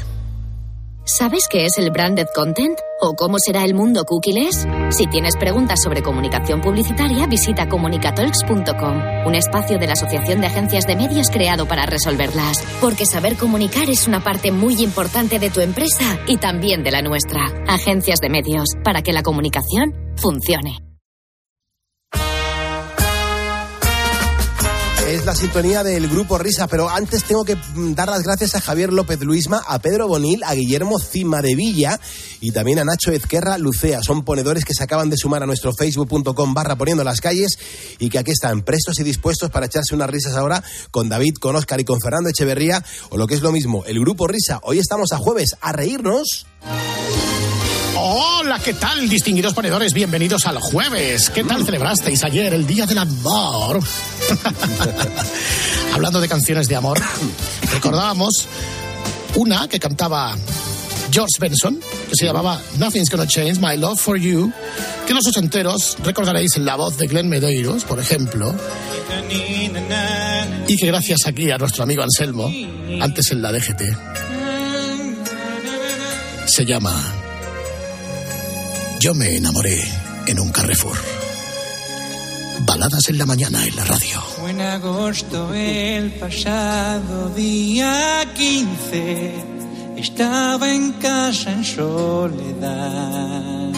¿Sabes 1.03 1.47
qué 1.49 1.65
es 1.65 1.77
el 1.77 1.91
branded 1.91 2.27
content? 2.33 2.79
¿O 3.01 3.15
cómo 3.15 3.35
será 3.37 3.65
el 3.65 3.73
mundo 3.73 4.05
cookieless? 4.05 4.65
Si 4.91 5.07
tienes 5.07 5.35
preguntas 5.35 5.81
sobre 5.83 6.01
comunicación 6.01 6.61
publicitaria, 6.61 7.27
visita 7.27 7.67
comunicatalks.com, 7.67 9.27
un 9.27 9.35
espacio 9.35 9.77
de 9.77 9.87
la 9.87 9.93
Asociación 9.93 10.39
de 10.39 10.47
Agencias 10.47 10.87
de 10.87 10.95
Medios 10.95 11.29
creado 11.29 11.67
para 11.67 11.85
resolverlas. 11.85 12.63
Porque 12.79 13.05
saber 13.05 13.35
comunicar 13.35 13.89
es 13.89 14.07
una 14.07 14.23
parte 14.23 14.53
muy 14.53 14.81
importante 14.81 15.37
de 15.37 15.49
tu 15.49 15.59
empresa 15.59 16.17
y 16.27 16.37
también 16.37 16.81
de 16.81 16.91
la 16.91 17.01
nuestra. 17.01 17.41
Agencias 17.67 18.19
de 18.21 18.29
Medios, 18.29 18.69
para 18.85 19.01
que 19.01 19.11
la 19.11 19.21
comunicación 19.21 19.93
funcione. 20.15 20.90
Es 25.13 25.25
la 25.25 25.35
sintonía 25.35 25.83
del 25.83 26.07
grupo 26.07 26.37
Risa, 26.37 26.67
pero 26.67 26.89
antes 26.89 27.25
tengo 27.25 27.43
que 27.43 27.57
mm, 27.57 27.95
dar 27.95 28.07
las 28.07 28.23
gracias 28.23 28.55
a 28.55 28.61
Javier 28.61 28.93
López 28.93 29.19
Luisma, 29.19 29.61
a 29.67 29.79
Pedro 29.79 30.07
Bonil, 30.07 30.41
a 30.45 30.53
Guillermo 30.53 30.99
Cima 30.99 31.41
de 31.41 31.53
Villa 31.53 31.99
y 32.39 32.51
también 32.51 32.79
a 32.79 32.85
Nacho 32.85 33.11
Ezquerra 33.11 33.57
Lucea. 33.57 34.03
Son 34.03 34.23
ponedores 34.23 34.63
que 34.63 34.73
se 34.73 34.83
acaban 34.83 35.09
de 35.09 35.17
sumar 35.17 35.43
a 35.43 35.45
nuestro 35.45 35.73
facebook.com 35.73 36.53
barra 36.53 36.77
poniendo 36.77 37.03
las 37.03 37.19
calles 37.19 37.57
y 37.99 38.09
que 38.09 38.19
aquí 38.19 38.31
están 38.31 38.61
prestos 38.61 38.99
y 38.99 39.03
dispuestos 39.03 39.49
para 39.49 39.65
echarse 39.65 39.93
unas 39.93 40.09
risas 40.09 40.35
ahora 40.35 40.63
con 40.91 41.09
David, 41.09 41.35
con 41.41 41.57
Oscar 41.57 41.81
y 41.81 41.83
con 41.83 41.99
Fernando 41.99 42.29
Echeverría 42.29 42.81
o 43.09 43.17
lo 43.17 43.27
que 43.27 43.35
es 43.35 43.41
lo 43.41 43.51
mismo, 43.51 43.83
el 43.85 43.99
grupo 43.99 44.27
Risa. 44.27 44.61
Hoy 44.63 44.79
estamos 44.79 45.11
a 45.11 45.17
jueves 45.17 45.57
a 45.59 45.73
reírnos. 45.73 46.45
Hola, 47.95 48.59
¿qué 48.59 48.73
tal, 48.73 49.09
distinguidos 49.09 49.53
ponedores? 49.53 49.93
Bienvenidos 49.93 50.45
al 50.45 50.59
jueves. 50.59 51.29
¿Qué 51.29 51.43
tal 51.43 51.65
celebrasteis 51.65 52.23
ayer 52.23 52.53
el 52.53 52.65
Día 52.65 52.85
del 52.85 52.97
Amor? 52.97 53.81
Hablando 55.93 56.21
de 56.21 56.29
canciones 56.29 56.67
de 56.67 56.75
amor, 56.77 57.01
recordábamos 57.73 58.47
una 59.35 59.67
que 59.67 59.79
cantaba 59.79 60.35
George 61.11 61.37
Benson, 61.39 61.81
que 62.09 62.15
se 62.15 62.25
llamaba 62.25 62.61
Nothing's 62.77 63.09
Gonna 63.09 63.27
Change 63.27 63.59
My 63.59 63.75
Love 63.77 63.99
for 63.99 64.17
You, 64.17 64.51
que 65.05 65.13
los 65.13 65.27
ochenteros 65.27 65.97
recordaréis 66.03 66.55
en 66.55 66.65
la 66.65 66.77
voz 66.77 66.97
de 66.97 67.07
Glenn 67.07 67.27
Medeiros, 67.27 67.83
por 67.83 67.99
ejemplo, 67.99 68.55
y 70.67 70.77
que 70.77 70.87
gracias 70.87 71.25
aquí 71.25 71.51
a 71.51 71.57
nuestro 71.57 71.83
amigo 71.83 72.03
Anselmo, 72.03 72.49
antes 73.01 73.31
en 73.31 73.41
la 73.41 73.51
DGT, 73.51 73.81
se 76.45 76.65
llama 76.65 77.20
Yo 79.01 79.15
me 79.15 79.35
enamoré 79.35 79.81
en 80.27 80.39
un 80.39 80.51
Carrefour. 80.51 80.95
Baladas 82.67 83.09
en 83.09 83.17
la 83.17 83.25
mañana 83.25 83.65
en 83.65 83.75
la 83.75 83.83
radio. 83.83 84.21
Fue 84.37 84.51
en 84.51 84.61
agosto 84.61 85.51
el 85.55 86.11
pasado 86.19 87.29
día 87.29 88.23
15. 88.35 89.33
Estaba 89.97 90.71
en 90.71 90.91
casa 90.93 91.51
en 91.51 91.65
soledad. 91.65 93.71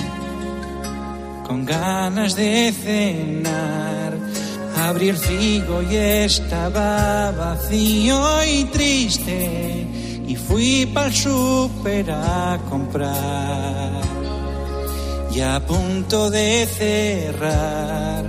Con 1.48 1.66
ganas 1.66 2.36
de 2.36 2.74
cenar. 2.74 4.18
Abrí 4.76 5.08
el 5.08 5.18
frigo 5.18 5.84
y 5.84 5.96
estaba 5.96 7.32
vacío 7.32 8.44
y 8.44 8.66
triste. 8.66 9.88
Y 10.28 10.36
fui 10.36 10.86
para 10.94 11.08
el 11.08 11.14
súper 11.14 12.12
a 12.12 12.60
comprar. 12.70 14.03
Y 15.36 15.42
a 15.42 15.60
punto 15.66 16.30
de 16.30 16.68
cerrar. 16.68 18.24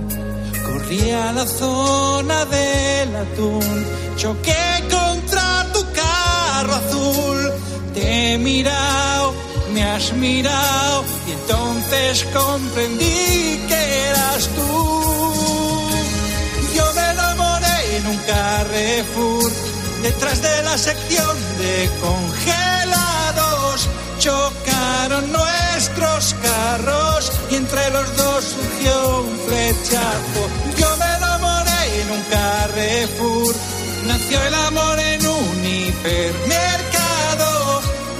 Corrí 0.65 1.11
a 1.11 1.31
la 1.33 1.45
zona 1.45 2.45
del 2.45 3.15
atún, 3.15 3.85
choqué 4.17 4.83
contra 4.89 5.67
tu 5.71 5.85
carro 5.93 6.73
azul. 6.73 7.53
Te 7.93 8.33
he 8.33 8.37
mirado, 8.39 9.35
me 9.71 9.83
has 9.83 10.13
mirado 10.13 11.03
y 11.27 11.31
entonces 11.33 12.25
comprendí 12.33 13.61
que 13.69 14.07
eras 14.09 14.47
tú. 14.55 15.81
Yo 16.75 16.93
me 16.95 17.11
enamoré 17.11 17.97
en 17.97 18.07
un 18.07 18.17
Carrefour, 18.17 19.51
detrás 20.01 20.41
de 20.41 20.63
la 20.63 20.75
sección 20.75 21.37
de 21.59 21.89
congelados. 22.01 22.74
Chocaron 24.25 25.31
nuestros 25.31 26.35
carros 26.41 27.31
y 27.51 27.57
entre 27.57 27.91
los 27.91 28.17
dos 28.17 28.43
surgió 28.43 29.19
un 29.19 29.37
flechazo. 29.37 30.49
Yo 30.77 30.97
me 30.97 31.05
enamoré 31.17 32.01
en 32.01 32.09
un 32.09 32.23
Carrefour, 32.31 33.55
nació 34.07 34.41
el 34.41 34.55
amor 34.55 34.99
en 34.99 35.27
un 35.27 35.63
hipermercado. 35.63 37.49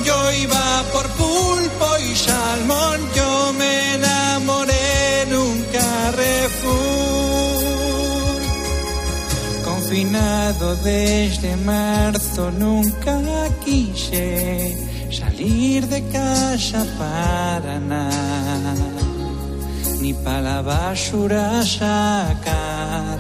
Yo 0.03 0.31
iba 0.33 0.83
por 0.93 1.07
pulpo 1.07 1.97
y 1.97 2.15
salmón, 2.15 2.99
yo 3.15 3.53
me 3.53 3.95
enamoré 3.95 5.21
en 5.23 5.35
un 5.35 5.63
Carrefour. 5.73 6.94
Confinado 9.95 10.75
desde 10.83 11.55
marzo, 11.55 12.51
nunca 12.51 13.17
quise 13.63 14.75
salir 15.09 15.87
de 15.87 16.01
casa 16.09 16.85
para 16.97 17.79
nada, 17.79 18.75
ni 20.01 20.13
para 20.13 20.41
la 20.41 20.61
basura 20.61 21.63
sacar. 21.63 23.19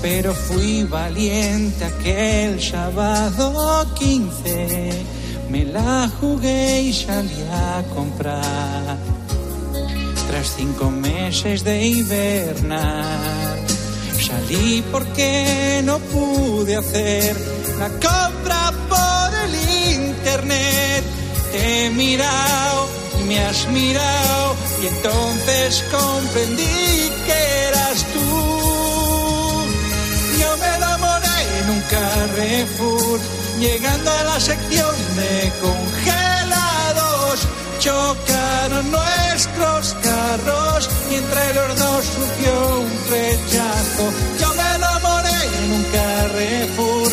Pero 0.00 0.32
fui 0.32 0.84
valiente 0.84 1.84
aquel 1.84 2.58
sábado 2.58 3.86
15, 3.94 5.04
me 5.50 5.66
la 5.66 6.08
jugué 6.18 6.84
y 6.84 6.92
salí 6.94 7.44
a 7.52 7.82
comprar. 7.94 8.96
Tras 10.26 10.54
cinco 10.56 10.90
meses 10.90 11.62
de 11.64 11.86
hibernar, 11.86 13.53
salí 14.34 14.82
porque 14.90 15.80
no 15.84 15.98
pude 15.98 16.76
hacer 16.76 17.36
la 17.78 17.88
compra 17.88 18.72
por 18.88 19.28
el 19.44 19.54
internet 20.10 21.04
te 21.52 21.86
he 21.86 21.90
mirado, 21.90 22.88
me 23.28 23.38
has 23.38 23.68
mirado 23.68 24.56
y 24.82 24.86
entonces 24.88 25.84
comprendí 25.90 27.10
que 27.26 27.68
eras 27.68 28.04
tú. 28.12 28.28
Yo 30.40 30.56
me 30.56 30.68
enamoré 30.78 31.38
en 31.60 31.70
un 31.70 31.80
Carrefour, 31.92 33.20
llegando 33.60 34.10
a 34.10 34.22
la 34.24 34.40
sección 34.40 34.96
de 35.16 35.52
congelados. 35.60 35.93
Chocaron 37.84 38.90
nuestros 38.90 39.94
carros 40.02 40.88
y 41.10 41.16
entre 41.16 41.52
los 41.52 41.78
dos 41.78 42.02
surgió 42.02 42.78
un 42.80 42.90
flechazo. 43.08 44.04
Yo 44.40 44.54
me 44.54 44.74
enamoré 44.76 45.38
en 45.58 45.70
un 45.70 45.84
Carrefour, 45.92 47.12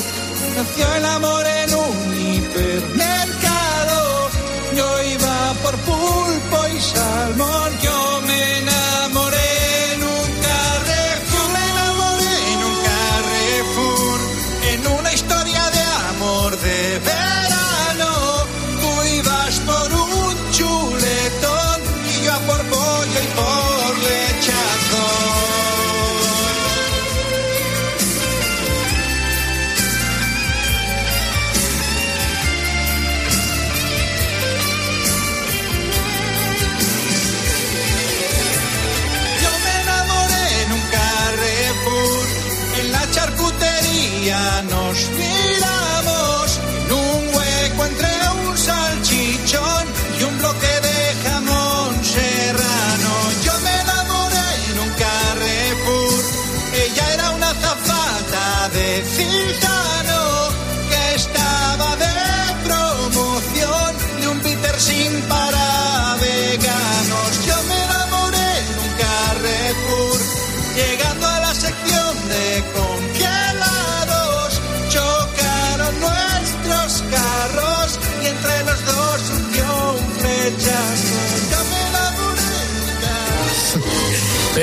nació 0.56 0.96
el 0.96 1.06
amor 1.08 1.46
en 1.46 1.76
un 1.76 2.36
hipermercado. 2.36 4.30
Yo 4.78 5.04
iba 5.12 5.54
por 5.62 5.76
pulpo 5.76 6.68
y 6.74 6.80
salmón, 6.80 7.72
yo 7.84 8.22
me 8.26 8.60
enamoré 8.60 8.71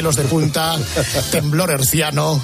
Pelos 0.09 0.17
de 0.17 0.25
punta, 0.25 0.79
temblor 1.31 1.71
herciano. 1.71 2.41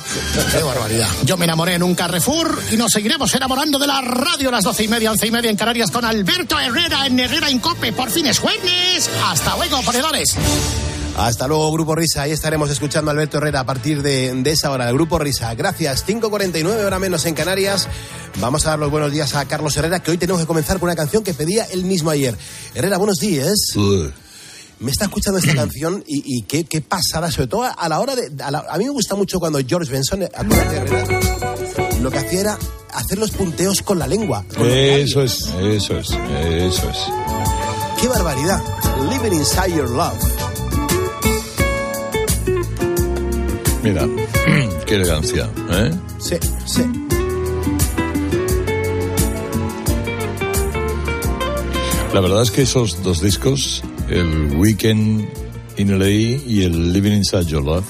¡Qué 0.53 0.63
barbaridad! 0.63 1.09
Yo 1.25 1.39
me 1.39 1.47
enamoré 1.47 1.73
en 1.73 1.83
un 1.83 1.95
Carrefour 1.95 2.61
y 2.71 2.77
nos 2.77 2.93
seguiremos 2.93 3.35
enamorando 3.35 3.79
de 3.79 3.87
la 3.87 4.03
radio 4.03 4.51
a 4.51 4.53
las 4.53 4.65
doce 4.65 4.85
y 4.85 4.89
media, 4.89 5.11
once 5.11 5.27
y 5.27 5.31
media 5.31 5.51
en 5.51 5.57
Canarias 5.57 5.91
con 5.91 6.05
Alberto 6.05 6.61
Herrera 6.61 7.07
en 7.07 7.19
Herrera 7.19 7.51
Incope. 7.51 7.95
Por 7.95 8.11
fin 8.11 8.27
es 8.27 8.39
jueves. 8.39 9.09
Hasta 9.25 9.57
luego, 9.57 9.81
ponedores. 9.81 10.37
Hasta 11.17 11.49
luego, 11.49 11.73
Grupo 11.73 11.95
Risa. 11.95 12.21
Ahí 12.21 12.33
estaremos 12.33 12.69
escuchando 12.69 13.11
a 13.11 13.13
Alberto 13.13 13.39
Herrera 13.39 13.61
a 13.61 13.65
partir 13.65 14.03
de, 14.03 14.35
de 14.35 14.51
esa 14.51 14.71
hora. 14.71 14.87
El 14.91 14.97
Grupo 14.97 15.19
Risa. 15.19 15.55
Gracias. 15.55 16.07
5.49 16.07 16.85
hora 16.85 16.99
menos 16.99 17.25
en 17.25 17.35
Canarias. 17.35 17.89
Vamos 18.41 18.67
a 18.67 18.71
dar 18.71 18.79
los 18.79 18.91
buenos 18.91 19.11
días 19.11 19.35
a 19.37 19.47
Carlos 19.47 19.75
Herrera, 19.79 20.01
que 20.01 20.11
hoy 20.11 20.19
tenemos 20.19 20.43
que 20.43 20.47
comenzar 20.47 20.79
con 20.79 20.89
una 20.89 20.97
canción 20.97 21.25
que 21.25 21.33
pedía 21.33 21.65
él 21.65 21.85
mismo 21.85 22.11
ayer. 22.11 22.37
Herrera, 22.75 22.99
buenos 22.99 23.17
días. 23.21 23.73
Me 24.85 24.91
está 24.91 25.05
escuchando 25.07 25.39
esta 25.39 25.55
canción 25.63 26.05
y, 26.07 26.23
y 26.39 26.43
qué, 26.43 26.65
qué 26.65 26.81
pasada, 26.81 27.31
sobre 27.31 27.49
todo 27.49 27.65
a 27.65 27.89
la 27.89 28.01
hora 28.01 28.15
de... 28.15 28.31
A, 28.43 28.51
la- 28.51 28.67
a 28.69 28.79
mí 28.79 28.85
me 28.85 28.91
gusta 28.91 29.15
mucho 29.17 29.41
cuando 29.41 29.59
George 29.67 29.91
Benson, 29.91 30.23
Herrera, 30.23 31.05
lo 32.01 32.11
que 32.11 32.19
hacía 32.19 32.41
era 32.41 32.59
hacer 32.93 33.19
los 33.19 33.31
punteos 33.33 33.83
con 33.83 33.99
la 33.99 34.07
lengua. 34.07 34.45
con 34.57 34.69
Eso 34.71 35.23
es, 35.23 35.49
eso 35.61 35.99
es, 35.99 36.11
eso 36.11 36.91
es. 36.91 36.99
¡Qué 38.01 38.09
barbaridad! 38.09 38.63
Living 39.11 39.37
Inside 39.39 39.75
Your 39.77 39.91
Love. 39.91 40.23
Mira, 43.83 44.07
qué 44.87 44.95
elegancia, 44.95 45.51
¿eh? 45.71 45.91
Sí, 46.19 46.37
sí. 46.67 46.83
La 52.13 52.21
verdad 52.21 52.43
es 52.43 52.51
que 52.51 52.63
esos 52.63 53.03
dos 53.03 53.21
discos, 53.21 53.83
el 54.09 54.57
Weekend 54.57 55.29
in 55.77 55.99
LA 55.99 56.09
y 56.47 56.63
el 56.63 56.93
Living 56.93 57.13
Inside 57.13 57.47
Your 57.47 57.65
Love, 57.65 57.85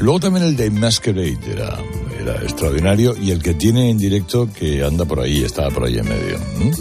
luego 0.00 0.20
también 0.20 0.44
el 0.44 0.56
de 0.56 0.70
Masquerade 0.70 1.38
era, 1.46 1.78
era 2.20 2.42
extraordinario 2.42 3.16
y 3.16 3.30
el 3.30 3.42
que 3.42 3.54
tiene 3.54 3.90
en 3.90 3.98
directo 3.98 4.48
que 4.52 4.84
anda 4.84 5.04
por 5.04 5.20
ahí, 5.20 5.42
estaba 5.42 5.70
por 5.70 5.84
ahí 5.84 5.98
en 5.98 6.08
medio. 6.08 6.38
¿m? 6.60 6.72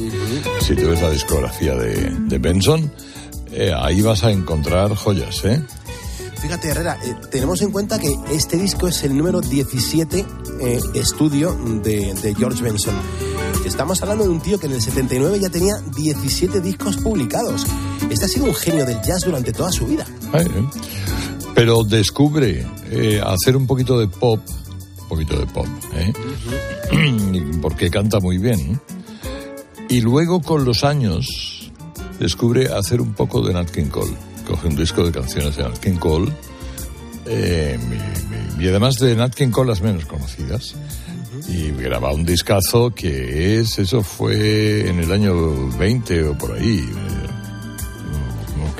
Si 0.61 0.75
tú 0.75 0.87
ves 0.87 1.01
la 1.01 1.11
discografía 1.11 1.75
de, 1.75 2.09
de 2.09 2.37
Benson, 2.37 2.91
eh, 3.51 3.71
ahí 3.75 4.01
vas 4.01 4.23
a 4.23 4.31
encontrar 4.31 4.95
joyas, 4.95 5.45
¿eh? 5.45 5.61
Fíjate, 6.41 6.67
Herrera, 6.67 6.97
eh, 7.05 7.15
tenemos 7.31 7.61
en 7.61 7.71
cuenta 7.71 7.99
que 7.99 8.13
este 8.31 8.57
disco 8.57 8.87
es 8.87 9.03
el 9.03 9.15
número 9.15 9.39
17 9.39 10.25
eh, 10.59 10.79
estudio 10.95 11.53
de, 11.81 12.13
de 12.15 12.35
George 12.35 12.61
Benson. 12.61 12.95
Estamos 13.65 14.01
hablando 14.01 14.25
de 14.25 14.29
un 14.29 14.41
tío 14.41 14.59
que 14.59 14.65
en 14.65 14.73
el 14.73 14.81
79 14.81 15.39
ya 15.39 15.49
tenía 15.49 15.75
17 15.95 16.59
discos 16.59 16.97
publicados. 16.97 17.65
Este 18.09 18.25
ha 18.25 18.27
sido 18.27 18.45
un 18.45 18.55
genio 18.55 18.85
del 18.85 19.01
jazz 19.01 19.23
durante 19.25 19.51
toda 19.51 19.71
su 19.71 19.85
vida. 19.85 20.05
Eh. 20.33 20.47
Pero 21.55 21.83
descubre 21.83 22.65
eh, 22.91 23.21
hacer 23.23 23.55
un 23.55 23.67
poquito 23.67 23.99
de 23.99 24.07
pop, 24.07 24.39
un 25.01 25.07
poquito 25.07 25.39
de 25.39 25.45
pop, 25.47 25.67
¿eh? 25.95 26.13
porque 27.61 27.89
canta 27.89 28.19
muy 28.19 28.37
bien. 28.37 28.79
Y 29.89 30.01
luego 30.01 30.41
con 30.41 30.65
los 30.65 30.83
años 30.83 31.71
descubre 32.19 32.67
hacer 32.73 33.01
un 33.01 33.13
poco 33.13 33.41
de 33.45 33.53
Nat 33.53 33.69
King 33.69 33.89
Cole. 33.89 34.15
Coge 34.47 34.67
un 34.67 34.75
disco 34.75 35.03
de 35.05 35.11
canciones 35.11 35.55
de 35.55 35.63
Nat 35.63 35.77
King 35.77 35.97
Cole 35.97 36.31
eh, 37.25 37.79
y, 38.59 38.67
además 38.67 38.95
de 38.95 39.15
Nat 39.15 39.33
King 39.33 39.49
Cole 39.49 39.69
las 39.69 39.81
menos 39.81 40.05
conocidas. 40.05 40.75
Y 41.47 41.71
graba 41.71 42.13
un 42.13 42.23
discazo 42.23 42.93
que 42.93 43.59
es, 43.59 43.77
eso 43.77 44.01
fue 44.01 44.89
en 44.89 44.99
el 44.99 45.11
año 45.11 45.67
20 45.77 46.23
o 46.29 46.37
por 46.37 46.53
ahí, 46.53 46.79
eh, 46.79 47.22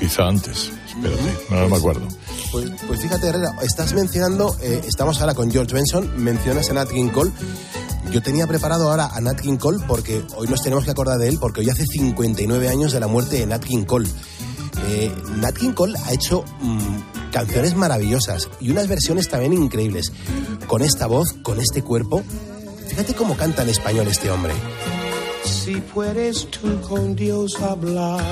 quizá 0.03 0.27
antes, 0.27 0.69
espérate, 0.85 1.33
no, 1.49 1.69
me 1.69 1.77
acuerdo. 1.77 2.05
Pues, 2.51 2.71
pues 2.85 2.99
fíjate, 2.99 3.27
Herrera, 3.27 3.55
estás 3.61 3.93
mencionando, 3.93 4.53
eh, 4.61 4.81
estamos 4.85 5.21
ahora 5.21 5.33
con 5.33 5.49
George 5.49 5.73
Benson, 5.73 6.21
mencionas 6.21 6.69
a 6.69 6.73
Nat 6.73 6.89
King 6.89 7.07
Cole. 7.07 7.31
Yo 8.11 8.21
tenía 8.21 8.45
preparado 8.45 8.89
ahora 8.89 9.05
a 9.13 9.21
Nat 9.21 9.39
King 9.39 9.55
Cole 9.55 9.81
porque 9.87 10.21
hoy 10.35 10.49
nos 10.49 10.61
tenemos 10.61 10.83
que 10.83 10.91
acordar 10.91 11.19
de 11.19 11.29
él 11.29 11.37
porque 11.39 11.61
hoy 11.61 11.69
hace 11.69 11.85
59 11.85 12.67
años 12.67 12.91
de 12.91 12.99
la 12.99 13.07
muerte 13.07 13.37
de 13.37 13.45
Nat 13.45 13.63
King 13.63 13.85
Cole. 13.85 14.09
Eh, 14.89 15.09
Nat 15.37 15.55
King 15.55 15.71
Cole 15.71 15.97
ha 16.03 16.11
hecho 16.11 16.43
mm, 16.59 17.31
canciones 17.31 17.73
maravillosas 17.77 18.49
y 18.59 18.71
unas 18.71 18.89
versiones 18.89 19.29
también 19.29 19.53
increíbles. 19.53 20.11
Con 20.67 20.81
esta 20.81 21.07
voz, 21.07 21.31
con 21.43 21.61
este 21.61 21.81
cuerpo. 21.81 22.23
Fíjate 22.89 23.13
cómo 23.13 23.37
canta 23.37 23.63
en 23.63 23.69
español 23.69 24.07
este 24.09 24.29
hombre. 24.29 24.53
Si 25.45 25.75
puedes 25.75 26.49
tú 26.49 26.81
con 26.81 27.15
Dios 27.15 27.59
hablar. 27.61 28.23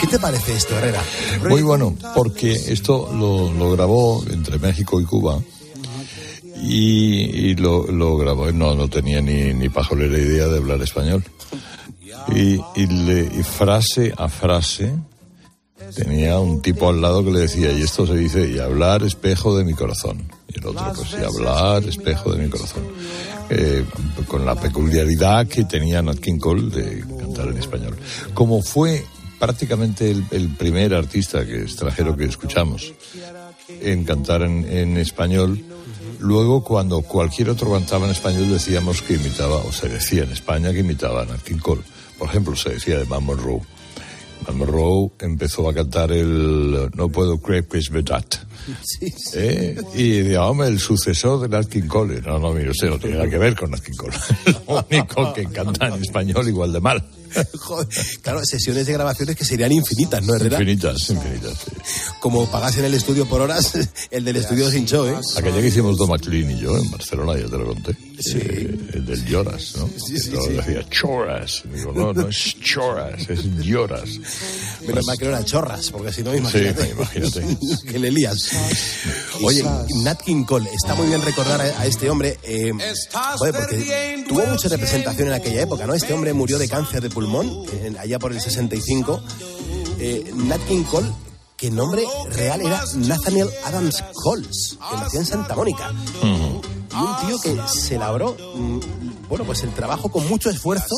¿Qué 0.00 0.06
te 0.06 0.18
parece 0.18 0.54
esto, 0.56 0.76
Herrera? 0.76 1.02
Muy 1.48 1.62
bueno, 1.62 1.96
porque 2.14 2.52
esto 2.52 3.10
lo, 3.14 3.52
lo 3.52 3.72
grabó 3.72 4.24
entre 4.30 4.58
México 4.58 5.00
y 5.00 5.04
Cuba 5.04 5.40
y, 6.62 7.54
lo, 7.56 8.16
grabó, 8.16 8.50
no, 8.52 8.74
no 8.74 8.88
tenía 8.88 9.20
ni, 9.20 9.52
ni 9.52 9.68
pajolera 9.68 10.18
idea 10.18 10.46
de 10.46 10.58
hablar 10.58 10.80
español. 10.82 11.24
Y, 12.28 12.60
y, 12.76 12.86
le, 12.86 13.22
y 13.22 13.42
frase 13.42 14.12
a 14.16 14.28
frase 14.28 14.94
tenía 15.96 16.38
un 16.38 16.62
tipo 16.62 16.88
al 16.88 17.00
lado 17.00 17.24
que 17.24 17.32
le 17.32 17.40
decía, 17.40 17.72
y 17.72 17.82
esto 17.82 18.06
se 18.06 18.14
dice, 18.14 18.48
y 18.48 18.58
hablar 18.58 19.02
espejo 19.02 19.56
de 19.56 19.64
mi 19.64 19.74
corazón. 19.74 20.30
Y 20.48 20.58
el 20.58 20.66
otro, 20.66 20.92
pues, 20.94 21.12
y 21.20 21.24
hablar 21.24 21.82
espejo 21.84 22.32
de 22.32 22.44
mi 22.44 22.48
corazón. 22.48 22.82
Eh, 23.54 23.84
con 24.28 24.46
la 24.46 24.54
peculiaridad 24.54 25.46
que 25.46 25.64
tenía 25.64 26.00
Nat 26.00 26.20
King 26.20 26.38
Cole 26.38 26.70
de 26.70 27.04
cantar 27.18 27.48
en 27.48 27.58
español. 27.58 27.98
Como 28.32 28.62
fue 28.62 29.04
prácticamente 29.38 30.10
el, 30.10 30.48
primer 30.56 30.94
artista 30.94 31.44
que 31.44 31.60
extranjero 31.60 32.16
que 32.16 32.24
escuchamos 32.24 32.94
en 33.68 34.04
cantar 34.04 34.40
en, 34.40 34.96
español, 34.96 35.62
luego 36.18 36.64
cuando 36.64 37.02
cualquier 37.02 37.50
otro 37.50 37.70
cantaba 37.72 38.06
en 38.06 38.12
español 38.12 38.48
decíamos 38.48 39.02
que 39.02 39.14
imitaba, 39.14 39.56
o 39.56 39.70
se 39.70 39.90
decía 39.90 40.22
en 40.22 40.32
España 40.32 40.72
que 40.72 40.78
imitaba 40.78 41.20
a 41.20 41.26
Nat 41.26 41.42
King 41.42 41.58
Cole. 41.58 41.82
Por 42.18 42.30
ejemplo, 42.30 42.56
se 42.56 42.70
decía 42.70 42.96
de 42.96 43.04
Van 43.04 43.22
Monroe. 43.22 43.60
Monroe 44.50 45.10
empezó 45.20 45.68
a 45.68 45.74
cantar 45.74 46.10
el 46.10 46.90
No 46.94 47.10
puedo 47.10 47.38
creer 47.38 47.68
que 47.68 47.78
es 47.78 47.90
verdad. 47.90 48.24
¿Eh? 49.34 49.80
Y 49.94 50.20
digamos, 50.22 50.66
el 50.66 50.78
sucesor 50.78 51.40
de 51.40 51.48
Nat 51.48 51.86
Cole. 51.86 52.20
No, 52.20 52.38
no, 52.38 52.52
mire 52.52 52.70
usted, 52.70 52.88
no 52.88 52.98
tiene 52.98 53.16
nada 53.16 53.28
que 53.28 53.38
ver 53.38 53.56
con 53.56 53.70
Nat 53.70 53.82
Cole. 53.96 54.16
Lo 54.68 54.84
único 54.90 55.32
que 55.32 55.46
canta 55.46 55.88
en 55.88 56.02
español 56.02 56.48
igual 56.48 56.72
de 56.72 56.80
mal. 56.80 57.04
Joder, 57.58 57.88
claro, 58.22 58.44
sesiones 58.44 58.86
de 58.86 58.92
grabaciones 58.92 59.36
que 59.36 59.44
serían 59.44 59.72
infinitas, 59.72 60.22
¿no, 60.22 60.34
Herrera? 60.34 60.56
Infinitas, 60.56 61.10
infinitas. 61.10 61.58
sí. 61.58 61.70
Como 62.20 62.46
pagasen 62.50 62.84
el 62.84 62.94
estudio 62.94 63.26
por 63.26 63.40
horas, 63.40 63.72
el 64.10 64.24
del 64.24 64.36
estudio 64.36 64.70
sin 64.70 64.86
show, 64.86 65.06
¿eh? 65.06 65.16
Aquella 65.36 65.60
que 65.60 65.68
hicimos 65.68 65.96
Don 65.96 66.08
McLean 66.08 66.50
y 66.50 66.60
yo 66.60 66.76
en 66.76 66.90
Barcelona, 66.90 67.38
ya 67.38 67.46
te 67.46 67.58
lo 67.58 67.66
conté. 67.66 67.96
Eh, 68.34 68.78
el 68.94 69.04
del 69.06 69.24
Lloras, 69.24 69.74
¿no? 69.76 69.88
Sí, 69.88 70.16
sí, 70.18 70.30
sí. 70.30 70.52
decía 70.52 70.88
Choras. 70.88 71.62
Digo, 71.74 71.92
no, 71.92 72.12
no 72.12 72.28
es 72.28 72.54
Choras, 72.60 73.28
es 73.28 73.42
Lloras. 73.56 74.08
Menos 74.86 75.04
mal 75.06 75.18
que 75.18 75.24
no 75.24 75.30
eran 75.30 75.44
chorras, 75.44 75.90
porque 75.90 76.12
si 76.12 76.22
no, 76.22 76.30
Sí, 76.32 76.38
imagínate. 76.38 76.90
imagínate. 76.90 77.56
que 77.90 77.98
le 77.98 78.10
lías. 78.12 78.50
Oye, 79.42 79.64
Nat 80.04 80.22
King 80.22 80.44
Cole, 80.44 80.70
está 80.72 80.94
muy 80.94 81.08
bien 81.08 81.20
recordar 81.22 81.60
a, 81.60 81.80
a 81.80 81.86
este 81.86 82.08
hombre, 82.10 82.38
eh, 82.44 82.70
joder, 83.36 83.54
porque 83.54 84.24
tuvo 84.28 84.46
mucha 84.46 84.68
representación 84.68 85.28
en 85.28 85.34
aquella 85.34 85.62
época, 85.62 85.86
¿no? 85.86 85.94
Este 85.94 86.12
hombre 86.12 86.32
murió 86.32 86.58
de 86.58 86.68
cáncer 86.68 87.02
de 87.02 87.10
pulmón, 87.10 87.21
en- 87.72 87.98
allá 87.98 88.18
por 88.18 88.32
el 88.32 88.40
65. 88.40 89.20
Eh, 89.98 90.32
Nat 90.34 90.60
King 90.66 90.82
Cole, 90.84 91.08
que 91.56 91.68
el 91.68 91.76
nombre 91.76 92.02
real 92.32 92.60
era 92.60 92.82
Nathaniel 92.96 93.48
Adams 93.64 94.02
Coles, 94.14 94.76
que 94.90 94.96
nació 94.96 95.20
en 95.20 95.26
Santa 95.26 95.54
Mónica. 95.54 95.92
Y 96.22 96.96
un 96.96 97.26
tío 97.26 97.40
que 97.40 97.56
se 97.68 97.96
labró, 97.98 98.36
mm, 98.56 98.78
bueno, 99.28 99.44
pues 99.46 99.62
el 99.62 99.70
trabajo 99.70 100.10
con 100.10 100.28
mucho 100.28 100.50
esfuerzo 100.50 100.94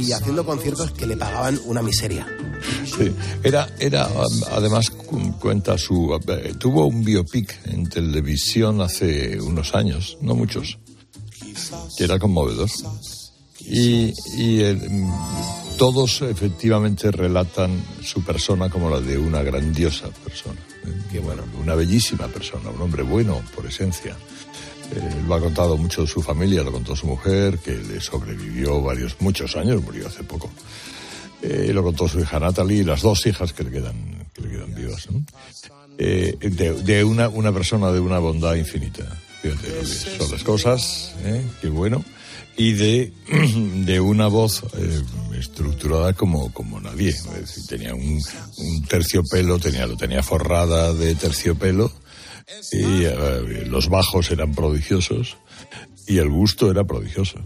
y 0.00 0.12
haciendo 0.12 0.46
conciertos 0.46 0.92
que 0.92 1.06
le 1.06 1.16
pagaban 1.16 1.60
una 1.66 1.82
miseria. 1.82 2.26
Sí, 2.86 3.12
era, 3.42 3.68
era 3.78 4.06
um, 4.08 4.42
además 4.52 4.88
cu- 4.90 5.32
cuenta 5.38 5.76
su. 5.76 6.18
eh, 6.28 6.54
tuvo 6.58 6.86
un 6.86 7.04
biopic 7.04 7.54
en 7.66 7.86
televisión 7.88 8.80
hace 8.80 9.38
unos 9.40 9.74
años, 9.74 10.16
no 10.22 10.34
muchos, 10.34 10.78
que 11.98 12.04
era 12.04 12.18
conmovedor. 12.18 12.70
Y, 13.68 14.12
y 14.36 14.60
eh, 14.60 14.78
todos 15.76 16.22
efectivamente 16.22 17.10
relatan 17.10 17.82
su 18.02 18.22
persona 18.22 18.70
como 18.70 18.88
la 18.88 19.00
de 19.00 19.18
una 19.18 19.42
grandiosa 19.42 20.08
persona. 20.24 20.58
eh, 20.84 20.92
Que 21.12 21.18
bueno, 21.20 21.42
una 21.60 21.74
bellísima 21.74 22.28
persona, 22.28 22.70
un 22.70 22.80
hombre 22.80 23.02
bueno 23.02 23.42
por 23.54 23.66
esencia. 23.66 24.12
Eh, 24.94 25.14
Él 25.18 25.26
lo 25.26 25.34
ha 25.34 25.40
contado 25.40 25.76
mucho 25.76 26.02
de 26.02 26.06
su 26.06 26.22
familia, 26.22 26.62
lo 26.62 26.70
contó 26.72 26.94
su 26.94 27.06
mujer, 27.06 27.58
que 27.58 27.72
le 27.72 28.00
sobrevivió 28.00 28.80
varios, 28.82 29.16
muchos 29.20 29.56
años, 29.56 29.82
murió 29.82 30.06
hace 30.06 30.22
poco. 30.22 30.48
Eh, 31.42 31.70
lo 31.72 31.82
contó 31.82 32.08
su 32.08 32.20
hija 32.20 32.38
Natalie 32.40 32.78
y 32.80 32.84
las 32.84 33.02
dos 33.02 33.26
hijas 33.26 33.52
que 33.52 33.64
le 33.64 33.70
quedan, 33.70 34.26
que 34.32 34.42
le 34.42 34.48
quedan 34.50 34.74
vivas. 34.74 35.08
¿no? 35.10 35.22
Eh, 35.98 36.36
de 36.40 36.72
de 36.82 37.04
una, 37.04 37.28
una 37.28 37.52
persona 37.52 37.90
de 37.90 38.00
una 38.00 38.18
bondad 38.20 38.54
infinita. 38.54 39.04
Fíjate 39.42 39.68
lo 39.68 39.80
que 39.80 39.86
son 39.86 40.30
las 40.30 40.42
cosas, 40.44 41.12
¿eh? 41.24 41.42
qué 41.60 41.68
bueno. 41.68 42.04
Y 42.56 42.72
de, 42.72 43.12
de 43.84 44.00
una 44.00 44.28
voz 44.28 44.62
eh, 44.78 45.02
estructurada 45.38 46.14
como, 46.14 46.52
como 46.52 46.80
nadie. 46.80 47.10
Es 47.10 47.24
decir, 47.32 47.66
tenía 47.66 47.94
un, 47.94 48.20
un 48.58 48.82
terciopelo, 48.84 49.58
tenía, 49.58 49.86
lo 49.86 49.96
tenía 49.96 50.22
forrada 50.22 50.92
de 50.94 51.14
terciopelo. 51.14 51.92
Y 52.72 53.04
eh, 53.04 53.64
los 53.66 53.88
bajos 53.88 54.30
eran 54.30 54.54
prodigiosos 54.54 55.36
y 56.06 56.18
el 56.18 56.30
gusto 56.30 56.70
era 56.70 56.84
prodigioso. 56.84 57.40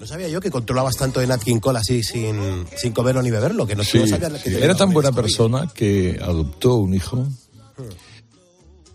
No 0.00 0.06
sabía 0.06 0.28
yo 0.28 0.40
que 0.40 0.50
controlabas 0.50 0.96
tanto 0.96 1.20
de 1.20 1.26
Nat 1.26 1.42
King 1.42 1.58
Cole 1.58 1.78
así 1.78 2.02
sin, 2.02 2.66
sin 2.76 2.92
comerlo 2.92 3.22
ni 3.22 3.30
beberlo, 3.30 3.66
que 3.66 3.74
no, 3.74 3.82
Sí, 3.84 3.98
no 3.98 4.06
sabía 4.06 4.30
que 4.30 4.50
sí. 4.50 4.56
era 4.56 4.76
tan 4.76 4.92
buena 4.92 5.12
persona 5.12 5.68
que 5.72 6.18
adoptó 6.20 6.74
un 6.76 6.94
hijo 6.94 7.26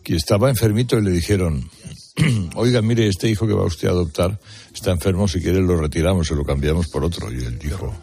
que 0.03 0.15
estaba 0.15 0.49
enfermito 0.49 0.97
y 0.97 1.01
le 1.03 1.11
dijeron, 1.11 1.69
oiga, 2.55 2.81
mire, 2.81 3.07
este 3.07 3.29
hijo 3.29 3.47
que 3.47 3.53
va 3.53 3.63
usted 3.65 3.87
a 3.87 3.91
adoptar 3.91 4.39
está 4.73 4.91
enfermo, 4.91 5.27
si 5.27 5.41
quiere 5.41 5.61
lo 5.61 5.77
retiramos 5.77 6.29
y 6.31 6.35
lo 6.35 6.43
cambiamos 6.43 6.87
por 6.87 7.03
otro. 7.03 7.31
Y 7.31 7.43
él 7.43 7.57
dijo, 7.59 7.93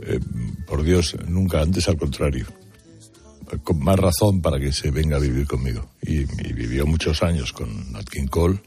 "Eh, 0.00 0.20
por 0.66 0.82
Dios, 0.82 1.16
nunca 1.26 1.60
antes, 1.60 1.88
al 1.88 1.98
contrario. 1.98 2.46
Con 3.62 3.78
más 3.78 3.98
razón 3.98 4.40
para 4.42 4.58
que 4.58 4.72
se 4.72 4.90
venga 4.90 5.16
a 5.16 5.20
vivir 5.20 5.46
conmigo. 5.46 5.90
Y, 6.02 6.20
y 6.20 6.52
vivió 6.52 6.84
muchos 6.86 7.22
años 7.22 7.52
con 7.52 7.92
Nat 7.92 8.08
King 8.08 8.26
Cole 8.26 8.60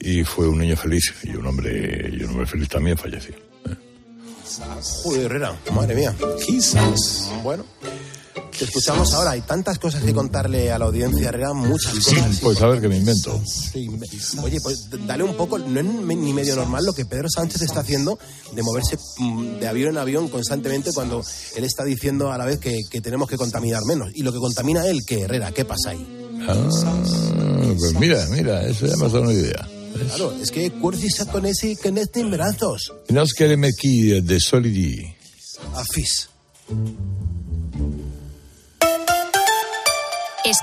y 0.00 0.24
fue 0.24 0.48
un 0.48 0.58
niño 0.58 0.76
feliz 0.76 1.14
y 1.24 1.30
un 1.30 1.46
hombre, 1.46 2.10
y 2.12 2.22
un 2.22 2.30
hombre 2.30 2.46
feliz 2.46 2.68
también 2.68 2.96
falleció. 2.96 3.34
Joder, 5.02 5.26
Herrera, 5.26 5.56
madre 5.74 5.94
mía. 5.94 6.14
Quizás. 6.44 7.30
Bueno, 7.42 7.64
te 8.60 8.66
escuchamos 8.66 9.14
ahora. 9.14 9.30
Hay 9.30 9.40
tantas 9.40 9.78
cosas 9.78 10.02
que 10.02 10.12
contarle 10.12 10.70
a 10.70 10.78
la 10.78 10.84
audiencia, 10.84 11.30
Herrera, 11.30 11.54
muchas 11.54 11.94
cosas. 11.94 12.38
Pues 12.42 12.60
a 12.60 12.66
ver 12.66 12.80
qué 12.82 12.88
me 12.88 12.98
invento. 12.98 13.40
Sí, 13.46 13.88
Oye, 14.42 14.60
pues 14.60 14.86
dale 15.06 15.24
un 15.24 15.34
poco, 15.34 15.58
no 15.58 15.80
es 15.80 15.86
ni 16.18 16.32
medio 16.34 16.56
normal 16.56 16.84
lo 16.84 16.92
que 16.92 17.06
Pedro 17.06 17.28
Sánchez 17.30 17.62
está 17.62 17.80
haciendo 17.80 18.18
de 18.52 18.62
moverse 18.62 18.98
mm, 19.16 19.60
de 19.60 19.66
avión 19.66 19.90
en 19.92 19.98
avión 19.98 20.28
constantemente 20.28 20.92
cuando 20.92 21.24
él 21.56 21.64
está 21.64 21.84
diciendo 21.84 22.30
a 22.30 22.36
la 22.36 22.44
vez 22.44 22.58
que, 22.58 22.80
que 22.90 23.00
tenemos 23.00 23.30
que 23.30 23.38
contaminar 23.38 23.82
menos. 23.86 24.10
Y 24.14 24.22
lo 24.22 24.32
que 24.32 24.38
contamina 24.38 24.86
él, 24.86 25.00
¿qué, 25.06 25.22
Herrera? 25.22 25.52
¿Qué 25.52 25.64
pasa 25.64 25.90
ahí? 25.90 26.06
Ah, 26.46 26.68
pues 27.78 27.94
mira, 27.98 28.26
mira, 28.30 28.66
eso 28.66 28.86
ya 28.86 28.96
me 28.96 29.04
dado 29.04 29.22
una 29.22 29.32
idea. 29.32 29.66
Claro, 30.08 30.34
es 30.40 30.50
que 30.50 30.70
Cursi 30.70 31.08
se 31.08 31.26
conece 31.26 31.76
con 31.76 31.96
este 31.96 32.24
brazos. 32.24 32.92
Nos 33.08 33.32
queremos 33.32 33.70
aquí 33.72 34.20
de 34.20 34.38
Solidi. 34.38 35.14
Afis. 35.74 36.28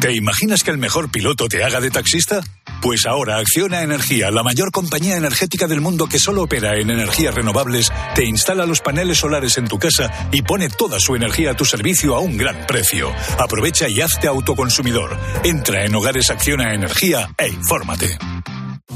¿Te 0.00 0.12
imaginas 0.14 0.62
que 0.62 0.70
el 0.70 0.78
mejor 0.78 1.10
piloto 1.10 1.48
te 1.48 1.64
haga 1.64 1.80
de 1.80 1.90
taxista? 1.90 2.40
Pues 2.82 3.06
ahora 3.06 3.38
Acciona 3.38 3.82
Energía, 3.82 4.30
la 4.30 4.42
mayor 4.42 4.70
compañía 4.70 5.16
energética 5.16 5.66
del 5.66 5.80
mundo 5.80 6.06
que 6.06 6.18
solo 6.18 6.42
opera 6.42 6.78
en 6.78 6.90
energías 6.90 7.34
renovables, 7.34 7.90
te 8.14 8.24
instala 8.24 8.66
los 8.66 8.80
paneles 8.80 9.18
solares 9.18 9.56
en 9.58 9.66
tu 9.66 9.78
casa 9.78 10.28
y 10.30 10.42
pone 10.42 10.68
toda 10.68 11.00
su 11.00 11.16
energía 11.16 11.52
a 11.52 11.56
tu 11.56 11.64
servicio 11.64 12.14
a 12.14 12.20
un 12.20 12.36
gran 12.36 12.66
precio. 12.66 13.10
Aprovecha 13.38 13.88
y 13.88 14.00
hazte 14.00 14.28
autoconsumidor. 14.28 15.18
Entra 15.42 15.84
en 15.84 15.94
Hogares 15.94 16.30
Acciona 16.30 16.74
Energía 16.74 17.28
e 17.38 17.48
infórmate. 17.48 18.18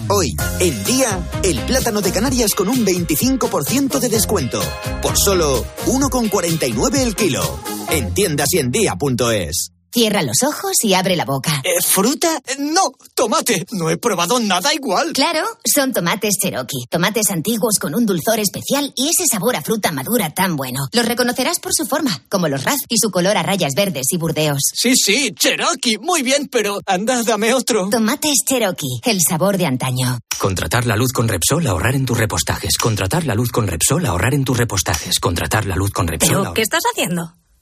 Hoy, 0.08 0.36
el 0.60 0.84
día, 0.84 1.18
el 1.42 1.58
plátano 1.60 2.00
de 2.02 2.12
Canarias 2.12 2.54
con 2.54 2.68
un 2.68 2.84
25% 2.84 3.98
de 4.00 4.08
descuento. 4.08 4.62
Por 5.00 5.16
solo 5.16 5.64
1,49 5.86 6.98
el 6.98 7.16
kilo. 7.16 7.60
En 7.90 8.12
tiendas 8.12 8.48
y 8.52 8.58
en 8.58 8.70
día.es. 8.70 9.72
Cierra 9.92 10.22
los 10.22 10.42
ojos 10.46 10.72
y 10.84 10.94
abre 10.94 11.16
la 11.16 11.24
boca. 11.24 11.62
¿Fruta? 11.84 12.40
No, 12.58 12.92
tomate. 13.14 13.66
No 13.72 13.90
he 13.90 13.96
probado 13.96 14.38
nada 14.38 14.72
igual. 14.72 15.12
Claro, 15.12 15.44
son 15.64 15.92
tomates 15.92 16.34
Cherokee, 16.40 16.86
tomates 16.88 17.30
antiguos 17.30 17.78
con 17.80 17.94
un 17.94 18.06
dulzor 18.06 18.38
especial 18.38 18.92
y 18.94 19.08
ese 19.08 19.26
sabor 19.30 19.56
a 19.56 19.62
fruta 19.62 19.90
madura 19.92 20.30
tan 20.30 20.56
bueno. 20.56 20.86
Los 20.92 21.06
reconocerás 21.06 21.58
por 21.58 21.74
su 21.74 21.86
forma, 21.86 22.22
como 22.28 22.46
los 22.48 22.62
raz 22.62 22.78
y 22.88 22.98
su 22.98 23.10
color 23.10 23.36
a 23.36 23.42
rayas 23.42 23.72
verdes 23.74 24.06
y 24.12 24.16
burdeos. 24.16 24.60
Sí, 24.74 24.94
sí, 24.96 25.32
Cherokee. 25.36 25.98
Muy 25.98 26.22
bien, 26.22 26.48
pero 26.50 26.80
anda, 26.86 27.22
dame 27.24 27.52
otro. 27.54 27.88
Tomates 27.90 28.44
Cherokee, 28.46 29.00
el 29.04 29.20
sabor 29.28 29.58
de 29.58 29.66
antaño. 29.66 30.18
Contratar 30.38 30.86
la 30.86 30.96
luz 30.96 31.12
con 31.12 31.28
Repsol, 31.28 31.66
ahorrar 31.66 31.94
en 31.96 32.06
tus 32.06 32.16
repostajes. 32.16 32.78
Contratar 32.78 33.26
la 33.26 33.34
luz 33.34 33.50
con 33.50 33.66
Repsol, 33.66 34.06
ahorrar 34.06 34.34
en 34.34 34.44
tus 34.44 34.56
repostajes. 34.56 35.18
Contratar 35.18 35.66
la 35.66 35.76
luz 35.76 35.90
con 35.90 36.06
Repsol. 36.08 36.28
¿Pero 36.28 36.40
ahorrar- 36.40 36.54
qué 36.54 36.62
estás 36.62 36.80
haciendo? 36.92 37.34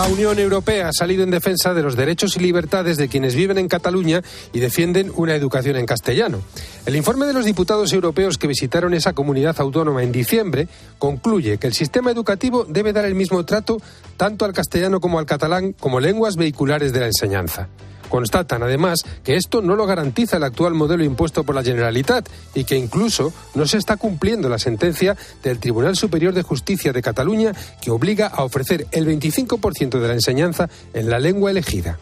La 0.00 0.08
Unión 0.08 0.38
Europea 0.38 0.88
ha 0.88 0.92
salido 0.94 1.24
en 1.24 1.30
defensa 1.30 1.74
de 1.74 1.82
los 1.82 1.94
derechos 1.94 2.34
y 2.34 2.40
libertades 2.40 2.96
de 2.96 3.08
quienes 3.08 3.34
viven 3.34 3.58
en 3.58 3.68
Cataluña 3.68 4.22
y 4.50 4.58
defienden 4.58 5.12
una 5.14 5.34
educación 5.34 5.76
en 5.76 5.84
castellano. 5.84 6.40
El 6.86 6.96
informe 6.96 7.26
de 7.26 7.34
los 7.34 7.44
diputados 7.44 7.92
europeos 7.92 8.38
que 8.38 8.46
visitaron 8.46 8.94
esa 8.94 9.12
comunidad 9.12 9.60
autónoma 9.60 10.02
en 10.02 10.10
diciembre 10.10 10.68
concluye 10.98 11.58
que 11.58 11.66
el 11.66 11.74
sistema 11.74 12.10
educativo 12.10 12.64
debe 12.64 12.94
dar 12.94 13.04
el 13.04 13.14
mismo 13.14 13.44
trato 13.44 13.76
tanto 14.16 14.46
al 14.46 14.54
castellano 14.54 15.00
como 15.00 15.18
al 15.18 15.26
catalán 15.26 15.74
como 15.78 16.00
lenguas 16.00 16.36
vehiculares 16.36 16.94
de 16.94 17.00
la 17.00 17.06
enseñanza. 17.06 17.68
Constatan, 18.10 18.62
además, 18.62 19.00
que 19.24 19.36
esto 19.36 19.62
no 19.62 19.76
lo 19.76 19.86
garantiza 19.86 20.36
el 20.36 20.44
actual 20.44 20.74
modelo 20.74 21.02
impuesto 21.02 21.44
por 21.44 21.54
la 21.54 21.62
Generalitat 21.62 22.28
y 22.54 22.64
que 22.64 22.76
incluso 22.76 23.32
no 23.54 23.66
se 23.66 23.78
está 23.78 23.96
cumpliendo 23.96 24.50
la 24.50 24.58
sentencia 24.58 25.16
del 25.42 25.58
Tribunal 25.58 25.96
Superior 25.96 26.34
de 26.34 26.42
Justicia 26.42 26.92
de 26.92 27.00
Cataluña 27.00 27.54
que 27.80 27.90
obliga 27.90 28.26
a 28.26 28.44
ofrecer 28.44 28.86
el 28.90 29.06
25% 29.06 29.98
de 29.98 30.08
la 30.08 30.14
enseñanza 30.14 30.68
en 30.92 31.08
la 31.08 31.18
lengua 31.18 31.50
elegida. 31.50 31.98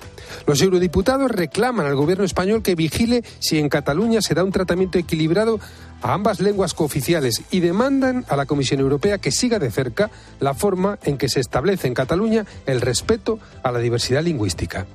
Los 0.46 0.60
eurodiputados 0.62 1.30
reclaman 1.30 1.86
al 1.86 1.96
gobierno 1.96 2.24
español 2.24 2.62
que 2.62 2.74
vigile 2.74 3.22
si 3.38 3.58
en 3.58 3.68
Cataluña 3.68 4.22
se 4.22 4.34
da 4.34 4.44
un 4.44 4.52
tratamiento 4.52 4.98
equilibrado 4.98 5.60
a 6.02 6.14
ambas 6.14 6.40
lenguas 6.40 6.74
cooficiales 6.74 7.42
y 7.50 7.60
demandan 7.60 8.24
a 8.28 8.36
la 8.36 8.46
Comisión 8.46 8.80
Europea 8.80 9.18
que 9.18 9.32
siga 9.32 9.58
de 9.58 9.70
cerca 9.70 10.10
la 10.40 10.54
forma 10.54 10.98
en 11.02 11.18
que 11.18 11.28
se 11.28 11.40
establece 11.40 11.88
en 11.88 11.94
Cataluña 11.94 12.46
el 12.66 12.80
respeto 12.80 13.38
a 13.62 13.72
la 13.72 13.80
diversidad 13.80 14.22
lingüística. 14.22 14.86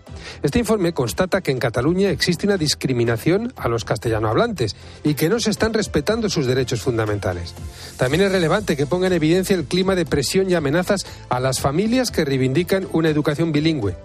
Este 0.41 0.59
informe 0.59 0.93
constata 0.93 1.41
que 1.41 1.51
en 1.51 1.59
Cataluña 1.59 2.09
existe 2.09 2.45
una 2.45 2.57
discriminación 2.57 3.53
a 3.57 3.67
los 3.67 3.83
castellanohablantes 3.85 4.75
y 5.03 5.15
que 5.15 5.29
no 5.29 5.39
se 5.39 5.49
están 5.49 5.73
respetando 5.73 6.29
sus 6.29 6.45
derechos 6.45 6.81
fundamentales. 6.81 7.53
También 7.97 8.23
es 8.23 8.31
relevante 8.31 8.77
que 8.77 8.85
ponga 8.85 9.07
en 9.07 9.13
evidencia 9.13 9.55
el 9.55 9.65
clima 9.65 9.95
de 9.95 10.05
presión 10.05 10.49
y 10.49 10.55
amenazas 10.55 11.05
a 11.29 11.39
las 11.39 11.59
familias 11.59 12.11
que 12.11 12.25
reivindican 12.25 12.87
una 12.93 13.09
educación 13.09 13.51
bilingüe. 13.51 13.95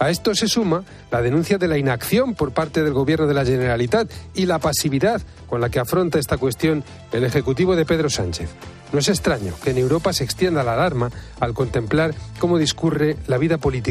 A 0.00 0.10
esto 0.10 0.34
se 0.34 0.46
suma 0.46 0.84
la 1.10 1.22
denuncia 1.22 1.58
de 1.58 1.66
la 1.66 1.76
inacción 1.76 2.34
por 2.34 2.52
parte 2.52 2.84
del 2.84 2.92
Gobierno 2.92 3.26
de 3.26 3.34
la 3.34 3.44
Generalitat 3.44 4.08
y 4.34 4.46
la 4.46 4.60
pasividad 4.60 5.20
con 5.48 5.60
la 5.60 5.70
que 5.70 5.80
afronta 5.80 6.20
esta 6.20 6.36
cuestión 6.36 6.84
el 7.10 7.24
Ejecutivo 7.24 7.74
de 7.74 7.84
Pedro 7.84 8.08
Sánchez. 8.08 8.48
No 8.92 9.00
es 9.00 9.08
extraño 9.08 9.54
que 9.62 9.70
en 9.70 9.78
Europa 9.78 10.12
se 10.12 10.22
extienda 10.22 10.62
la 10.62 10.74
alarma 10.74 11.10
al 11.40 11.52
contemplar 11.52 12.14
cómo 12.38 12.58
discurre 12.58 13.16
la 13.26 13.38
vida 13.38 13.58
política 13.58 13.88